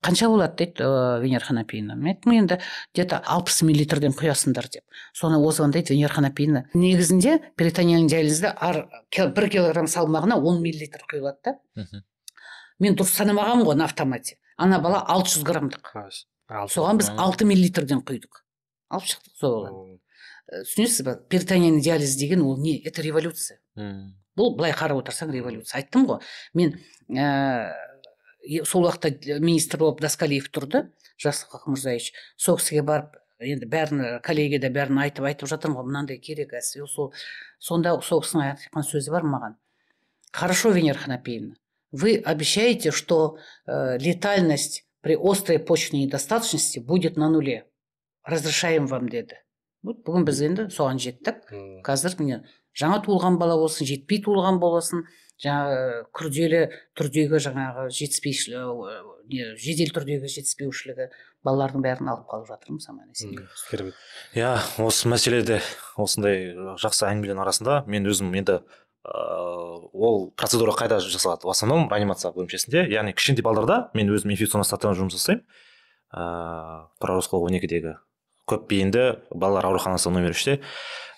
Қанша 0.04 0.28
болады 0.30 0.54
дейді 0.60 0.84
ыыы 0.86 1.22
венера 1.24 1.44
ханапиевна 1.44 1.96
мен 1.96 2.12
айттым 2.14 2.32
енді 2.36 2.58
где 2.94 3.04
то 3.04 3.18
алпыс 3.26 3.62
миллилитрден 3.62 4.12
құясыңдар 4.14 4.68
деп. 4.70 4.84
Соны 5.12 5.40
озвондайды 5.42 5.94
венера 5.94 6.14
ханапиевна 6.14 6.64
негізінде 6.74 7.38
перитониальный 7.56 8.08
диализде 8.08 8.52
ар 8.54 8.86
бір 9.10 9.48
килограмм 9.50 9.86
салмағына 9.90 10.38
он 10.38 10.62
миллилитр 10.62 11.02
құйылады 11.10 11.38
да. 11.44 11.56
Мен 12.78 12.94
дұрыс 12.94 13.16
санамағанмын 13.18 13.66
ғой 13.66 13.74
на 13.74 13.84
автомате. 13.90 14.38
Ана 14.56 14.78
бала 14.78 15.02
600 15.08 15.42
граммдық 15.44 15.90
А, 16.48 16.62
алты. 16.62 16.72
соған 16.78 16.96
біз 16.98 17.10
алты 17.18 17.44
миллилитрден 17.44 18.00
құйдық. 18.06 18.38
Алып 18.88 19.04
шықтық 19.04 19.34
сол 19.40 19.64
баланы. 19.66 19.98
Түсінесіз 20.48 21.02
ба 21.04 21.16
перитониальный 21.28 21.82
диализ 21.82 22.14
деген 22.16 22.40
ол 22.42 22.56
не? 22.56 22.78
Это 22.80 23.02
революция. 23.02 23.58
Бұл 23.76 24.54
былай 24.56 24.72
қарап 24.72 25.02
отырсаң 25.02 25.32
революция. 25.34 25.82
Айттым 25.82 26.06
ғой. 26.06 26.22
Мен 26.54 26.78
ә, 27.10 27.72
сол 28.64 28.88
уақытта 28.88 29.38
министр 29.40 29.82
болып 29.84 30.00
доскалиев 30.00 30.50
тұрды 30.50 30.88
жақсылық 31.20 31.54
хақмырзаевич 31.58 32.12
сол 32.36 32.58
кісіге 32.58 32.82
барып 32.88 33.16
енді 33.38 33.68
бәрін 33.70 34.04
коллегияда 34.24 34.72
бәрін 34.74 35.02
айтып 35.04 35.28
айтып 35.28 35.50
жатырмын 35.50 35.82
ғой 35.82 35.88
мынандай 35.90 36.18
керек 36.18 36.54
сол. 36.62 37.12
Сонда 37.58 37.98
сол 38.02 38.22
кісінің 38.24 38.52
айтқан 38.54 38.86
сөзі 38.86 39.14
бар 39.14 39.26
маған. 39.26 39.58
Хорошо 40.32 40.70
венера 40.70 40.98
ханапеевна 40.98 41.54
вы 41.90 42.16
обещаете 42.16 42.90
что 42.90 43.38
э, 43.66 43.98
летальность 43.98 44.84
при 45.00 45.16
острой 45.16 45.58
почечной 45.58 46.04
недостаточности 46.04 46.78
будет 46.78 47.16
на 47.16 47.28
нуле. 47.28 47.66
Разрешаем 48.24 48.86
вам 48.86 49.08
деді 49.08 49.36
вот 49.82 50.02
бүгін 50.04 50.24
біз 50.26 50.40
енді 50.42 50.62
соған 50.74 50.98
жеттік. 50.98 51.46
Қазір 51.86 52.18
міне 52.18 52.40
жаңа 52.76 52.98
туылған 53.04 53.38
бала 53.38 53.56
болсын 53.56 53.86
жетпей 53.86 54.18
туылған 54.24 54.58
болсын 54.58 55.04
жаңағы 55.42 56.04
күрделі 56.16 56.62
түрдегі 56.98 57.40
жаңағы 57.44 57.88
жетіспей 57.94 58.34
жедел 59.60 59.92
түрдегі 59.94 60.30
жетіспеушілігі 60.32 61.08
балалардың 61.46 61.84
бәрін 61.84 62.10
алып 62.12 62.26
қалып 62.30 62.48
жатырмыз 62.48 62.88
аман 62.90 63.12
есен 63.12 63.36
керемет. 63.70 63.94
Иә 64.34 64.56
осы 64.82 65.08
мәселеде 65.10 65.60
осындай 65.96 66.54
жақсы 66.80 67.06
әңгімелердің 67.10 67.42
арасында 67.44 67.82
мен 67.86 68.08
өзім 68.08 68.34
енді 68.40 68.58
ыыы 69.08 69.88
ол 69.94 70.30
процедура 70.36 70.74
қайда 70.76 70.98
жасалады? 71.04 71.46
В 71.46 71.54
основном 71.54 71.88
реанимация 71.92 72.32
бөлімшесінде 72.34 72.88
яғни 72.90 73.14
кішкентай 73.14 73.46
балаларда 73.46 73.90
мен 73.94 74.10
өзім 74.10 74.34
инфекционный 74.34 74.66
стационар 74.66 74.98
жұмыс 74.98 75.16
жасаймын. 75.20 75.44
Ыыы 76.12 76.82
тұрар 76.98 77.20
рысқұлов 77.20 77.48
он 77.48 77.58
екідегі. 77.60 77.98
Көпбейінді 78.48 79.04
балалар 79.30 79.68
ауруханасы 79.70 80.10
номер 80.10 80.34
үште. 80.34 80.58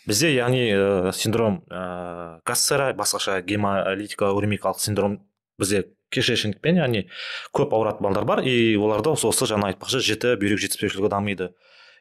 Бізде 0.07 0.33
яғни 0.35 0.63
ә, 0.73 1.13
синдром 1.13 1.63
ә, 1.69 2.41
гассера 2.47 2.93
басқаша 2.95 3.41
гемолитика 3.43 4.33
синдром 4.79 5.21
бізде 5.59 5.89
кишечникпен 6.11 6.81
яғни 6.81 7.05
көп 7.55 7.75
ауыратын 7.75 8.05
балдар 8.05 8.25
бар 8.25 8.43
и 8.43 8.77
оларда 8.77 9.15
осы, 9.15 9.29
осы 9.29 9.47
жаңа 9.51 9.73
айтпақшы 9.73 10.01
жіті 10.05 10.37
бүйрек 10.41 10.63
жетіспеушілігі 10.65 11.11
дамиды. 11.13 11.51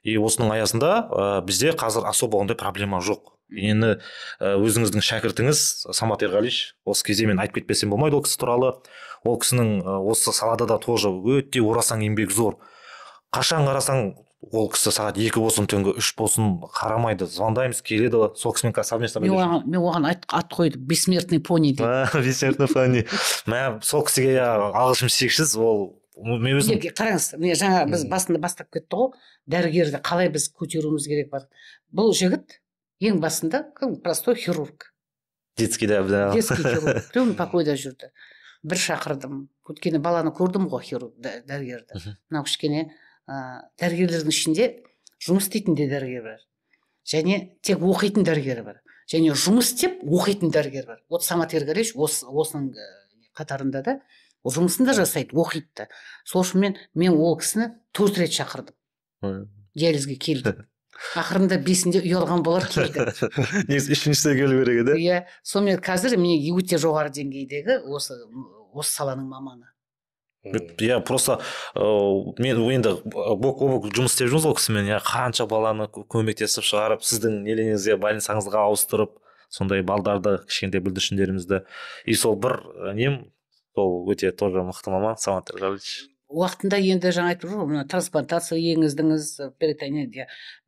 И 0.02 0.16
осының 0.16 0.54
аясында 0.56 0.92
ә, 1.12 1.26
бізде 1.46 1.74
қазір 1.76 2.08
особо 2.10 2.40
ондай 2.40 2.58
проблема 2.58 3.02
жоқ. 3.04 3.36
Енді 3.50 3.98
өзіңіздің 4.40 5.04
шәкіртіңіз 5.04 5.62
самат 5.98 6.24
ерғалиевич 6.24 6.76
осы 6.86 7.06
кезде 7.08 7.26
мен 7.28 7.42
айтып 7.42 7.60
кетпесем 7.60 7.90
болмайды 7.92 8.16
ол 8.16 8.24
кісі 8.24 8.40
туралы. 8.40 8.74
Ол 9.28 9.40
кісінің 9.42 9.82
осы 10.08 10.32
салада 10.32 10.70
да 10.70 10.78
тоже 10.80 11.10
өте 11.10 11.60
орасан 11.66 12.06
еңбегі 12.06 12.32
зор. 12.32 12.60
Қашан 13.36 13.68
қарасаң 13.68 14.14
ол 14.40 14.70
кісі 14.72 14.94
сағат 14.96 15.18
екі 15.20 15.42
болсын 15.44 15.68
түнгі 15.68 15.98
үш 16.00 16.14
болсын 16.16 16.60
қарамайды 16.72 17.28
звондаймыз 17.28 17.82
келеді 17.84 18.30
сол 18.40 18.54
кісімен 18.56 18.72
қазір 18.78 18.88
совместно 18.88 19.22
мен 19.24 19.36
оған 19.36 19.66
мен 19.68 19.82
оған 19.84 20.08
ат 20.08 20.54
қойдым 20.54 20.86
бессмертный 20.88 21.42
пони 21.44 21.74
дейді 21.76 22.24
бессмертный 22.26 22.72
пони. 22.72 23.04
Мә 23.52 23.82
сол 23.84 24.06
кісіге 24.08 24.40
алғысым 24.40 25.12
шексіз 25.12 25.58
ол 25.60 26.00
мен 26.16 26.56
өзім 26.62 26.80
қараңыз 26.80 27.34
міне 27.36 27.58
жаңа 27.60 27.84
біз 27.92 28.06
басында 28.08 28.40
бастап 28.40 28.72
кетті 28.72 29.02
ғой 29.02 29.12
дәрігерді 29.52 30.00
қалай 30.08 30.32
біз 30.32 30.48
көтеруіміз 30.56 31.10
керек 31.12 31.30
бар. 31.34 31.50
Бұл 31.92 32.16
жігіт 32.16 32.62
ең 33.04 33.20
басында 33.20 33.66
простой 34.04 34.40
хирург. 34.40 34.94
Детский 35.58 35.88
да 35.88 36.02
детский 36.32 36.64
хирург. 36.64 37.04
Түн 37.14 37.36
покойда 37.36 37.76
жүрді. 37.76 38.14
Бір 38.64 38.80
шақырдым. 38.80 39.48
Өйткені 39.68 40.00
баланы 40.04 40.32
көрдім 40.36 40.68
ғой 40.72 40.84
хирург 40.88 41.16
дәрігерді. 41.20 42.16
Мынау 42.32 42.48
кішкене 42.48 42.90
ә, 43.30 43.66
дәрігерлердің 43.82 44.34
ішінде 44.34 44.70
жұмыс 45.22 45.48
істейтін 45.48 45.78
де 45.78 45.86
дәрігер 45.92 46.26
бар. 46.26 46.40
Және 47.06 47.42
тек 47.62 47.84
оқитын 47.86 48.26
дәрігер 48.26 48.64
бар. 48.66 48.82
Және 49.10 49.36
жұмыс 49.38 49.74
істеп 49.74 50.02
оқитын 50.04 50.52
дәрігер 50.54 50.88
бар. 50.90 51.04
Вот 51.10 51.24
самат 51.24 51.54
осы 51.54 52.26
осының 52.26 52.74
қатарында 53.38 53.84
да 53.86 54.00
жұмысын 54.46 54.88
да 54.88 54.96
жасайды 54.96 55.36
оқиды 55.36 55.68
да. 55.76 55.88
Сол 56.26 56.44
үшін 56.44 56.64
мен 56.64 56.78
мен 56.96 57.18
ол 57.18 57.38
кісіні 57.40 57.74
төрт 57.94 58.18
рет 58.18 58.34
шақырдым. 58.34 58.76
Диализге 59.76 60.16
келді 60.16 60.56
ақырында 61.20 61.60
бесінде 61.64 62.02
ұялған 62.04 62.44
болар 62.44 62.68
келді 62.74 63.06
негізі 63.68 63.96
үшіншісіне 63.98 64.36
келу 64.40 64.62
керек 64.64 64.82
еді. 64.84 64.96
Иә 65.00 65.20
сонымен 65.44 65.84
қазір 65.84 66.18
міне 66.18 66.40
өте 66.56 66.80
жоғары 66.80 67.12
деңгейдегі 67.16 67.82
осы 67.88 68.18
осы 68.74 68.96
саланың 68.96 69.28
маманы. 69.28 69.68
Иә 70.44 71.00
просто 71.04 71.40
ыыы 71.76 72.34
мен 72.40 72.62
енді 72.72 72.94
бок 73.04 73.62
о 73.62 73.68
бок 73.76 73.88
жұмыс 73.92 74.14
істеп 74.16 74.30
жүрміз 74.32 74.46
ғой 74.48 74.56
кісімен 74.56 74.88
иә 74.88 75.00
қанша 75.04 75.48
баланы 75.50 75.90
көмектесіп 75.92 76.64
шығарып 76.64 77.04
сіздің 77.04 77.42
нелеріңізге 77.44 77.98
больницаңызға 78.00 78.64
ауыстырып 78.70 79.18
сондай 79.50 79.82
балдарды 79.84 80.38
кішкентай 80.48 80.82
бүлдіршіндерімізді. 80.86 81.64
И 82.06 82.14
сол 82.16 82.38
бір 82.40 82.62
нем 82.96 83.34
сол 83.76 84.08
өте 84.12 84.32
тоже 84.32 84.64
мықты 84.64 84.94
маман 84.94 85.18
самат 85.18 85.52
уақытында 86.30 86.78
енді 86.78 87.10
жаңа 87.10 87.34
айтып 87.34 87.50
жүрмін 87.50 87.72
мына 87.74 87.88
трансплантация 87.90 88.60
енгіздіңіз 88.62 89.30
перитонит 89.58 90.14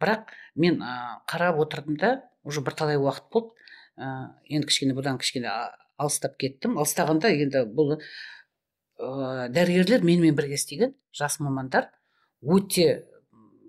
бірақ 0.02 0.32
мен 0.56 0.82
қарап 1.30 1.62
отырдым 1.62 2.00
да 2.02 2.24
уже 2.44 2.64
бірталай 2.66 2.98
уақыт 2.98 3.30
болды 3.30 3.54
ә, 4.02 4.34
енді 4.50 4.68
кішкене 4.68 4.96
бұдан 4.98 5.20
кішкене 5.22 5.52
алыстап 6.02 6.34
кеттім. 6.42 6.80
Алыстағанда 6.82 7.30
енді 7.30 7.68
бұл 7.70 8.00
ә, 9.02 9.48
дәрігерлер 9.54 10.06
менімен 10.06 10.36
бірге 10.38 10.56
істеген 10.60 10.94
жас 11.18 11.40
мамандар. 11.42 11.90
Өте 12.42 13.06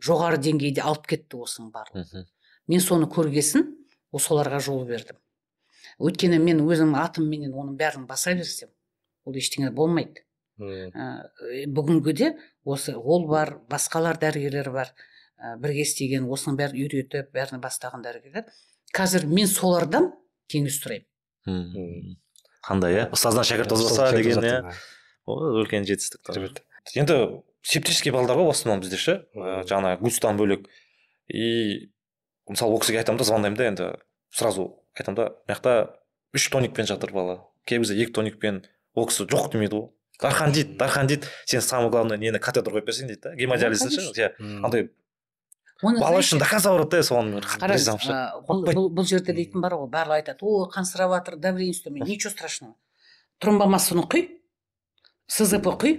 жоғары 0.05 0.39
деңгейде 0.43 0.85
алып 0.85 1.07
кетті 1.11 1.41
осының 1.43 1.73
барлығын. 1.75 2.29
Мен 2.69 2.81
соны 2.81 3.09
көргесін 3.11 3.67
соларға 4.13 4.61
жол 4.63 4.85
бердім. 4.89 5.17
Өйткені 6.03 6.39
мен 6.43 6.61
өзім 6.65 6.95
атымменен 6.99 7.53
оның 7.53 7.77
бәрін 7.81 8.07
баса 8.07 8.35
берсем 8.37 8.71
ол 9.25 9.37
ештеңе 9.39 9.73
болмайды. 9.75 10.25
Ә, 10.61 11.25
бүгінгіде 11.67 12.35
осы 12.65 12.95
ол 12.97 13.27
бар 13.29 13.57
басқалар 13.71 14.19
дәрігерлер 14.21 14.71
бар 14.73 14.93
ә, 14.93 15.57
бірге 15.59 15.87
істеген 15.87 16.29
осының 16.31 16.59
бәрін 16.61 16.85
үйретіп 16.85 17.33
бәрін 17.35 17.63
бастаған 17.63 18.05
дәрігерлер. 18.05 18.51
Қазір 18.95 19.27
мен 19.27 19.49
солардан 19.49 20.13
кеңес 20.53 20.79
сұраймын. 20.83 22.19
Қандай 22.63 22.99
иә? 22.99 23.07
Ұстаздан 23.17 23.47
шәкірт 23.49 23.73
озбаса 23.75 24.13
деген 24.15 24.45
иә? 24.45 24.59
Ол 25.27 25.63
үлкен 25.63 25.87
жетістік 25.89 26.23
енді 26.97 27.17
септический 27.63 28.13
балдар 28.13 28.39
ғой 28.41 28.51
в 28.51 28.55
основном 28.55 28.83
бізде 28.83 28.99
ше? 28.99 29.15
Жаңағы 29.35 30.01
густан 30.03 30.37
бөлек. 30.41 30.67
И 31.29 31.93
мысалы 32.49 32.75
ол 32.75 32.83
кісіге 32.83 33.03
айтамын 33.03 33.23
да 33.23 33.25
звондаймын 33.25 33.59
да 33.59 33.69
енді. 33.71 33.89
Сразу 34.35 34.83
айтамын 34.99 35.17
да 35.17 35.29
мына 35.47 35.55
жақта 35.55 35.75
үш 36.35 36.49
тоникпен 36.51 36.91
жатыр 36.91 37.13
бала. 37.15 37.43
Кей 37.65 37.79
кезде 37.79 37.95
екі 38.03 38.13
тоникпен. 38.19 38.65
Ол 38.95 39.07
кісі 39.07 39.29
жоқ 39.31 39.53
демейді 39.55 39.79
ғой 39.79 39.91
дархан 40.23 40.53
дейді 40.53 40.77
дархан 40.79 41.07
дейді 41.07 41.27
сен 41.45 41.61
самое 41.61 41.91
главное 41.91 42.19
нені 42.19 42.39
катетр 42.39 42.73
қойып 42.73 42.87
берсең 42.87 43.09
дейді 43.11 43.21
да 43.23 43.35
гемодиализді 43.37 43.91
ше? 43.91 44.11
иә. 44.15 44.29
Андай 44.63 44.91
бала 45.83 46.21
үшін 46.21 46.39
до 46.39 46.47
конца 46.47 46.71
ауырады 46.71 47.01
да 47.01 47.07
соған 47.07 47.33
қараңыз 47.43 47.89
бұл, 48.47 48.87
бұл 48.93 49.09
жерде 49.09 49.35
дейтін 49.35 49.65
бар 49.65 49.75
ғой 49.81 49.91
барлығы 49.91 50.21
айтады 50.23 50.47
ой 50.47 50.69
қансырап 50.71 51.17
жатыр 51.17 51.39
давление 51.43 51.75
төмен 51.75 52.07
ничего 52.07 52.31
страшного 52.31 52.77
тромбомассаны 53.43 54.07
құй. 54.07 54.29
Сзп 55.27 55.75
құй 55.79 55.99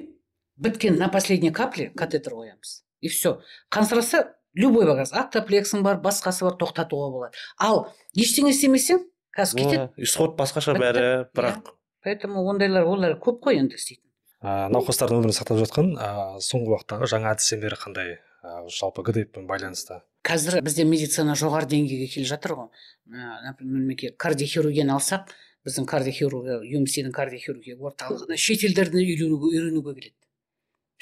біткен 0.57 0.97
на 0.97 1.09
последней 1.09 1.51
капле 1.51 1.89
катетер 1.95 2.33
қоямыз 2.33 2.83
и 3.01 3.09
все 3.09 3.39
қансыраса 3.71 4.33
любой 4.53 4.85
багаз 4.85 5.13
актоплексің 5.13 5.83
бар 5.83 5.99
басқасы 6.01 6.45
бар 6.45 6.57
тоқтатуға 6.59 7.09
болады. 7.11 7.37
Ал 7.57 7.87
ештеңе 8.15 8.53
істемесең 8.53 9.03
қазір 9.35 9.59
кетеді. 9.59 9.89
исход 9.97 10.37
басқаша 10.37 10.75
бәрі 10.77 11.25
бірақ 11.33 11.73
поэтому 12.03 12.45
ондайлар 12.49 12.85
олар 12.85 13.17
көп 13.17 13.41
қой 13.43 13.59
енді 13.59 13.75
істейтін. 13.75 14.05
Ә, 14.43 14.69
науқастардың 14.69 15.21
өмірін 15.21 15.35
сақтап 15.35 15.59
жатқан 15.63 15.93
ә, 15.97 16.09
соңғы 16.43 16.75
уақыттағы 16.75 17.09
жаңа 17.09 17.33
әдістемелер 17.33 17.77
қандай? 17.79 18.17
Ә, 18.43 18.67
жалпы 18.67 19.05
гдппен 19.07 19.47
байланысты. 19.47 20.01
Қазір 20.23 20.61
бізде 20.63 20.83
медицина 20.83 21.33
жоғары 21.39 21.69
деңгейге 21.71 22.09
келе 22.11 22.27
жатыр 22.27 22.57
ғой. 22.59 22.69
Например 23.07 24.13
кардиохирургияны 24.19 24.93
алсақ 24.95 25.31
біздің 25.67 25.87
кардиохирургия 25.87 26.59
юмсидің 26.73 27.13
кардиохирургия 27.15 27.77
орталығына 27.79 28.37
шетелдерден 28.39 28.99
үйренуге 29.03 29.51
үйренуге 29.53 29.95
келеді. 29.95 30.15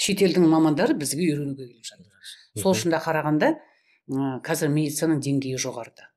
Шетелдің 0.01 0.47
мамандары 0.49 0.95
бізге 0.97 1.26
үйренуге 1.32 1.68
келіп 1.68 1.89
жатыр. 1.89 2.32
Сол 2.62 2.76
үшін 2.76 2.93
қарағанда 2.93 3.55
қазір 4.45 4.72
медицинаның 4.74 5.22
деңгейі 5.26 5.59
жоғарыда. 5.62 6.09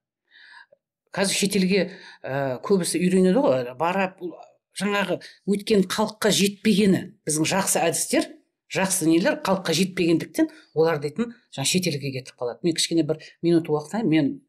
Қазір 1.15 1.39
шетелге 1.39 1.83
ә, 2.23 2.59
көбісі 2.65 2.99
үйренеді 2.99 3.43
ғой. 3.45 3.69
Барып 3.79 4.19
жаңағы 4.81 5.21
өткен 5.47 5.85
халыққа 5.87 6.33
жетпегені 6.35 7.05
біздің 7.27 7.47
жақсы 7.53 7.83
әдістер 7.85 8.27
жақсы 8.75 9.07
нелер 9.07 9.39
халыққа 9.47 9.77
жетпегендіктен 9.79 10.51
олар 10.75 10.99
дейтін 11.03 11.31
жаңа 11.55 11.69
шетелге 11.71 12.11
кетіп 12.17 12.35
қалады. 12.41 12.65
Мен 12.67 12.75
кішкене 12.75 13.05
бір 13.07 13.23
минут 13.43 13.71
уақыт 13.71 14.03
мен 14.09 14.41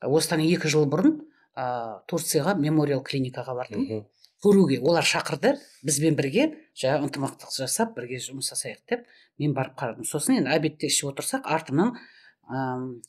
осыдан 0.00 0.40
екі 0.46 0.72
жыл 0.72 0.88
бұрын 0.88 1.18
ә, 1.56 2.00
турцияға 2.10 2.54
мемориал 2.58 3.02
клиникаға 3.06 3.54
бардым. 3.56 4.04
Көруге 4.44 4.80
олар 4.84 5.06
шақырды 5.08 5.54
бізбен 5.86 6.18
бірге 6.18 6.50
жаңағы 6.76 7.08
ынтымақтастық 7.08 7.64
жасап 7.64 7.94
бірге 7.96 8.18
жұмыс 8.20 8.50
жасайық 8.52 8.82
деп 8.90 9.06
мен 9.40 9.54
барып 9.56 9.78
қарадым. 9.78 10.04
Сосын 10.04 10.40
енді 10.40 10.52
обедте 10.52 10.90
ішіп 10.90 11.14
отырсақ 11.14 11.48
артымнан 11.48 11.94
ә, 11.94 12.66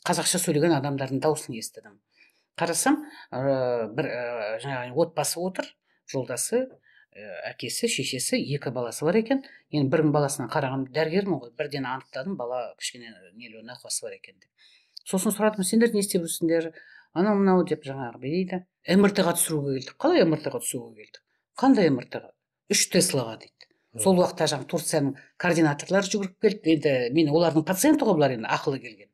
қазақша 0.08 0.40
сөйлеген 0.46 0.78
адамдардың 0.78 1.20
дауысын 1.26 1.58
естідім. 1.60 2.00
Қарасам 2.56 3.02
ә, 3.32 3.90
бір 3.92 4.08
ә, 4.08 4.24
жаңағы 4.64 4.96
отбасы 5.04 5.42
отыр 5.44 5.74
жолдасы 6.08 6.68
әкесі 7.16 7.88
шешесі 7.88 8.40
екі 8.56 8.72
баласы 8.76 9.06
бар 9.08 9.20
екен. 9.20 9.44
Енді 9.72 9.92
бірінің 9.92 10.12
баласына 10.12 10.50
қарағанда 10.52 10.92
дәрігермін 10.96 11.40
ғой 11.40 11.54
бірден 11.58 11.88
анықтадым 11.88 12.36
бала 12.36 12.74
кішкене 12.80 13.14
нелеу 13.36 13.64
науқасы 13.64 14.04
бар 14.04 14.18
екен 14.18 14.36
деп. 14.40 14.50
Сосын 15.08 15.32
сұрадым 15.32 15.64
сендер 15.64 15.94
не 15.94 16.04
істеп 16.04 16.26
жүрсіңдер? 16.26 16.74
Анау 17.16 17.40
мынау 17.40 17.64
деп 17.68 17.86
жаңағы 17.88 18.22
дейді? 18.22 18.62
Мрт 19.00 19.22
ға 19.26 19.34
түсіруге 19.38 19.78
келдік. 19.80 19.96
Қалай 20.02 20.26
мрт 20.28 20.50
ға 20.52 20.62
түсуге 20.62 21.02
келдік? 21.02 21.22
Қандай 21.60 21.90
мрт 21.94 22.20
ға 22.20 22.32
үш 22.72 22.86
теслаға 22.94 23.38
дейді. 23.42 23.70
Сол 24.04 24.20
уақытта 24.20 24.50
жаңағы 24.52 24.70
турцияның 24.74 25.16
координаторлары 25.40 26.12
жүгіріп 26.12 26.36
келді. 26.44 26.76
Енді 26.76 26.96
мен 27.16 27.32
олардың 27.32 27.66
пациенті 27.68 28.06
ғой 28.06 28.20
бұлар 28.20 28.36
енді 28.36 28.52
ақылы 28.52 28.82
келген. 28.84 29.10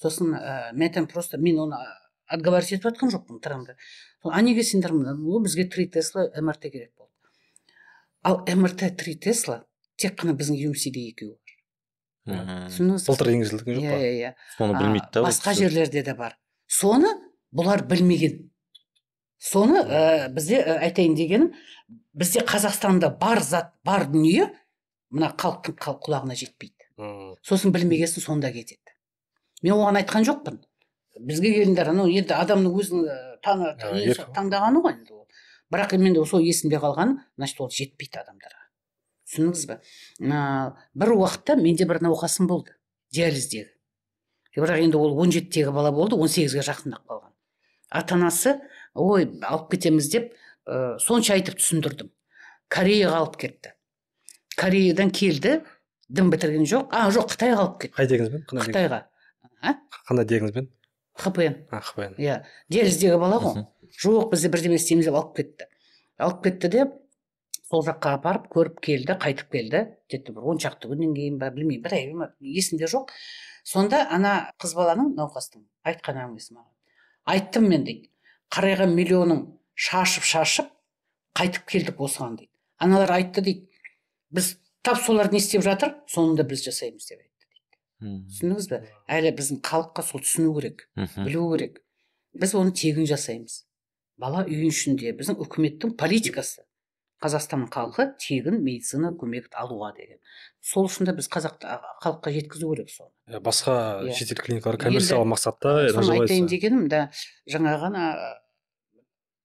Сосын 0.00 0.32
ә, 0.34 0.72
мен 0.72 0.88
айтамын 0.88 1.10
просто 1.12 1.38
мен 1.38 1.60
оны 1.66 1.78
отговаривать 2.26 2.72
етіп 2.72 2.88
жатқан 2.88 3.12
жоқпын 3.12 3.40
тырымды 3.44 3.76
а 4.24 4.40
неге 4.42 4.64
сендер 4.64 4.92
ол 4.92 5.42
бізге 5.44 5.64
три 5.64 5.86
тесла 5.86 6.30
мрт 6.40 6.62
керек 6.62 6.92
болды. 6.96 7.12
Ал 8.22 8.44
мрт 8.48 8.96
три 8.96 9.14
тесла 9.14 9.64
тек 9.96 10.16
қана 10.18 10.32
біздің 10.32 10.56
юмсиде 10.56 11.04
екеуі 11.10 11.36
бар. 11.36 12.70
Түсіндіңіз? 12.70 13.04
Былтыр 13.10 13.30
енгізілген 13.34 13.76
жоқ 13.76 13.84
иә 13.84 13.90
па? 13.90 13.98
Иә 14.00 14.12
иә 14.16 14.30
соны 14.56 14.78
білмейді 14.78 15.10
да 15.12 15.24
басқа 15.26 15.54
жерлерде 15.58 16.02
де 16.02 16.14
бар. 16.14 16.38
Соны 16.66 17.12
бұлар 17.54 17.84
білмеген. 17.86 18.50
Соны 19.38 19.80
ә, 19.84 20.28
бізде 20.32 20.60
ә, 20.62 20.78
айтайын 20.88 21.14
дегенім 21.18 21.50
бізде 22.14 22.40
қазақстанда 22.46 23.10
бар 23.20 23.42
зат 23.42 23.72
бар 23.84 24.06
дүние 24.10 24.50
мына 25.10 25.32
халықтың 25.36 25.76
қал- 25.78 26.00
құлағына 26.02 26.34
жетпейді. 26.38 26.74
Мм. 26.96 27.34
сосын 27.42 27.72
білмеген 27.74 28.06
соң 28.08 28.22
сонда 28.22 28.52
кетеді. 28.54 28.78
Мен 29.62 29.74
оған 29.74 29.98
айтқан 30.02 30.24
жоқпын. 30.26 30.60
Бізге 31.20 31.50
келіңдер 31.54 31.90
анау 31.90 32.06
енді 32.08 32.34
адамның 32.34 32.74
өзінің 32.80 33.04
таңы- 33.42 33.74
еркін. 34.02 34.32
таңдағаны 34.34 34.82
ғой 34.82 34.92
енді 34.94 35.12
ол. 35.12 35.26
Бірақ 35.72 35.96
мен 35.98 36.14
сол 36.24 36.40
есімде 36.40 36.78
қалған 36.78 37.18
значит 37.36 37.60
ол 37.60 37.68
жетпейді 37.70 38.22
адамдарға. 38.22 38.62
Түсіндіңіз 39.26 39.80
Мына 40.20 40.76
бір 40.94 41.08
уақытта 41.18 41.56
менде 41.60 41.84
бір 41.86 41.98
науқасым 42.00 42.46
болды 42.46 42.74
диализдегі. 43.12 43.70
Бірақ 44.56 44.78
енді 44.82 44.96
ол 44.96 45.18
он 45.18 45.30
жетідегі 45.32 45.72
бала 45.72 45.90
болды 45.90 46.14
он 46.14 46.28
сегізге 46.28 46.60
жақындап 46.62 47.02
қалған. 47.08 47.33
Ата 47.94 48.18
анасы 48.18 48.56
ой 48.94 49.28
алып 49.42 49.70
кетеміз 49.74 50.10
деп 50.12 50.32
ә, 50.66 50.98
сонша 51.02 51.36
айтып 51.38 51.58
түсіндірдім. 51.60 52.10
Кореяға 52.72 53.20
алып 53.22 53.38
кетті. 53.40 53.74
Кореядан 54.58 55.12
келді 55.14 55.60
дым 56.08 56.30
бітірген 56.32 56.66
жоқ. 56.68 56.90
А 56.90 57.08
жоқ 57.14 57.34
қытайға 57.34 57.60
алып 57.62 57.78
кетті. 57.84 57.96
Қай 57.98 58.10
диагнозбен 58.10 58.44
қытайға. 58.50 59.04
А? 59.62 59.76
Қандай 60.08 60.26
диагнозбен 60.30 60.68
хпн 61.14 61.56
а 61.70 61.80
хпн 61.80 62.18
иә. 62.18 62.42
Диализдегі 62.68 63.18
бала 63.22 63.38
ғой. 63.42 63.64
Жоқ 64.02 64.32
бізде 64.34 64.50
бірдеме 64.50 64.78
істейміз 64.80 65.08
деп 65.08 65.18
алып 65.20 65.34
кетті. 65.38 65.68
Алып 66.18 66.42
кетті 66.44 66.70
де 66.74 66.86
сол 67.70 67.84
жаққа 67.86 68.18
апарып 68.18 68.50
көріп 68.52 68.80
келді 68.82 69.18
қайтып 69.22 69.50
келді. 69.54 69.86
Где 70.10 70.32
бір 70.34 70.50
он 70.50 70.58
шақты 70.62 70.90
күннен 70.90 71.14
кейін 71.14 71.38
ба 71.38 71.50
білмеймін 71.54 71.82
бір 71.86 71.94
ай 71.94 72.12
ма 72.12 72.30
есімде 72.40 72.90
жоқ 72.90 73.14
сонда 73.64 74.04
ана 74.10 74.52
қыз 74.60 74.74
баланың 74.76 75.14
науқастың 75.16 75.64
айтқан 75.86 76.20
әңгімесі 76.24 76.54
маған. 76.58 76.73
Айттым 77.24 77.68
мен 77.68 77.84
дейді. 77.84 78.10
Қарайған 78.54 78.94
миллионың 78.94 79.44
шашып 79.74 80.24
шашып 80.28 80.68
қайтып 81.34 81.64
келдік 81.70 82.00
осыған 82.00 82.36
дейді. 82.38 82.50
Аналар 82.78 83.10
айтты 83.18 83.42
дейді. 83.42 83.68
Біз 84.30 84.56
тап 84.82 84.98
солар 85.02 85.30
не 85.32 85.38
істеп 85.38 85.62
жатыр? 85.62 85.94
Соны 86.06 86.36
да 86.36 86.44
біз 86.44 86.62
жасаймыз 86.66 87.06
деп 87.08 87.20
айтты 87.20 87.30
Мгм. 88.04 88.26
түсіндіңіз 88.28 88.66
бе? 88.68 88.80
Әлі 89.08 89.30
біздің 89.38 89.60
халыққа 89.64 90.02
сол 90.04 90.20
түсіну 90.20 90.52
керек 90.58 90.88
білу 91.24 91.44
керек. 91.56 91.78
Біз 92.34 92.54
оны 92.58 92.72
тегін 92.74 93.06
жасаймыз. 93.06 93.64
Бала 94.18 94.42
үй 94.44 94.66
ішінде 94.68 95.12
біздің 95.16 95.38
үкіметтің 95.40 95.94
политикасы. 95.96 96.62
Қазақстанның 97.24 97.70
халқы 97.72 98.06
тегін 98.20 98.60
медицина 98.60 99.14
көмек 99.16 99.48
алуға 99.56 99.94
деген. 99.96 100.20
Сол 100.60 100.88
үшін 100.90 101.08
де 101.08 101.14
біз 101.16 101.28
қазақта 101.32 101.80
халыққа 102.04 102.32
жеткізу 102.36 102.70
керек 102.74 102.90
соны. 102.92 103.40
Басқа 103.40 104.04
Иә. 104.04 104.12
шетел 104.12 104.42
клиникалары 104.44 104.78
коммерциялық 104.82 105.30
мақсатта 105.32 105.88
соны 105.96 106.20
айтайын 106.20 106.48
дегенім 106.50 106.88
да 106.92 107.08
жаңа 107.48 107.76
ғана 107.80 108.04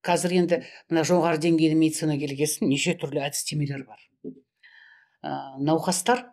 қазір 0.06 0.36
енді 0.42 0.62
мына 0.92 1.04
жоғары 1.08 1.40
деңгейлі 1.44 1.76
медицина 1.80 2.18
келгесін 2.20 2.70
неше 2.72 2.96
түрлі 3.00 3.24
әдістемелер 3.28 3.86
бар. 3.88 4.00
Ә, 5.24 5.32
науқастар 5.60 6.26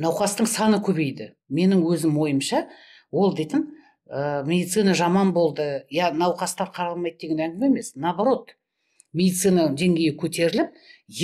науқастың 0.00 0.48
саны 0.48 0.80
көбейді. 0.84 1.34
Менің 1.52 1.84
өзім 1.88 2.16
ойымша 2.20 2.66
ол 3.12 3.34
дейтін 3.36 3.68
ә, 4.08 4.42
медицина 4.44 4.94
жаман 4.96 5.32
болды 5.36 5.84
я 5.90 6.10
науқастар 6.12 6.72
қаралмайды 6.72 7.20
деген 7.26 7.44
әңгіме 7.48 7.72
емес 7.72 7.94
наоборот. 7.96 8.56
Медицина 9.12 9.68
деңгейі 9.76 10.14
көтеріліп 10.20 10.72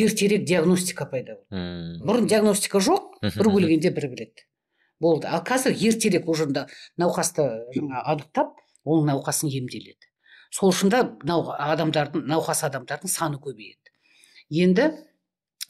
ертерек 0.05 0.45
диагностика 0.47 1.07
пайда 1.11 1.37
болды. 1.39 1.49
Мм. 1.51 2.05
бұрын 2.09 2.29
диагностика 2.29 2.79
жоқ 2.85 3.21
бір 3.23 3.49
өлгенде 3.53 3.91
бір 3.95 4.09
біледі. 4.13 4.45
Болды. 5.01 5.27
Ал 5.31 5.43
қазір 5.47 5.73
ертерек 5.79 6.29
уже 6.29 6.47
да 6.47 6.67
науқасты 6.99 7.47
жаңа 7.77 8.03
анықтап 8.05 8.55
оның 8.85 9.07
науқасын 9.13 9.49
емделеді. 9.51 10.09
Сол 10.51 10.73
үшін 10.73 10.91
де 10.91 11.03
нау- 11.25 11.55
адамдардың 11.55 12.25
науқас 12.27 12.65
адамдардың 12.69 13.09
саны 13.09 13.39
көбейеді. 13.39 13.93
Енді 14.51 14.91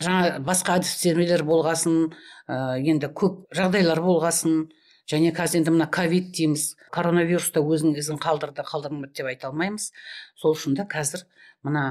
жаңа 0.00 0.38
басқа 0.46 0.78
әдістемелер 0.78 1.42
болғасын 1.44 2.12
ә, 2.48 2.78
енді 2.80 3.10
көп 3.10 3.46
жағдайлар 3.54 4.00
болғасын 4.00 4.68
және 5.10 5.32
қазір 5.34 5.60
енді 5.62 5.74
мына 5.74 5.90
ковид 5.90 6.30
дейміз 6.36 6.76
коронавирус 6.94 7.50
та 7.50 7.60
өзінің 7.60 7.98
ізін 7.98 8.18
қалдырды 8.22 8.62
қалдырмады 8.64 9.12
деп 9.18 9.26
айта 9.26 9.48
алмаймыз. 9.50 9.90
Сол 10.36 10.54
үшін 10.54 10.76
де 10.78 10.86
қазір 10.88 11.24
мына 11.66 11.84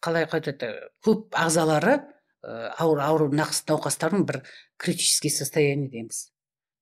қалай 0.00 0.26
айтады 0.26 0.72
көп 1.04 1.36
ағзалары 1.36 2.00
ауыр 2.42 3.02
ауыр 3.04 3.26
науқастардың 3.36 4.26
бір 4.28 4.42
критический 4.78 5.30
состояние 5.30 5.90
дейміз. 5.92 6.30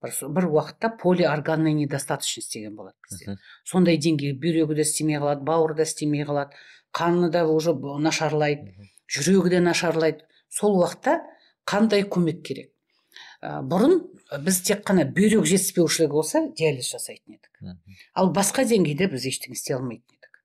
Бір, 0.02 0.12
бір 0.30 0.46
уақытта 0.46 0.92
полиорганная 1.00 1.72
недостаточность 1.74 2.52
деген 2.54 2.76
болады 2.76 2.94
бізде. 3.08 3.36
Сондай 3.66 3.98
деңгей 3.98 4.36
бүйрегі 4.38 4.76
де 4.78 4.86
істемей 4.86 5.18
қалады 5.18 5.42
бауыры 5.42 5.74
да 5.74 5.82
істемей 5.82 6.22
қалады 6.24 6.54
қаны 6.94 7.30
да 7.34 7.44
уже 7.50 7.74
нашарлайды 7.74 8.76
жүрегі 9.10 9.56
де 9.56 9.60
нашарлайды. 9.60 10.22
Сол 10.48 10.78
уақытта 10.78 11.18
қандай 11.66 12.06
көмек 12.06 12.44
керек? 12.46 12.70
Ә, 13.42 13.58
бұрын 13.66 13.98
біз 14.44 14.62
тек 14.62 14.86
қана 14.86 15.02
бүйрек 15.10 15.42
жетіспеушілігі 15.50 16.12
болса 16.14 16.44
диализ 16.54 16.92
жасайтын 16.94 17.34
едік. 17.34 17.50
Ал 18.14 18.30
басқа 18.30 18.62
деңгейде 18.70 19.10
біз 19.10 19.26
ештеңе 19.26 19.58
істей 19.58 19.74
алмайтын 19.76 20.14
едік. 20.14 20.40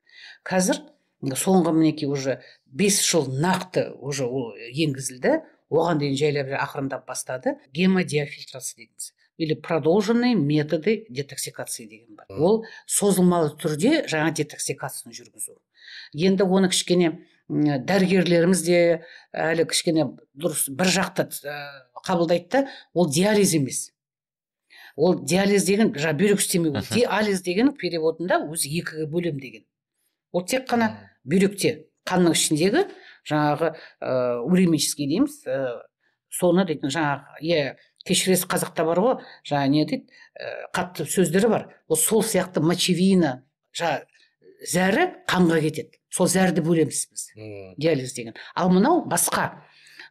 Қазір 0.50 0.82
соңғы 1.24 1.72
мінекей 1.72 2.12
уже 2.12 2.42
бес 2.66 3.02
жыл 3.02 3.28
нақты 3.32 3.92
уже 3.96 4.28
ол 4.28 4.54
енгізілді. 4.56 5.42
Оған 5.74 5.98
дейін 6.04 6.18
жайлап 6.20 6.52
ақырындап 6.60 7.08
бастады. 7.08 7.58
Гемодиафильтрация 7.74 8.84
дейміз 8.84 9.14
или 9.38 9.54
продолженные 9.56 10.36
методы 10.36 11.06
детоксикации 11.10 11.86
деген 11.86 12.16
бар. 12.16 12.28
Ол 12.30 12.66
созылмалы 12.86 13.56
түрде 13.58 14.06
жаңа 14.08 14.32
детоксикацияны 14.36 15.16
жүргізу. 15.16 15.58
Енді 16.14 16.46
оны 16.46 16.70
кішкене 16.70 17.26
дәрігерлеріміз 17.50 18.62
де 18.66 18.80
әлі 19.34 19.66
кішкене 19.70 20.12
дұрыс 20.38 20.68
бір 20.70 20.92
жақты 20.94 21.28
қабылдайды 22.06 22.50
да 22.52 22.68
ол 22.94 23.10
диализ 23.10 23.56
емес. 23.58 23.90
Ол 24.96 25.18
диализ 25.26 25.66
деген 25.66 25.96
жаңа 25.96 26.14
бүйрек 26.20 26.44
істемеу 26.44 26.78
диализ 26.94 27.42
деген 27.42 27.74
переводында 27.74 28.44
өзі 28.46 28.70
екіге 28.70 29.10
бөлем 29.10 29.42
деген. 29.42 29.66
Ол 30.32 30.46
тек 30.46 30.70
қана 30.70 30.94
бүйректе 31.28 31.74
қанның 32.10 32.36
ішіндегі 32.36 32.86
жаңағы 33.30 33.74
ә, 33.74 34.14
уремический 34.44 35.08
дейміз 35.08 35.42
ә, 35.48 35.82
соны 36.34 36.66
дейтін 36.68 36.92
жаңағы 36.94 37.44
иә 37.46 37.76
кешіресіз 38.08 38.48
қазақта 38.52 38.86
бар 38.88 39.00
ғой 39.00 39.16
жаңағы 39.48 39.74
не 39.74 39.86
дейді 39.88 40.10
ә, 40.36 40.70
қатты 40.76 41.08
сөздері 41.08 41.52
бар. 41.52 41.68
Ол 41.88 41.98
сол 42.00 42.24
сияқты 42.24 42.64
мочевина 42.64 43.44
жаңағы 43.76 44.10
зәрі 44.70 45.06
қанға 45.30 45.62
кетеді. 45.64 46.00
Сол 46.14 46.28
зәрді 46.30 46.64
бөлеміз 46.66 47.06
біз. 47.12 47.28
Диализ 47.78 48.14
деген. 48.14 48.36
Ал 48.56 48.70
мынау 48.74 49.06
басқа. 49.10 49.64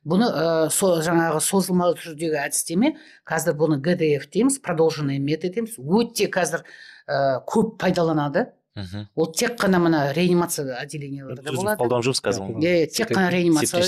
Бұны 0.08 0.26
ә, 0.26 0.46
со, 0.74 0.96
жаңағы 1.04 1.42
созылмалы 1.44 1.94
түрдегі 2.00 2.40
әдістеме 2.42 2.96
қазір 3.28 3.54
бұны 3.60 3.78
гдф 3.84 4.26
дейміз 4.32 4.58
продолженный 4.64 5.20
метод 5.22 5.54
дейміз. 5.54 5.76
Өте 5.78 6.26
қазір 6.32 6.64
ә, 7.06 7.38
көп 7.46 7.76
пайдаланады. 7.78 8.48
Мгм. 8.74 9.08
ол 9.14 9.32
тек 9.32 9.58
қана 9.60 9.78
мына 9.78 10.12
реанимация 10.16 10.78
отделенияларда 10.80 11.50
Өзіміз 11.50 11.76
болады 11.76 12.12
қазір 12.24 12.56
иә 12.56 12.86
тек 12.88 13.10
қана 13.12 13.28
реанимация. 13.30 13.82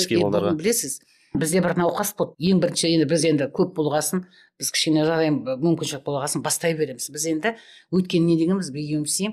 білесіз 0.57 1.01
бізде 1.35 1.61
бір 1.65 1.75
науқас 1.79 2.13
болды. 2.19 2.37
Ең 2.39 2.61
бірінші 2.61 2.93
енді 2.93 3.07
біз 3.09 3.25
енді 3.25 3.49
көп 3.49 3.73
болғасын 3.79 4.27
біз 4.61 4.71
кішкене 4.71 5.07
жағдай 5.09 5.33
мүмкіншілік 5.33 6.05
болғасын 6.05 6.43
бастай 6.45 6.75
береміз. 6.77 7.09
Біз 7.11 7.27
енді 7.27 7.55
өйткені 7.91 8.29
не 8.29 8.37
дегенбіз 8.37 8.71
BUMC 8.71 9.33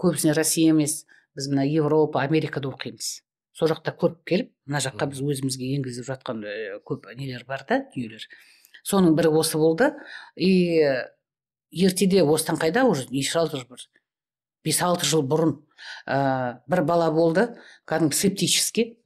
көбісіне 0.00 0.34
россия 0.34 0.72
емес 0.72 1.04
біз 1.36 1.48
мына 1.52 1.66
европа 1.68 2.24
америкада 2.24 2.68
оқимыз. 2.72 3.20
Сол 3.52 3.68
жақта 3.68 3.92
көріп 3.92 4.24
келіп 4.24 4.50
мына 4.66 4.80
жаққа 4.80 5.10
біз 5.12 5.20
өзімізге 5.20 5.76
енгізіп 5.76 6.08
жатқан 6.08 6.40
ә, 6.42 6.80
көп 6.84 7.06
нелер 7.14 7.44
бар 7.46 7.66
да 7.68 7.84
дүниелер. 7.94 8.26
Соның 8.82 9.14
бірі 9.14 9.28
осы 9.28 9.58
болды. 9.58 9.92
И 10.36 10.82
ертеде 11.70 12.22
осыдан 12.22 12.56
қайда 12.56 12.84
уже 12.84 13.06
не 13.10 13.22
сразу 13.22 13.58
же 13.58 13.66
бір 13.68 13.78
бес 14.66 14.82
алты 14.82 15.06
жыл 15.06 15.22
бұрын 15.22 15.54
ә, 16.10 16.58
бір 16.66 16.82
бала 16.88 17.12
болды 17.14 17.48
кәдімгі 17.86 18.18
септический 18.18 18.96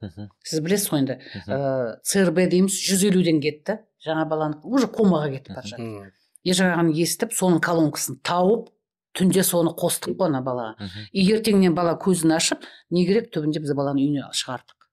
сіз 0.43 0.65
білесіз 0.65 0.89
ғой 0.89 1.05
енді 1.05 1.19
ә, 1.45 2.01
црб 2.01 2.41
дейміз 2.49 2.81
жүз 2.81 3.05
елуден 3.11 3.39
кетті. 3.43 3.79
Жаңа 4.01 4.25
баланы 4.25 4.57
уже 4.65 4.89
комаға 4.89 5.29
кетіп 5.35 5.53
бара 5.53 5.69
жатыр 5.69 6.11
е 6.43 6.55
жаңағыны 6.57 6.93
естіп 6.97 7.35
соның 7.37 7.61
колонкасын 7.63 8.17
тауып 8.25 8.69
түнде 9.17 9.43
соны 9.45 9.73
қостық 9.77 10.15
қой 10.17 10.31
ана 10.31 10.41
балаға. 10.41 10.89
И 11.11 11.25
ертеңнен 11.33 11.75
бала 11.75 11.97
көзін 11.99 12.33
ашып 12.37 12.65
не 12.89 13.05
керек 13.05 13.29
түбінде 13.33 13.61
біз 13.61 13.75
баланы 13.77 14.01
үйіне 14.01 14.29
шығардық. 14.33 14.87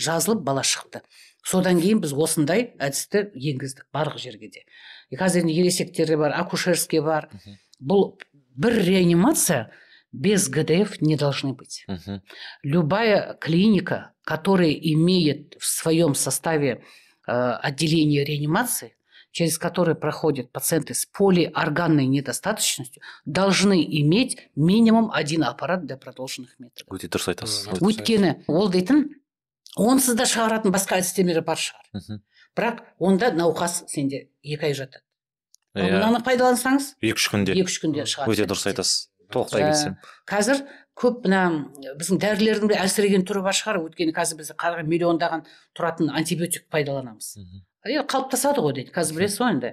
Жазылып 0.00 0.44
бала 0.46 0.62
шықты. 0.64 1.02
Содан 1.44 1.80
кейін 1.82 2.00
біз 2.00 2.14
осындай 2.16 2.70
әдісті 2.80 3.26
енгіздік 3.34 3.88
барлық 3.92 4.22
жерге 4.22 4.48
де. 4.54 4.64
И 5.10 5.18
қазір 5.20 5.44
енді 5.44 5.58
ересектерде 5.60 6.16
бар 6.16 6.32
акушерский 6.38 7.02
бар. 7.04 7.28
Бұл 7.80 8.14
бір 8.56 8.78
реанимация 8.86 9.70
без 10.13 10.49
ГДФ 10.49 11.01
не 11.01 11.15
должны 11.15 11.53
быть. 11.53 11.85
Мгм. 11.87 12.21
Любая 12.63 13.33
клиника, 13.35 14.11
которая 14.23 14.71
имеет 14.71 15.55
в 15.59 15.65
своем 15.65 16.15
составе 16.15 16.83
э, 17.27 17.31
отделение 17.31 18.23
реанимации, 18.25 18.95
через 19.31 19.57
которое 19.59 19.93
проходят 19.93 20.51
пациенты 20.51 20.95
с 20.95 21.05
полиорганной 21.05 22.07
недостаточностью, 22.07 23.03
должны 23.25 23.83
иметь 24.01 24.49
минимум 24.55 25.11
один 25.13 25.43
аппарат 25.43 25.85
для 25.85 25.97
продолженных 25.97 26.57
методов. 26.59 26.87
өте 26.91 27.07
дұрыс 27.07 27.27
айтасыз 27.29 27.67
Мгм. 27.67 27.75
Өте- 27.75 27.85
өйткені 27.85 28.43
ол 28.47 28.69
дейтін 28.71 29.09
онсыз 29.77 30.15
да 30.15 30.23
шығаратын 30.25 30.71
басқа 30.73 30.97
әдістемелер 30.97 31.43
бар 31.45 31.57
шығар 31.57 31.85
Мгм. 31.93 32.21
бірақ 32.57 32.79
онда 32.97 33.29
науқас 33.31 33.85
сенде 33.87 34.29
екі 34.43 34.65
ай 34.65 34.73
жатады 34.73 35.03
ал 35.75 35.85
иә 35.85 35.93
мынаны 35.93 36.23
пайдалансаңыз 36.25 36.95
екі 36.99 37.13
үш 37.13 37.29
күнде 37.29 37.53
екі 37.53 37.69
үш 37.69 37.77
күнде 37.85 38.03
шығады 38.09 38.33
өте 38.33 38.47
дұрыс 38.49 38.65
айтасыз 38.73 39.09
толықтай 39.34 39.62
Ә, 39.62 39.68
келісемін 39.68 39.98
қазір 40.30 40.64
көп 40.98 41.24
мына 41.26 41.42
біздің 41.98 42.20
дәрілердің 42.22 42.70
де 42.70 42.78
әлсіреген 42.78 43.26
түрі 43.26 43.42
бар 43.44 43.56
шығар. 43.58 43.80
Өйткені 43.82 44.14
қазір 44.14 44.40
біз 44.40 44.52
қара 44.58 44.84
миллиондаған 44.86 45.44
тұратын 45.74 46.12
антибиотик 46.14 46.68
пайдаланамыз. 46.70 47.34
Мгм. 47.40 47.64
е 47.84 48.02
қалыптасады 48.06 48.62
ғой 48.62 48.78
дейді. 48.78 48.94
Қазір 48.94 49.18
білесіз 49.18 49.40
ғой 49.42 49.54
енді. 49.56 49.72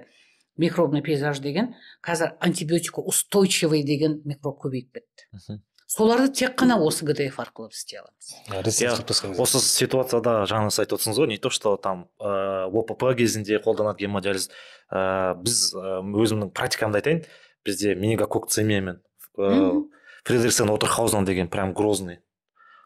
Микробный 0.58 1.02
пейзаж 1.02 1.40
деген 1.40 1.74
қазір 2.04 2.34
антибиотикқа 2.40 3.06
устойчивый 3.06 3.84
деген 3.84 4.20
микроб 4.24 4.58
көбейіп 4.60 4.98
кетті. 4.98 5.60
Соларды 5.92 6.32
тек 6.32 6.54
қана 6.56 6.78
осы 6.80 7.04
гдф 7.04 7.38
арқылы 7.38 7.68
біз 7.68 7.82
істей 7.82 8.00
аламыз. 8.00 8.28
Иә, 8.48 9.40
осы 9.42 9.60
ситуацияда 9.60 10.46
жаңа 10.48 10.70
сіз 10.72 10.86
айтып 10.86 10.96
отырсыңыз 10.96 11.18
ғой 11.20 11.28
не 11.28 11.36
то 11.36 11.50
что 11.52 11.76
там 11.76 12.06
ә, 12.16 12.64
опп 12.72 12.96
кезінде 13.18 13.60
қолданады 13.60 14.00
гемодиализ. 14.00 14.48
Ә, 14.88 15.34
біз 15.36 15.74
ә, 15.76 16.00
өзімнің 16.00 16.52
практикамды 16.56 17.02
айтайын. 17.02 17.24
Бізде 17.64 17.94
менингококцемия 17.94 18.80
мен 18.80 19.02
Мгм. 19.36 19.88
фридрихсен 20.24 20.70
отерхаузен 20.70 21.24
деген 21.24 21.48
прям 21.48 21.72
грозный. 21.72 22.20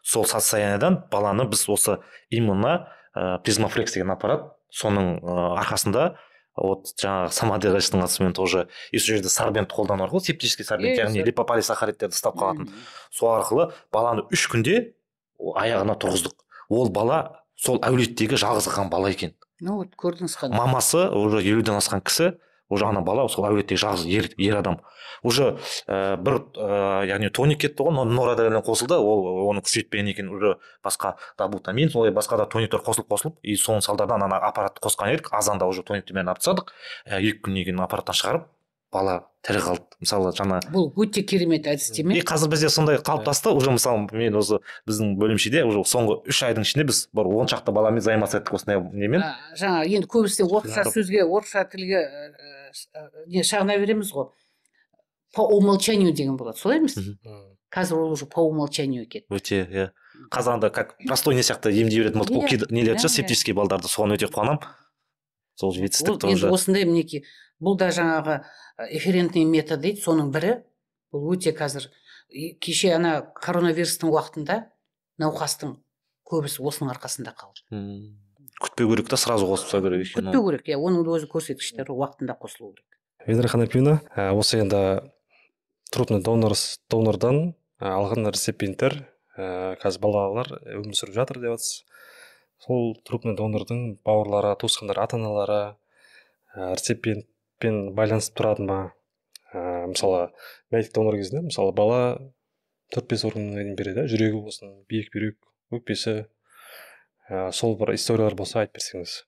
Сол 0.03 0.25
состояниедан 0.25 1.03
баланы 1.11 1.45
біз 1.45 1.67
осы 1.69 1.99
именно 2.29 2.87
ә, 3.15 3.39
призмафлекс 3.43 3.93
деген 3.93 4.11
аппарат 4.11 4.53
соның 4.71 5.19
ә, 5.21 5.59
арқасында 5.59 6.15
вот 6.57 6.89
жаңағы 6.97 7.31
самадиғаштың 7.35 8.01
қатысуымен 8.01 8.33
тоже 8.33 8.67
и 8.91 8.97
сол 8.97 9.15
жерде 9.15 9.29
сорбент 9.29 9.71
қолдану 9.71 10.07
арқылы 10.07 10.23
септический 10.25 10.65
сорбент 10.65 10.97
яғни 10.97 11.25
липополисахаридтерді 11.27 12.15
ұстап 12.15 12.39
қалатын. 12.39 12.71
Сол 13.11 13.35
арқылы 13.35 13.71
баланы 13.93 14.25
үш 14.31 14.47
күнде 14.49 14.93
аяғына 15.37 15.97
тұрғыздық. 16.01 16.33
Ол 16.69 16.89
бала 16.89 17.43
сол 17.55 17.77
әулеттегі 17.85 18.39
жалғыз 18.39 18.71
қалған 18.71 18.89
бала 18.89 19.11
екен. 19.11 19.35
Ну 19.61 19.81
вот 19.81 19.93
көрдіңіз 19.97 20.37
қане 20.37 20.57
мамасы 20.57 21.07
уже 21.09 21.41
елуден 21.41 21.77
асқан 21.77 22.01
кісі 22.05 22.35
уже 22.69 22.85
ана 22.85 23.01
бала 23.01 23.27
сол 23.29 23.45
әулеттегі 23.49 23.79
жалғыз 23.81 24.05
ер, 24.07 24.29
ер 24.37 24.57
адам. 24.57 24.81
Уже 25.23 25.57
ә, 25.87 26.17
бір 26.17 26.41
ә, 26.55 27.05
яғни 27.09 27.31
тоник 27.33 27.61
кетті 27.63 27.87
ғой 27.87 27.95
но- 27.95 28.05
норадреналин 28.05 28.61
қосылды 28.61 28.99
ол 28.99 29.49
оны 29.49 29.63
күшейтпеген 29.65 30.11
екен 30.11 30.29
уже 30.29 30.57
басқа 30.85 31.15
добутамин 31.37 31.89
солай 31.89 32.11
басқа 32.11 32.37
да 32.37 32.45
тониктер 32.45 32.83
қосылып 32.85 33.09
қосылып 33.09 33.39
и 33.41 33.55
соның 33.57 33.81
салдарынан 33.81 34.27
ана 34.29 34.37
аппаратты 34.37 34.83
қосқан 34.83 35.15
едік 35.15 35.31
азанда 35.31 35.65
уже 35.65 35.81
тониктің 35.81 36.13
бәрін 36.19 36.29
алып 36.35 36.43
тастадық. 36.43 36.69
Ә, 37.07 37.17
екі 37.17 37.41
күннен 37.47 37.65
кейін 37.65 37.81
аппараттан 37.81 38.15
шығарып 38.19 38.45
бала 38.93 39.17
тірі 39.43 39.59
қалды. 39.59 39.83
Мысалы 39.99 40.31
жаңа 40.37 40.61
бұл 40.71 40.91
өте 40.95 41.23
керемет 41.27 41.65
әдістеме. 41.67 42.15
И 42.15 42.21
қазір 42.23 42.51
бізде 42.53 42.69
сондай 42.69 42.97
қалыптасты. 43.03 43.51
Уже 43.51 43.71
мысалы 43.73 44.07
мен 44.13 44.35
осы 44.39 44.61
біздің 44.87 45.17
бөлімшеде 45.19 45.65
уже 45.67 45.83
соңғы 45.83 46.21
үш 46.31 46.39
айдың 46.47 46.63
ішінде 46.63 46.85
біз 46.87 47.01
бір 47.11 47.27
он 47.27 47.51
шақты 47.51 47.73
баламен 47.75 48.01
займасып 48.01 48.45
еттік 48.45 48.55
осындай 48.55 48.79
немен. 48.79 49.25
Жаңа 49.59 49.83
енді 49.83 50.07
көбісі 50.07 50.47
орысша 50.47 50.85
сөзге 50.87 51.25
орысша 51.25 51.65
тілге 51.67 51.99
не 53.27 53.43
шағына 53.43 53.77
береміз 53.79 54.11
ғой 54.13 54.29
по 55.35 55.41
умолчанию 55.47 56.13
деген 56.13 56.37
болады. 56.37 56.57
Солай 56.57 56.77
емес? 56.79 56.97
Қазір 57.73 57.99
ол 57.99 58.11
уже 58.11 58.25
по 58.25 58.41
умолчанию 58.41 59.03
екен 59.03 59.23
өте 59.29 59.65
иә. 59.67 59.89
Қазір 60.31 60.53
анда 60.55 60.69
как 60.69 60.97
простой 61.05 61.35
не 61.35 61.41
сияқты 61.41 61.71
емдей 61.71 61.99
беретін 61.99 62.21
болдық. 62.23 62.47
Иә, 62.47 62.67
иә, 62.71 62.97
ше 62.97 63.07
иә. 63.07 63.09
септический 63.09 63.53
балдарды. 63.53 63.87
Соған 63.91 64.15
өте 64.15 64.29
қуанамын 64.31 64.63
сол 65.55 65.69
ол 65.69 65.75
жетістік 65.75 66.23
енді 66.23 66.41
тоже. 66.41 66.49
осындай 66.49 66.85
мінекей 66.85 67.25
бұл 67.59 67.77
да 67.77 67.89
жаңағы 67.89 68.43
эферентный 68.91 69.43
метод 69.45 69.81
дейді 69.81 70.01
соның 70.01 70.31
бірі. 70.31 70.63
Бұл 71.11 71.35
өте 71.35 71.51
қазір 71.51 71.89
кеше 72.61 72.93
ана 72.95 73.21
коронавирустың 73.35 74.09
уақытында 74.11 74.63
науқастың 75.19 75.77
көбісі 76.27 76.61
осының 76.61 76.91
арқасында 76.95 77.33
қалды. 77.35 77.63
М, 77.71 78.19
күтпеу 78.61 78.89
керек 78.93 79.09
та 79.11 79.17
сразу 79.19 79.47
қосып 79.49 79.69
тастау 79.69 79.83
керек 79.85 80.05
екен 80.05 80.27
күтпеу 80.27 80.45
керек 80.49 80.71
иә 80.71 80.79
оның 80.81 81.05
өзі 81.13 81.29
көрсеткіштері 81.31 81.93
уақытында 81.93 82.37
қосылу 82.41 82.73
керек. 82.73 82.97
Венера 83.27 83.51
ханапьевна 83.51 83.99
ә, 84.15 84.31
осы 84.33 84.61
енді 84.63 84.81
трупный 85.91 86.23
донор 86.23 86.55
донордан 86.89 87.53
ә, 87.79 87.91
алған 87.93 88.29
реципиенттер 88.31 88.97
ә, 89.37 89.77
қазір 89.81 90.01
балалар 90.01 90.51
өмір 90.63 90.97
сүріп 90.97 91.17
жатыр 91.19 91.41
деп 91.43 91.57
жатсыз 91.57 91.83
сол 92.65 92.95
трупный 93.05 93.35
донордың 93.37 93.99
бауырлары 94.05 94.55
туысқандары 94.61 95.03
ата 95.03 95.19
аналары 95.19 95.59
ә, 96.55 96.73
реципиентпен 96.73 97.93
байланысып 97.97 98.39
тұрады 98.39 98.65
ма? 98.65 98.79
Ә, 99.53 99.85
мысалы 99.91 100.31
мәйіт 100.73 100.95
донор 100.95 101.19
кезінде 101.19 101.45
мысалы 101.45 101.75
бала 101.77 102.01
төрт 102.93 103.11
бес 103.11 103.25
органына 103.27 103.61
дейін 103.61 103.77
береді 103.77 104.03
иә? 104.03 104.11
жүрегі 104.11 104.41
болсын 104.41 104.73
биік 104.89 105.13
бүйрек 105.13 105.37
өкпесі 105.77 106.25
ә, 107.29 107.51
сол 107.51 107.75
бір 107.79 107.93
историялар 107.95 108.35
болса 108.35 108.61
айтып 108.61 108.77
берсеңіз. 108.79 109.23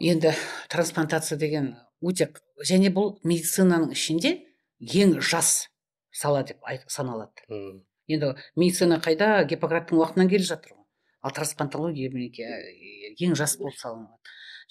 Енді 0.00 0.32
трансплантация 0.68 1.38
деген 1.40 1.74
өте 2.04 2.28
және 2.68 2.90
бұл 2.92 3.14
медицинаның 3.24 3.94
ішінде 3.96 4.34
ең 4.80 5.16
жас 5.20 5.68
сала 6.12 6.42
деп 6.44 6.60
айт- 6.64 6.88
саналады. 6.88 7.32
Мм. 7.48 7.84
енді 8.08 8.34
медицина 8.56 9.00
қайда? 9.00 9.44
Гиппократтың 9.48 9.98
уақытынан 9.98 10.28
келе 10.28 10.44
жатыр 10.44 10.72
ғой. 10.76 10.84
Ал 11.22 11.30
трансплантология 11.32 12.10
мінекей 12.12 12.44
ә, 12.44 13.16
ең 13.24 13.34
жас 13.34 13.56
болып 13.56 13.74
салынады. 13.80 14.20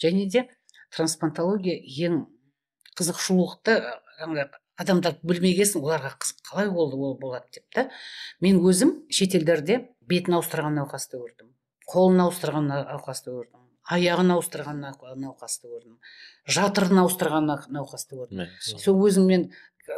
Және 0.02 0.30
де 0.30 0.46
трансплантология 0.96 1.76
ең 2.08 2.26
қызықшылықты 2.96 3.82
жаңағы 4.22 4.50
адамдар 4.78 5.18
білмегесін 5.24 5.82
оларға 5.82 6.14
қызық 6.22 6.46
қалай 6.52 6.70
болды 6.70 6.96
ол 6.96 7.18
болады 7.20 7.50
деп 7.52 7.66
та 7.74 7.90
мен 8.42 8.62
өзім 8.62 8.94
шетелдерде 9.10 9.90
бетін 10.02 10.38
ауыстырған 10.38 10.78
науқасты 10.80 11.18
көрдім. 11.20 11.52
Қолын 11.88 12.22
ауыстырған 12.26 12.68
на- 12.68 12.84
науқасты 12.94 13.32
көрдім. 13.34 13.62
Аяғын 13.92 14.32
ауыстырған 14.36 14.80
нау- 14.82 15.16
науқасты 15.16 15.70
көрдім. 15.70 15.98
Жатырын 16.50 17.02
ауыстырған 17.06 17.46
нау- 17.46 17.70
науқасты 17.70 18.18
көрдім. 18.18 18.48
Сол. 18.60 18.80
өзім 19.08 19.26
мен 19.28 19.52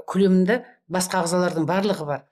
күлемін 0.07 0.45
да 0.45 0.65
басқа 0.91 1.23
ағзалардың 1.23 1.65
барлығы 1.65 2.05
бар. 2.05 2.25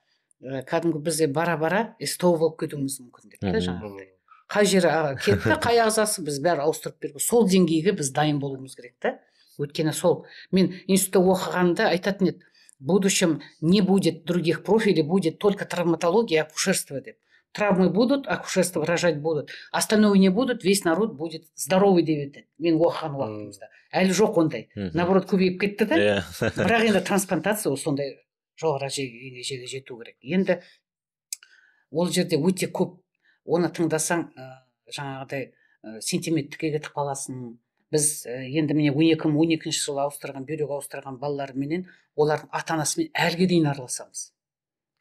Ә, 0.43 0.65
кәдімгі 0.67 0.99
бізде 1.01 1.27
бара 1.31 1.55
бара 1.57 1.95
стол 2.03 2.37
болып 2.37 2.59
кетуіміз 2.59 2.99
мүмкін 3.01 3.31
деп 3.31 3.39
та 3.39 3.53
жаңағыдай 3.63 4.09
қай 4.51 4.65
жері 4.67 4.89
кетті 5.23 5.55
қай 5.63 5.79
ағзасы 5.79 6.21
біз 6.27 6.41
бәрі 6.43 6.65
ауыстырып 6.67 6.99
беру 7.01 7.19
сол 7.23 7.47
деңгейге 7.47 7.95
біз 7.95 8.11
дайын 8.11 8.37
болуымыз 8.43 8.75
керек 8.75 8.99
та 8.99 9.13
өйткені 9.57 9.93
сол 9.95 10.25
мен 10.51 10.73
институтта 10.87 11.23
оқығанда 11.23 11.87
айтатын 11.95 12.27
еді 12.33 12.43
в 12.79 12.85
будущем 12.85 13.39
не 13.61 13.79
будет 13.81 14.25
других 14.25 14.63
профилей 14.63 15.03
будет 15.03 15.39
только 15.39 15.65
травматология 15.65 16.39
и 16.39 16.41
акушерство 16.45 16.99
деп. 16.99 17.17
Травмы 17.55 17.89
будут 17.89 18.27
акушерство 18.27 18.85
рожать 18.85 19.19
будут 19.21 19.49
остальное 19.71 20.17
не 20.19 20.29
будут 20.29 20.63
весь 20.63 20.83
народ 20.83 21.15
будет 21.15 21.45
здоровый 21.55 22.03
деп 22.03 22.19
еді 22.19 22.45
мен 22.59 22.75
оқыған 22.75 23.15
уақытымызда. 23.15 23.69
Әлі 23.95 24.15
жоқ 24.17 24.39
ондай. 24.43 24.67
Наоборот 24.75 25.29
көбейіп 25.31 25.59
кетті 25.61 25.87
да. 25.87 25.95
Иә. 25.95 26.17
Бірақ 26.59 26.85
енді 26.89 27.01
трансплантация 27.07 27.71
ол 27.71 27.77
сондай 27.79 28.17
жоғары 28.61 28.89
жеге 28.91 29.67
жету 29.71 29.97
керек. 30.01 30.17
Енді 30.21 30.59
ол 31.91 32.11
жерде 32.11 32.37
өте 32.37 32.67
көп 32.67 32.99
оны 33.45 33.71
тыңдасаң 33.71 34.27
ә, 34.35 34.51
жаңағыдай 34.91 35.47
ә, 35.47 35.99
сентиментікке 36.01 36.73
кетіп 36.75 36.91
қаласың. 36.91 37.55
Біз 37.93 38.25
енді 38.27 38.75
міне 38.75 38.91
он 38.91 39.07
екі 39.07 39.29
мың 39.31 39.45
он 39.45 39.55
екінші 39.55 39.85
жылы 39.87 40.03
ауыстырған 40.09 40.43
бүйрек 40.49 40.73
ауыстырған 40.75 41.21
балаларменен 41.21 41.85
олардың 42.19 42.49
ата 42.51 42.75
анасымен 42.75 43.11
әліге 43.13 43.47
дейін 43.51 43.69
араласамыз 43.71 44.31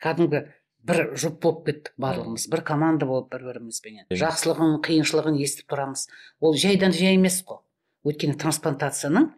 кәдімгі 0.05 0.45
бір 0.85 1.01
жұп 1.19 1.39
болып 1.43 1.63
кеттік 1.69 1.93
барлығымыз. 2.01 2.47
Бір 2.53 2.63
команда 2.67 3.09
болып 3.09 3.31
бір 3.33 3.47
бірімізбенен 3.49 4.09
жақсылығын 4.13 4.77
қиыншылығын 4.85 5.39
естіп 5.41 5.73
тұрамыз. 5.73 6.07
Ол 6.45 6.57
жайдан 6.61 6.93
жай 6.93 7.17
емес 7.17 7.41
қой. 7.47 7.63
Өйткені 8.05 8.37
трансплантацияның 8.41 9.31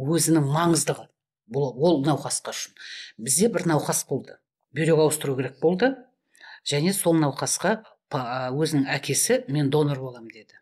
өзінің 0.00 0.48
маңыздығы 0.48 1.06
бұл 1.52 1.74
ол 1.76 2.00
науқасқа 2.06 2.54
үшін. 2.54 2.74
Бізде 3.20 3.50
бір 3.52 3.68
науқас 3.68 4.04
болды. 4.08 4.38
Бүйрек 4.74 5.04
ауыстыру 5.04 5.36
керек 5.36 5.60
болды. 5.60 5.92
Және 6.64 6.94
сол 6.96 7.18
науқасқа 7.20 7.82
өзінің 8.14 8.88
әкесі 8.96 9.42
мен 9.52 9.70
донор 9.70 10.00
боламын 10.00 10.32
деді. 10.32 10.56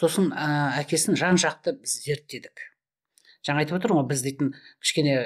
Сосын 0.00 0.30
ә, 0.32 0.80
әкесін 0.80 1.18
жан 1.20 1.36
жақты 1.36 1.76
біз 1.82 1.98
зерттедік. 2.06 2.64
Жаңа 3.44 3.64
айтып 3.64 3.76
отырмын 3.76 4.00
ғой 4.00 4.08
біз 4.14 4.22
дейтін 4.24 4.54
кішкене 4.80 5.18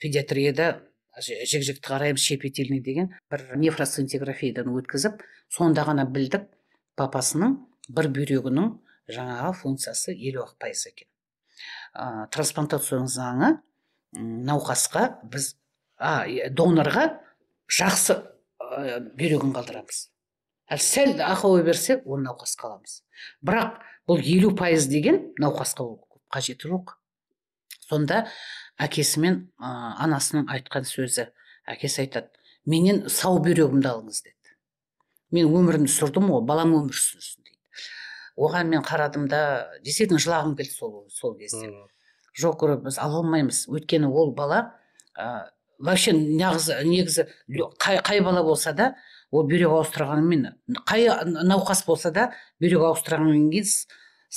педиатрияда 0.00 0.80
жік 1.22 1.62
жікті 1.64 1.86
қараймыз 1.86 2.20
щепетильный 2.20 2.80
деген 2.84 3.12
бір 3.32 3.56
нефросцинтиграфиядан 3.56 4.68
өткізіп 4.76 5.22
сонда 5.48 5.86
ғана 5.88 6.04
білдік 6.04 6.48
папасының 6.98 7.56
бір 7.88 8.10
бүйрегінің 8.16 8.72
жаңағы 9.12 9.52
функциясы 9.60 10.12
елу 10.12 10.44
ақ 10.44 10.56
пайыз 10.60 10.86
екен. 10.90 11.08
Ә, 11.94 12.26
трансплантацияның 12.34 13.08
заңы 13.08 13.52
науқасқа 14.16 15.06
біз 15.30 15.54
а, 15.96 16.26
донорға 16.50 17.06
жақсы 17.70 18.18
ә, 18.60 19.00
бүйрегін 19.16 19.54
қалдырамыз. 19.56 20.06
Ал 20.68 20.82
сәл 20.82 21.14
ақау 21.22 21.62
берсе 21.64 22.00
оны 22.04 22.26
науқасқа 22.28 22.72
аламыз. 22.72 23.00
Бірақ 23.40 23.80
бұл 24.10 24.20
елу 24.20 24.52
пайыз 24.58 24.88
деген 24.90 25.30
науқасқа 25.40 25.86
қажеті 26.34 26.72
жоқ. 26.72 26.96
Сонда 27.88 28.26
әкесі 28.82 29.22
мен 29.22 29.38
ә, 29.58 29.70
анасының 30.04 30.50
айтқан 30.52 30.86
сөзі. 30.88 31.30
Әкесі 31.66 32.04
айтады 32.04 32.30
менен 32.66 33.04
сау 33.10 33.40
бүйрегімді 33.42 33.90
алыңыз 33.90 34.22
деді. 34.26 34.54
Мен 35.34 35.50
өмірімді 35.50 35.90
сүрдім 35.90 36.30
ғой 36.30 36.44
балам 36.46 36.74
өмір 36.76 36.94
сүрсін 36.98 37.42
дейді. 37.46 37.58
Оған 38.36 38.70
мен 38.70 38.84
қарадым 38.86 39.26
да 39.30 39.42
действительно 39.82 40.20
жылағым 40.22 40.56
келді 40.58 40.74
сол 40.74 41.04
сол 41.10 41.36
кезде. 41.38 41.72
Жоқ 42.36 42.66
біз 42.84 42.98
ала 43.00 43.22
алмаймыз. 43.22 43.64
Өйткені 43.72 44.10
ол 44.12 44.34
бала 44.36 44.76
ә, 45.16 45.48
вообще 45.78 46.12
негізі, 46.12 46.82
негізі 46.84 47.26
қай, 47.80 48.00
қай 48.02 48.20
бала 48.20 48.42
болса 48.44 48.72
да 48.76 48.94
ол 49.30 49.46
бүйрек 49.48 49.72
ауыстырғанмен 49.72 50.50
қай 50.86 51.08
науқас 51.48 51.84
болса 51.86 52.12
да 52.12 52.30
бүйрек 52.62 52.84
ауыстырғаннан 52.90 53.50
кейін 53.50 53.70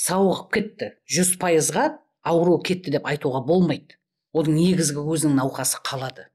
сауығып 0.00 0.50
кетті. 0.54 0.90
Жүз 1.10 1.36
пайызға 1.40 1.86
ауру 2.22 2.58
кетті 2.62 2.96
деп 2.96 3.06
айтуға 3.08 3.42
болмайды. 3.46 3.96
Оның 4.36 4.58
негізгі 4.60 5.02
өзінің 5.02 5.40
науқасы 5.40 5.80
қалады. 5.86 6.28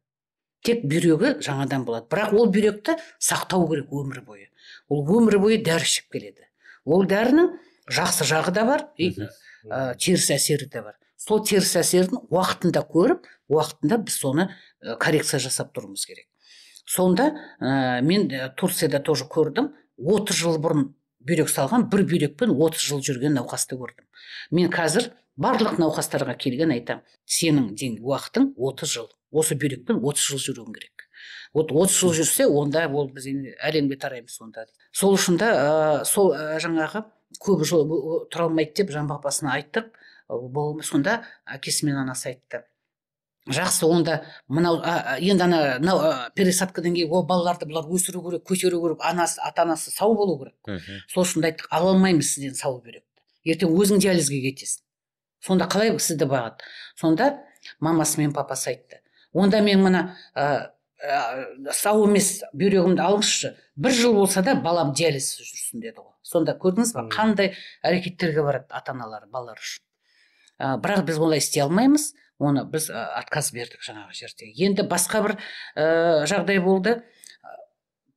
Тек 0.65 0.83
бүйрегі 0.89 1.37
жаңадан 1.45 1.85
болады. 1.87 2.09
Бірақ 2.11 2.33
ол 2.35 2.49
бүйректі 2.51 2.97
сақтау 3.21 3.67
керек 3.69 3.93
өмір 3.93 4.23
бойы. 4.25 4.49
Ол 4.89 5.05
өмір 5.05 5.37
бойы 5.43 5.61
дәрі 5.63 5.85
ішіп 5.85 6.09
келеді. 6.11 6.47
Ол 6.85 7.05
дәрінің 7.07 7.53
жақсы 7.93 8.25
жағы 8.27 8.53
да 8.55 8.65
бар 8.65 8.85
ә, 8.97 9.95
теріс 9.95 10.29
әсері 10.33 10.67
де 10.71 10.81
бар. 10.81 10.97
Сол 11.17 11.43
теріс 11.45 11.75
әсерін 11.79 12.19
уақытында 12.33 12.83
көріп 12.89 13.29
уақытында 13.49 14.01
біз 14.05 14.17
соны 14.19 14.49
коррекция 15.01 15.39
жасап 15.39 15.71
тұруымыз 15.77 16.05
керек. 16.09 16.27
Сонда 16.85 17.31
ә, 17.61 18.01
мен 18.01 18.27
турцияда 18.57 18.99
тоже 18.99 19.29
көрдім. 19.29 19.71
30 19.97 20.35
жыл 20.35 20.57
бұрын 20.61 20.89
бүйрек 21.25 21.49
салған 21.49 21.87
бір 21.89 22.03
бүйрекпен 22.09 22.51
30 22.53 22.89
жыл 22.89 23.05
жүрген 23.05 23.37
науқасты 23.37 23.77
көрдім. 23.79 24.05
Мен 24.51 24.69
қазір 24.73 25.11
барлық 25.41 25.79
науқастарға 25.81 26.35
келген 26.39 26.71
айтам 26.75 27.01
сенің 27.25 27.73
ден 27.75 27.97
уақытың 28.01 28.53
30 28.55 28.91
жыл. 28.91 29.09
Осы 29.31 29.57
бүйрекпен 29.59 29.99
30 29.99 30.29
жыл 30.31 30.43
жүруің 30.45 30.75
керек. 30.75 31.07
Вот 31.53 31.71
30 31.71 31.97
жыл 31.99 32.13
жүрсе 32.15 32.47
онда 32.47 32.85
ол 32.87 33.09
біз 33.11 33.27
енді 33.31 33.55
әлемге 33.63 33.97
тараймыз 33.99 34.37
сонда. 34.37 34.65
Сол 34.91 35.15
үшін 35.15 35.39
да 35.39 35.49
ә, 35.55 36.05
сол 36.05 36.31
ә, 36.35 36.59
жаңағы 36.63 37.03
көп 37.41 37.65
жыл 37.67 37.83
тұра 38.31 38.47
алмайды 38.47 38.81
деп 38.81 38.93
жан 38.95 39.09
папасына 39.11 39.55
айттық. 39.57 39.91
Сонда 40.83 41.21
әкесі 41.45 41.89
мен 41.89 41.99
анасы 42.01 42.31
айтты. 42.31 42.63
Жақсы 43.45 43.85
онда 43.85 44.23
мынау 44.47 44.79
енді 45.19 45.45
ана 45.45 46.31
пересадкадан 46.35 46.95
кейін 46.95 47.11
ол 47.13 47.27
балаларды 47.29 47.67
бұлар 47.69 47.91
өсіру 47.93 48.23
керек 48.25 48.47
көтеру 48.47 48.79
керек 48.81 49.03
анасы 49.05 49.37
ата 49.43 49.67
анасы 49.67 49.91
сау 49.91 50.15
болу 50.15 50.39
керек. 50.39 50.79
Сол 51.11 51.27
үшін 51.27 51.45
айттық 51.45 51.69
ала 51.69 51.93
алмаймыз 51.93 52.31
сізден 52.33 52.57
сау 52.57 52.79
бүйректі. 52.79 53.05
Ертең 53.45 53.75
өзің 53.77 54.01
диализге 54.01 54.41
кетесің. 54.47 54.84
Сонда 55.45 55.69
қалай 55.69 55.93
сізді 55.99 56.27
бағады? 56.31 56.65
Сонда 56.97 57.45
мамасы 57.79 58.19
мен 58.21 58.33
папасы 58.33 58.73
айтты. 58.73 59.01
Онда 59.33 59.61
мен 59.61 59.83
мына 59.85 60.03
ә, 60.33 60.71
ә, 60.99 61.71
сау 61.71 62.07
емес 62.07 62.41
бүйрегімді 62.53 63.03
алыңызшы. 63.05 63.55
Бір 63.75 63.93
жыл 63.93 64.17
болса 64.17 64.41
да 64.41 64.55
балам 64.55 64.93
диализсіз 64.97 65.45
жүрсін 65.45 65.83
деді 65.83 66.01
ғой 66.01 66.15
сонда 66.25 66.55
көрдіңіз 66.59 66.93
ба 66.95 67.05
қандай 67.13 67.53
әрекеттерге 67.85 68.43
барады 68.45 68.73
ата 68.73 68.93
аналар 68.95 69.27
балалар 69.31 69.61
үшін? 69.61 69.83
Ә, 70.57 70.77
бірақ 70.81 71.05
біз 71.09 71.19
олай 71.21 71.43
істей 71.43 71.63
алмаймыз. 71.65 72.13
Оны 72.39 72.65
біз 72.67 72.89
ә, 72.89 73.05
отказ 73.19 73.51
бердік 73.55 73.83
жаңағы 73.85 74.15
жерде. 74.17 74.49
Енді 74.49 74.87
басқа 74.89 75.21
бір 75.25 75.35
ә, 75.37 76.25
жағдай 76.27 76.59
болды. 76.63 76.97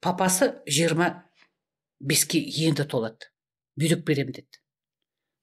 Папасы 0.00 0.54
жиырма 0.66 1.24
беске 2.00 2.40
енді 2.40 2.86
толады. 2.88 3.30
Бүйрек 3.78 4.04
беремін 4.06 4.40
деді. 4.40 4.57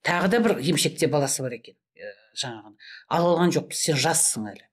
Тағы 0.06 0.30
да 0.32 0.40
бір 0.46 0.60
емшекте 0.62 1.10
баласы 1.12 1.44
бар 1.44 1.58
екен 1.58 1.76
жаңағы. 2.36 2.74
Ала 3.16 3.32
алған 3.34 3.54
жоқпыз 3.56 3.82
сен 3.88 4.00
жассың 4.00 4.48
әлі. 4.52 4.66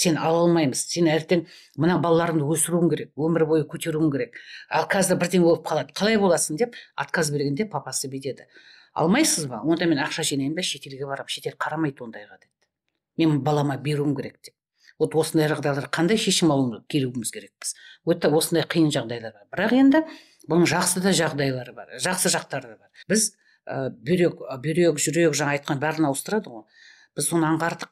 Сен 0.00 0.18
ала 0.18 0.42
алмаймыз. 0.44 0.84
Сен 0.90 1.08
ертең 1.10 1.44
мына 1.80 1.98
балаларыңды 2.02 2.46
өсіруің 2.56 2.90
керек 2.90 3.12
өмір 3.14 3.46
бойы 3.50 3.66
көтеруің 3.70 4.10
керек. 4.12 4.38
Ал 4.68 4.88
қазір 4.90 5.20
бірдеңе 5.20 5.46
болып 5.46 5.66
қалады. 5.68 5.94
Қалай 5.94 6.18
боласың 6.20 6.58
деп 6.60 6.74
отказ 6.96 7.30
бергенде 7.34 7.68
папасы 7.70 8.10
бүйтеді. 8.10 8.48
Алмайсыз 8.94 9.46
ба? 9.50 9.62
Онда 9.62 9.86
мен 9.86 10.02
ақша 10.02 10.26
жинаймын 10.26 10.58
да 10.58 10.66
шетелге 10.66 11.06
барамын. 11.06 11.30
Шетел 11.30 11.54
қарамайды 11.58 12.02
ондайға 12.04 12.38
деді. 12.40 12.50
Мен 13.18 13.40
балама 13.46 13.78
беруім 13.78 14.14
керек 14.16 14.40
деп. 14.42 14.54
Вот 14.98 15.14
осындай 15.18 15.48
жағдайлар 15.50 15.88
қандай 15.90 16.18
шешім 16.18 16.52
алу 16.54 16.78
келуіміз 16.86 17.32
керекпіз 17.34 17.74
өте 18.06 18.30
осындай 18.30 18.62
қиын 18.62 18.92
жағдайлар 18.94 19.32
бар. 19.34 19.48
Бірақ 19.50 19.74
енді 19.74 20.02
бұның 20.46 20.68
жақсы 20.70 21.02
да 21.02 21.10
жағдайлары 21.10 21.74
бар 21.74 21.96
жақсы 21.98 22.30
жақтары 22.30 22.76
да 22.76 22.78
бар. 22.78 23.02
Біз 23.10 23.32
ә, 23.66 23.90
бүйрек 23.90 24.40
бүйрек 24.62 25.00
жүрек 25.02 25.36
жаңа 25.36 25.58
айтқан 25.58 25.80
бәрін 25.82 26.08
ауыстырады 26.10 26.52
ғой. 26.52 26.64
Біз 27.16 27.28
соны 27.30 27.48
аңғардық. 27.52 27.90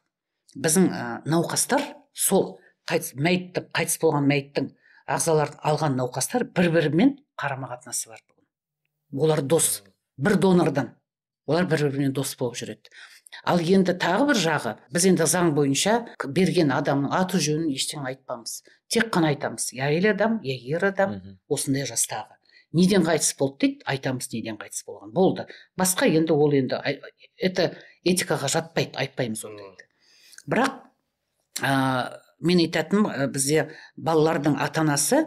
Біздің 0.62 0.88
ә, 0.92 1.04
науқастар 1.28 1.84
сол 2.12 2.58
қайтыс 2.88 3.14
мәйітті 3.16 3.66
қайтыс 3.72 3.98
болған 4.02 4.26
мәйіттің 4.28 4.72
ағзаларын 5.12 5.62
алған 5.70 5.96
науқастар 6.00 6.44
бір 6.56 6.70
бірімен 6.74 7.16
қарама 7.40 7.70
қатынасы 7.72 8.10
бар 8.10 8.20
бүгін. 8.26 8.44
Олар 9.24 9.42
дос 9.42 9.82
бір 10.18 10.36
донордан 10.36 10.92
олар 11.46 11.66
бір 11.70 11.88
бірімен 11.88 12.12
дос 12.12 12.36
болып 12.36 12.58
жүреді. 12.60 12.92
Ал 13.48 13.62
енді 13.64 13.94
тағы 13.96 14.28
бір 14.28 14.38
жағы 14.42 14.74
біз 14.92 15.06
енді 15.08 15.26
заң 15.30 15.54
бойынша 15.56 15.94
берген 16.36 16.72
адамның 16.74 17.14
аты 17.16 17.40
жөнін 17.40 17.72
ештеңе 17.72 18.12
айтпамыз 18.12 18.60
тек 18.92 19.08
қана 19.14 19.32
айтамыз. 19.32 19.70
Я 19.72 19.88
әйел 19.88 20.10
адам 20.12 20.38
я 20.44 20.54
ер 20.54 20.84
адам. 20.84 21.16
Осындай 21.48 21.86
жастағы. 21.88 22.36
Неден 22.72 23.04
қайтыс 23.06 23.36
болды 23.38 23.66
дейді 23.66 23.86
айтамыз 23.86 24.28
неден 24.32 24.58
қайтыс 24.60 24.84
болған 24.88 25.12
болды. 25.12 25.46
Басқа 25.76 26.08
енді 26.08 26.32
ол 26.32 26.52
енді 26.56 26.80
это 27.36 27.72
этикаға 28.04 28.48
жатпайды 28.48 28.98
айтпаймыз 28.98 29.44
ондайды 29.44 29.88
бірақ 30.46 30.78
ә, 31.62 32.18
мен 32.40 32.62
айтатыным 32.64 33.32
бізде 33.32 33.68
балалардың 33.96 34.58
ата 34.60 34.82
анасы 34.82 35.22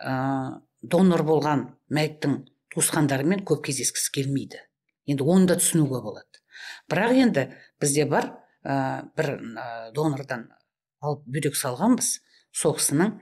ә, 0.00 0.60
донор 0.82 1.22
болған 1.26 1.66
мәйіттің 1.92 2.40
туысқандарымен 2.74 3.44
көп 3.46 3.64
кездескісі 3.68 4.12
келмейді. 4.18 4.60
Енді 5.06 5.24
оны 5.24 5.46
да 5.46 5.58
түсінуге 5.60 6.02
болады. 6.02 6.42
Бірақ 6.90 7.14
енді 7.22 7.46
бізде 7.80 8.06
бар 8.10 8.32
ә, 8.64 9.06
бір 9.16 9.36
ә, 9.36 9.92
донордан 9.94 10.48
алып 11.00 11.26
бүйрек 11.30 11.58
салғанбыз. 11.58 12.16
Сол 12.56 12.76
кісінің 12.78 13.18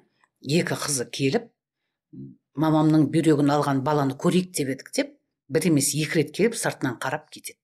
екі 0.46 0.78
қызы 0.78 1.08
келіп 1.10 1.50
мамамның 2.60 3.08
бүйрегін 3.10 3.50
алған 3.50 3.82
баланы 3.86 4.14
көрейік 4.20 4.52
деп 4.54 4.70
едік 4.74 4.90
деп 4.94 5.14
бір 5.54 5.66
емес 5.70 5.90
екі 5.98 6.20
рет 6.20 6.30
келіп 6.36 6.54
сыртынан 6.58 6.98
қарап 7.02 7.26
кетеді. 7.34 7.58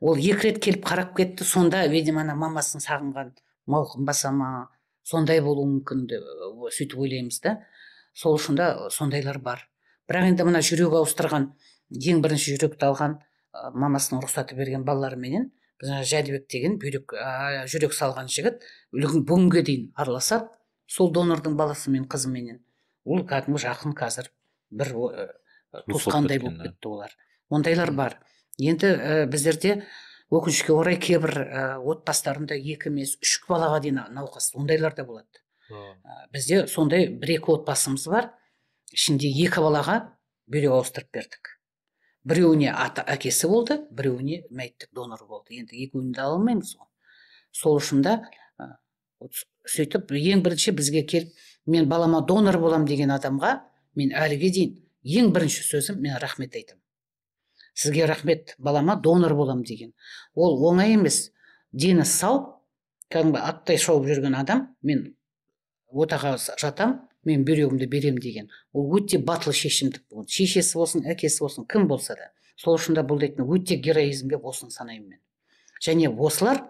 Ол 0.00 0.18
екі 0.18 0.48
рет 0.48 0.60
келіп 0.62 0.84
қарап 0.86 1.14
кетті 1.16 1.44
сонда 1.44 1.86
видимо 1.88 2.20
ана 2.20 2.36
мамасын 2.36 2.84
сағынған 2.84 3.32
мауқын 3.66 4.04
баса 4.04 4.32
ма 4.32 4.68
сондай 5.08 5.40
болуы 5.40 5.66
мүмкін 5.72 6.04
деп 6.10 6.28
сөйтіп 6.76 6.98
ойлаймыз 7.00 7.40
да. 7.44 7.56
Сол 8.12 8.36
үшін 8.36 8.58
да 8.60 8.90
сондайлар 8.90 9.38
бар. 9.38 9.64
Бірақ 10.08 10.32
енді 10.32 10.44
мына 10.48 10.60
жүрек 10.64 10.94
ауыстырған 11.00 11.50
ең 11.88 12.22
бірінші 12.24 12.56
жүректі 12.56 12.88
алған 12.90 13.16
ә, 13.18 13.70
мамасының 13.72 14.22
рұқсаты 14.24 14.56
берген 14.58 14.84
балаларменен 14.84 15.50
біз 15.80 15.92
жәдібек 16.10 16.48
деген 16.50 16.78
бүйрек 16.82 17.14
ә, 17.14 17.64
жүрек 17.70 17.94
салған 17.96 18.28
жігіт 18.28 18.64
бүгінге 18.92 19.62
дейін 19.64 19.90
араласады. 19.96 20.50
Сол 20.88 21.12
донордың 21.12 21.56
баласы 21.56 21.92
мен 21.92 22.06
қызыменен 22.08 22.62
ол 23.08 23.24
кәдімгі 23.28 23.62
жақын 23.64 23.94
қазір 23.96 24.28
бір 24.70 24.92
туысқандай 25.88 26.40
болып 26.42 26.62
кетті 26.66 26.90
олар. 26.92 27.14
Ондайлар 27.48 27.92
бар. 27.96 28.18
Енді 28.58 28.90
ә, 28.92 29.26
біздерде 29.30 29.82
өкінішке 30.34 30.74
орай 30.74 30.98
кейбір 31.00 31.34
ә, 31.40 31.62
отбасыларында 31.78 32.58
екі 32.58 32.90
емес 32.90 33.16
үш 33.22 33.38
балаға 33.48 33.80
дейін 33.84 34.02
науқас 34.16 34.50
ондайлар 34.58 34.96
да 34.96 35.04
болады. 35.08 35.42
Ә, 35.70 36.26
бізде 36.34 36.66
сондай 36.68 37.08
бір 37.08 37.38
екі 37.38 37.54
отбасымыз 37.56 38.08
бар. 38.12 38.32
Ішінде 38.92 39.30
екі 39.30 39.64
балаға 39.64 40.00
бүйрек 40.50 40.74
ауыстырып 40.76 41.12
бердік. 41.14 41.54
Біреуіне 42.28 42.72
ата 42.74 43.04
әкесі 43.08 43.48
болды 43.48 43.78
біреуіне 43.94 44.42
мәйіттік 44.50 44.92
донор 44.92 45.24
болды. 45.28 45.60
Енді 45.60 45.78
екеуін 45.84 46.12
де 46.12 46.24
ала 46.24 46.36
алмаймыз 46.36 46.74
ғой. 46.76 46.88
Сол 47.52 47.78
үшін 47.80 48.02
да 48.04 48.18
сөйтіп 49.68 50.12
ең 50.16 50.42
бірінші 50.44 50.74
бізге 50.76 51.02
келіп 51.08 51.32
мен 51.68 51.88
балама 51.88 52.24
донор 52.26 52.58
болам 52.58 52.88
деген 52.88 53.12
адамға 53.14 53.54
мен 54.00 54.12
әліге 54.16 54.52
дейін 54.56 54.76
ең 55.04 55.32
бірінші 55.36 55.64
сөзім 55.68 56.00
мен 56.02 56.16
рахмет 56.22 56.56
айтамын 56.56 56.82
сізге 57.78 58.06
рахмет 58.06 58.54
балама 58.58 58.96
донор 58.96 59.34
болам 59.34 59.62
деген. 59.62 59.92
Ол 60.34 60.58
оңай 60.66 60.94
емес. 60.96 61.30
Дені 61.72 62.04
сау 62.04 62.40
кәдімгі 63.12 63.38
аттай 63.38 63.78
шауып 63.78 64.08
жүрген 64.08 64.34
адам 64.34 64.64
мен 64.82 65.04
отаға 65.92 66.34
жатам 66.58 66.96
мен 67.24 67.44
бүйрегімді 67.46 67.86
берем 67.86 68.18
деген. 68.18 68.48
Ол 68.72 68.90
өте 68.98 69.20
батыл 69.22 69.54
шешімдік 69.54 70.02
болды 70.10 70.34
шешесі 70.34 70.78
болсын 70.80 71.06
әкесі 71.06 71.44
болсын 71.44 71.68
кім 71.70 71.86
болса 71.88 72.16
да. 72.18 72.32
Сол 72.56 72.80
үшін 72.80 72.98
де 72.98 73.04
бұл 73.06 73.20
дейтін 73.22 73.46
өте 73.46 73.76
героизм 73.76 74.32
деп 74.32 74.44
осыны 74.44 74.74
санаймын 74.74 75.14
мен. 75.14 75.20
Және 75.78 76.10
осылар 76.10 76.64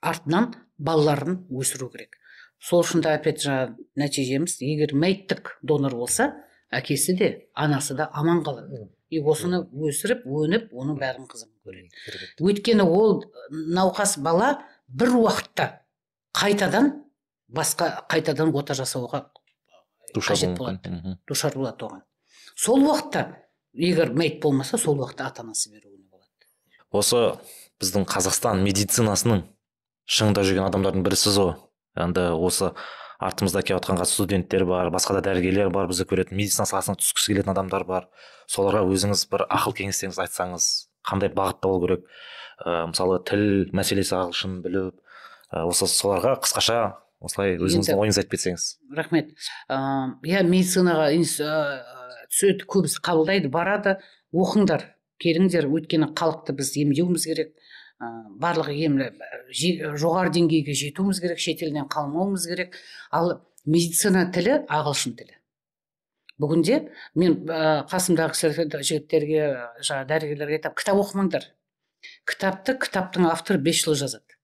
артынан 0.00 0.52
балаларын 0.78 1.42
өсіру 1.50 1.90
керек. 1.90 2.20
Сол 2.60 2.82
үшін 2.84 3.02
де 3.04 3.12
опять 3.14 3.42
жаңағы 3.44 3.86
нәтижеміз 4.00 4.58
егер 4.64 4.94
мәйттік 4.96 5.56
донор 5.62 5.94
болса 5.94 6.32
әкесі 6.72 7.16
де 7.18 7.30
анасы 7.54 7.94
да 7.94 8.10
аман 8.12 8.42
қалады. 8.44 8.88
И 9.10 9.20
осыны 9.22 9.62
өсіріп 9.70 10.24
өніп 10.26 10.72
оның 10.74 10.98
бәрін 10.98 11.28
қызығын 11.30 11.52
көреді. 11.62 11.90
Өйткені 12.42 12.82
ол 12.82 13.20
науқас 13.50 14.16
бала 14.18 14.56
бір 14.88 15.14
уақытта 15.20 15.68
қайтадан 16.34 16.92
басқа 17.48 17.92
қайтадан 18.10 18.50
ота 18.52 18.74
жасауға 18.74 19.28
қажет 20.14 20.56
болады. 20.58 21.18
душар 21.28 21.54
болады 21.54 21.84
оған. 21.84 22.02
Сол 22.56 22.82
уақытта 22.82 23.36
егер 23.72 24.10
мәйт 24.10 24.40
болмаса 24.40 24.78
сол 24.78 24.98
уақытта 24.98 25.26
ата 25.26 25.42
анасы 25.42 25.70
беруіне 25.70 26.08
болады. 26.10 26.26
Осы 26.90 27.38
біздің 27.80 28.06
қазақстан 28.08 28.62
медицинасының 28.64 29.44
шыңында 30.06 30.42
жүрген 30.42 30.66
адамдардың 30.66 31.04
бірісіз 31.06 31.38
ғой. 31.38 31.54
Енді 31.96 32.28
осы 32.36 32.72
артымызда 33.22 33.62
келіп 33.64 33.80
жатқан 33.80 34.04
студенттер 34.04 34.66
бар 34.68 34.90
басқа 34.92 35.18
да 35.18 35.30
дәрігерлер 35.30 35.70
бар 35.72 35.88
бізді 35.88 36.04
көретін 36.10 36.36
медицина 36.36 36.66
саласына 36.68 36.98
түскісі 37.00 37.32
келетін 37.32 37.54
адамдар 37.54 37.86
бар. 37.88 38.08
Соларға 38.50 38.84
өзіңіз 38.84 39.24
бір 39.32 39.46
ақыл 39.48 39.74
кеңестеріңізді 39.80 40.26
айтсаңыз 40.26 40.68
қандай 41.06 41.32
бағытта 41.32 41.70
болу 41.70 41.86
керек? 41.86 42.04
Ә, 42.60 42.86
мысалы 42.92 43.18
тіл 43.26 43.72
мәселесі 43.76 44.16
ағылшын 44.18 44.60
біліп 44.64 45.00
ә, 45.52 45.64
осы 45.64 45.88
соларға 45.90 46.36
қысқаша 46.44 46.78
осылай 47.24 47.56
өзіңіздің 47.56 48.02
ойыңызды 48.02 48.22
айтып 48.22 48.36
кетсеңіз. 48.36 48.66
рахмет. 48.96 49.32
Иә 49.70 50.42
медицинаға 50.44 51.08
түседі 51.16 52.66
көбісі 52.68 53.00
қабылдайды 53.00 53.48
барады. 53.52 53.96
Оқыңдар 54.36 54.84
келіңдер. 55.22 55.68
Өйткені 55.72 56.12
халықты 56.18 56.52
біз 56.58 56.74
емдеуіміз 56.76 57.24
керек. 57.24 57.54
Ә, 58.00 58.10
барлық 58.42 58.70
ем 58.74 59.00
жоғары 59.98 60.32
деңгейге 60.34 60.76
жетуіміз 60.76 61.20
керек 61.24 61.42
шетелден 61.42 61.88
қалмауымыз 61.92 62.46
керек. 62.50 62.76
Ал 63.10 63.40
медицина 63.64 64.28
тілі 64.32 64.62
ағылшын 64.68 65.16
тілі. 65.18 65.36
Бүгінде 66.40 66.82
мен 67.16 67.42
ә, 67.48 67.84
қасымдағы 67.88 68.82
жігіттерге 68.82 69.44
жаңағы 69.80 70.10
дәрігерлерге 70.12 70.60
айтамын 70.60 70.80
кітап 70.80 71.00
оқымаңдар 71.00 71.52
кітапты 72.28 72.76
кітаптың 72.80 73.28
авторы 73.30 73.58
бес 73.62 73.82
жыл 73.84 73.96
жазады. 73.98 74.36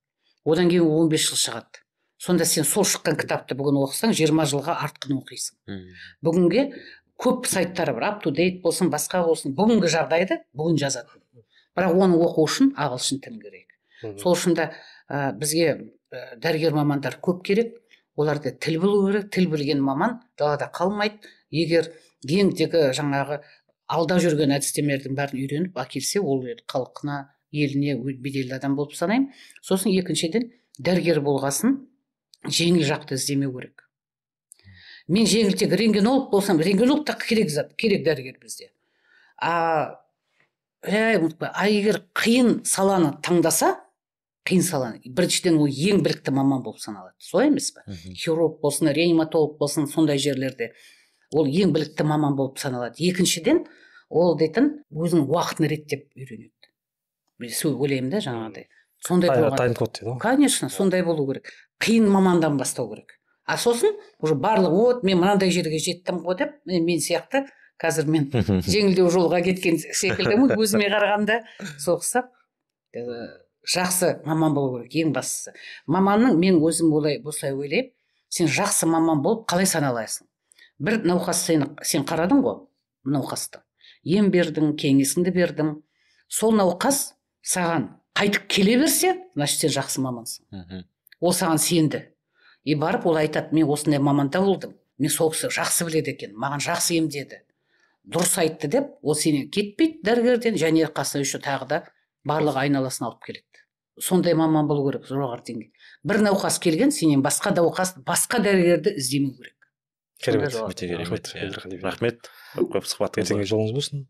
Одан 0.45 0.71
кейін 0.71 0.89
он 0.89 1.11
бес 1.13 1.27
жыл 1.29 1.39
шығады. 1.39 1.83
Сонда 2.23 2.47
сен 2.47 2.67
сол 2.67 2.87
шыққан 2.87 3.19
кітапты 3.19 3.57
бүгін 3.59 3.81
оқысаң 3.83 4.15
жиырма 4.17 4.47
жылға 4.51 4.79
артқын 4.87 5.19
оқисың. 5.19 5.57
Бүгінге 6.23 6.69
көп 7.23 7.49
сайттар 7.51 7.93
бар. 7.99 8.19
To 8.23 8.31
date 8.35 8.63
болсын 8.63 8.91
басқа 8.91 9.25
болсын. 9.27 9.55
Бүгінгі 9.59 9.91
жағдайды 9.91 10.43
бүгін 10.55 10.79
жазады. 10.83 11.22
Бірақ 11.77 11.99
оны 12.07 12.19
оқу 12.27 12.47
үшін 12.49 12.73
ағылшын 12.77 13.23
тілін 13.25 13.41
керек. 13.43 13.69
Сол 14.21 14.37
үшін 14.37 14.57
де 14.59 14.69
ә, 15.09 15.33
бізге 15.39 15.69
ә, 16.13 16.37
дәрігер 16.43 16.75
мамандар 16.77 17.19
көп 17.23 17.43
керек. 17.47 17.77
Оларды 18.17 18.53
тіл 18.53 18.81
білу 18.83 19.07
керек. 19.09 19.31
Тіл 19.33 19.49
білген 19.53 19.83
маман 19.83 20.21
далада 20.39 20.71
қалмайды. 20.75 21.23
Егер 21.51 21.93
ең 22.27 22.53
тегі 22.57 22.91
жаңағы 22.97 23.43
алда 23.93 24.19
жүрген 24.23 24.55
әдістемелердің 24.57 25.17
бәрін 25.17 25.43
үйреніп 25.43 25.79
әкелсе 25.81 26.21
ол 26.21 26.45
халқына 26.71 27.23
еліне 27.53 27.97
беделді 27.97 28.57
адам 28.57 28.77
болып 28.77 28.97
санаймын. 28.97 29.31
Сосын 29.63 29.93
екіншіден 29.93 30.51
дәрігер 30.79 31.21
болғасын 31.25 31.79
жеңіл 32.49 32.87
жақты 32.89 33.19
іздемеу 33.19 33.53
керек. 33.59 33.85
Мен 35.09 35.27
жеңіл 35.27 35.57
тек 35.59 35.75
рентгенолог 35.77 36.31
болсам 36.31 36.61
рентгенолог 36.61 37.05
та 37.07 37.17
керек 37.19 37.51
зат 37.51 37.75
керек 37.77 38.05
дәрігер 38.07 38.39
бізде. 38.41 38.71
А 39.37 40.02
ә, 40.83 41.17
а 41.53 41.69
егер 41.69 42.03
қиын 42.15 42.63
саланы 42.67 43.15
таңдаса 43.23 43.77
қиын 44.49 44.65
саланы 44.67 45.01
біріншіден 45.07 45.59
ол 45.63 45.71
ең 45.71 46.03
білікті 46.03 46.35
маман 46.35 46.63
болып 46.65 46.83
саналады. 46.83 47.15
Солай 47.19 47.49
емес 47.49 47.71
па 47.77 47.85
хирург 47.87 48.59
болсын 48.63 48.91
реаниматолог 48.91 49.59
болсын 49.61 49.87
сондай 49.87 50.19
жерлерде 50.19 50.73
ол 51.33 51.47
ең 51.47 51.73
білікті 51.73 52.07
маман 52.09 52.37
болып 52.37 52.59
саналады. 52.59 52.99
Екіншіден 52.99 53.65
ол 54.11 54.37
дейтін 54.39 54.83
өзінің 54.91 55.31
уақытын 55.31 55.71
реттеп 55.71 56.09
үйренеді. 56.17 56.73
Мен 57.39 57.55
ойлаймын 57.55 58.11
да 58.11 58.23
жаңағыдай 58.27 58.69
сондай 59.07 59.31
тайм 59.57 59.75
код 59.75 59.95
дейді 59.95 60.11
ғой. 60.11 60.19
Конечно 60.21 60.69
сондай 60.71 61.03
болу 61.07 61.27
керек. 61.31 61.51
Қиын 61.83 62.09
мамандан 62.11 62.59
бастау 62.59 62.91
керек. 62.91 63.19
А 63.47 63.57
сосын 63.59 63.95
уже 64.19 64.35
барлығы 64.35 64.75
вот 64.75 65.03
мен 65.03 65.19
мынандай 65.19 65.51
жерге 65.51 65.79
жеттім 65.83 66.23
ғой 66.27 66.39
деп 66.39 66.59
мен 66.67 67.01
сияқты 67.03 67.47
қазір 67.83 68.09
мен 68.11 68.29
жеңілдеу 68.33 69.11
жолға 69.11 69.43
кеткен 69.45 69.79
секілдімін 69.83 70.55
өзіме 70.57 70.89
қарағанда. 70.93 71.41
Сол 71.83 71.99
ұқсап 71.99 72.31
жақсы 73.63 74.15
маман 74.27 74.55
болу 74.55 74.83
керек 74.83 75.09
ең 75.09 75.15
бастысы. 75.17 75.55
Маманның 75.87 76.39
мен 76.39 76.61
өзім 76.63 76.93
олай 76.95 77.19
осылай 77.25 77.57
ойлаймын. 77.57 77.91
Сен 78.33 78.49
жақсы 78.49 78.87
маман 78.89 79.23
болып 79.23 79.45
қалай 79.51 79.67
саналасың 79.69 80.29
бір 80.83 81.03
науқас 81.07 81.45
сені 81.47 81.69
сен 81.87 82.07
қарадың 82.09 82.43
ғой 82.43 82.63
науқасты. 83.07 83.61
Ем 84.03 84.31
бердің 84.35 84.75
кеңесіңді 84.79 85.35
бердің. 85.35 85.75
Сол 86.29 86.57
науқас 86.59 87.13
саған 87.47 87.91
қайтып 88.19 88.49
келе 88.49 88.79
берсе 88.81 89.15
значит 89.35 89.63
сен 89.63 89.75
жақсы 89.77 90.03
мамансың. 90.03 90.47
Ол 91.21 91.35
саған 91.37 91.63
сенді. 91.63 92.09
И 92.65 92.75
барып 92.75 93.07
ол 93.07 93.17
айтады 93.21 93.55
мен 93.55 93.69
осындай 93.71 94.01
маманда 94.01 94.41
болдым. 94.41 94.75
Мен 94.99 95.11
сол 95.11 95.31
кісі 95.33 95.51
жақсы 95.51 95.87
біледі 95.87 96.17
екен 96.17 96.35
маған 96.39 96.63
жақсы 96.63 96.99
емдеді 96.99 97.43
дұрыс 98.05 98.35
айтты 98.43 98.69
деп 98.69 98.97
ол 99.03 99.15
сенен 99.15 99.51
кетпейді 99.51 100.03
дәрігерден 100.07 100.57
және 100.59 100.89
қасына 100.91 101.23
еще 101.23 101.39
тағы 101.43 101.69
да 101.69 101.83
барлық 102.27 102.59
айналасын 102.65 103.07
алып 103.07 103.23
келеді. 103.27 103.47
Сондай 104.01 104.35
маман 104.35 104.67
болу 104.67 104.89
керек 104.89 105.07
жоғары 105.07 105.45
деңгей. 105.47 105.73
Бір 106.03 106.23
науқас 106.25 106.59
келген 106.63 106.91
сенен 106.91 107.23
басқа 107.23 107.53
науқас 107.55 107.99
басқа 108.07 108.41
дәрігерді 108.43 108.97
іздемеу 108.97 109.37
керек. 109.37 109.69
Керемет 110.23 110.55
өте 110.55 110.89
керемет. 110.89 111.31
Рахмет 111.83 112.31
көп 112.57 112.73
көп 112.79 112.89
сұхбат 112.89 113.21
ертеңгі 113.23 113.47
жолыңыз 113.51 113.75
болсын. 113.77 114.07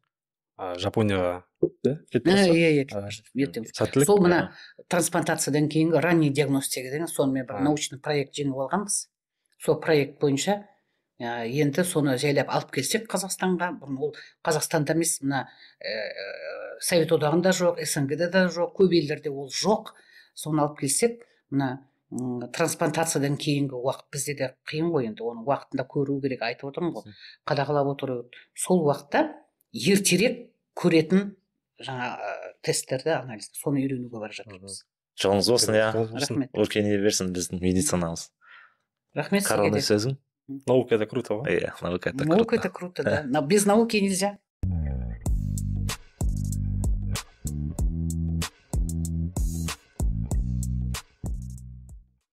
Жапонияға 0.78 1.43
иә 1.82 1.97
иә 2.12 2.84
ертең 2.86 3.64
сәттілік. 3.72 4.07
Сол 4.07 4.20
мына 4.22 4.53
трансплантациядан 4.93 5.68
кейінгі 5.72 6.01
ранний 6.05 6.30
диагностика 6.30 6.93
деген 6.93 7.09
соны 7.09 7.40
мен 7.40 7.47
бір 7.49 7.64
научный 7.64 7.99
проект 7.99 8.36
жеңіп 8.38 8.61
алғанбыз. 8.61 9.09
Сол 9.59 9.80
проект 9.80 10.20
бойынша 10.20 10.61
енді 11.22 11.84
соны 11.86 12.16
жайлап 12.18 12.50
алып 12.50 12.72
келсек 12.76 13.08
қазақстанға 13.10 13.70
бұрын 13.80 13.98
ол 14.02 14.14
қазақстанда 14.44 14.96
емес 14.96 15.18
мына 15.22 15.44
ә, 15.78 15.94
совет 16.80 17.12
одағында 17.14 17.52
жоқ 17.56 17.80
снг 17.86 18.16
да 18.18 18.46
жоқ 18.48 18.74
көп 18.80 18.94
елдерде 18.98 19.30
ол 19.30 19.48
жоқ. 19.48 19.94
Соны 20.34 20.62
алып 20.64 20.80
келсек 20.80 21.22
мына 21.50 21.84
трансплантациядан 22.52 23.36
кейінгі 23.40 23.78
уақыт 23.78 24.08
бізде 24.12 24.34
де 24.36 24.48
қиын 24.68 24.90
ғой 24.92 25.08
енді 25.08 25.24
оны 25.24 25.44
уақытында 25.46 25.86
көру 25.88 26.18
керек 26.20 26.42
айтып 26.42 26.68
отырмын 26.72 26.96
ғой. 26.96 27.14
Қадағалап 27.48 27.92
отыру. 27.94 28.18
Сол 28.54 28.82
уақытта 28.84 29.30
ертерек 29.72 30.50
көретін 30.76 31.36
жаңа 31.80 32.16
тесттерді 32.64 33.14
анализ 33.16 33.50
соны 33.56 33.84
үйренуге 33.84 34.20
бара 34.20 34.32
жатырмыз. 34.36 34.82
Жолыңыз 35.20 35.48
болсын 35.52 35.76
иә. 35.76 35.88
рахмет. 35.92 36.52
Өркендей 36.52 37.00
берсін 37.00 37.32
біздің 37.32 37.60
медицинамыз. 37.64 38.30
Рахмет 39.14 39.44
коронный 39.46 39.84
сөзің? 39.84 40.16
Наука 40.66 40.95
это 40.95 41.07
круто 41.07 41.43
иә 41.47 41.72
наука 41.80 42.11
это 42.11 42.24
наука 42.24 42.57
это 42.57 42.70
круто 42.70 43.03
да. 43.03 43.40
без 43.40 43.66
науки 43.66 43.97
нельзя 43.97 44.38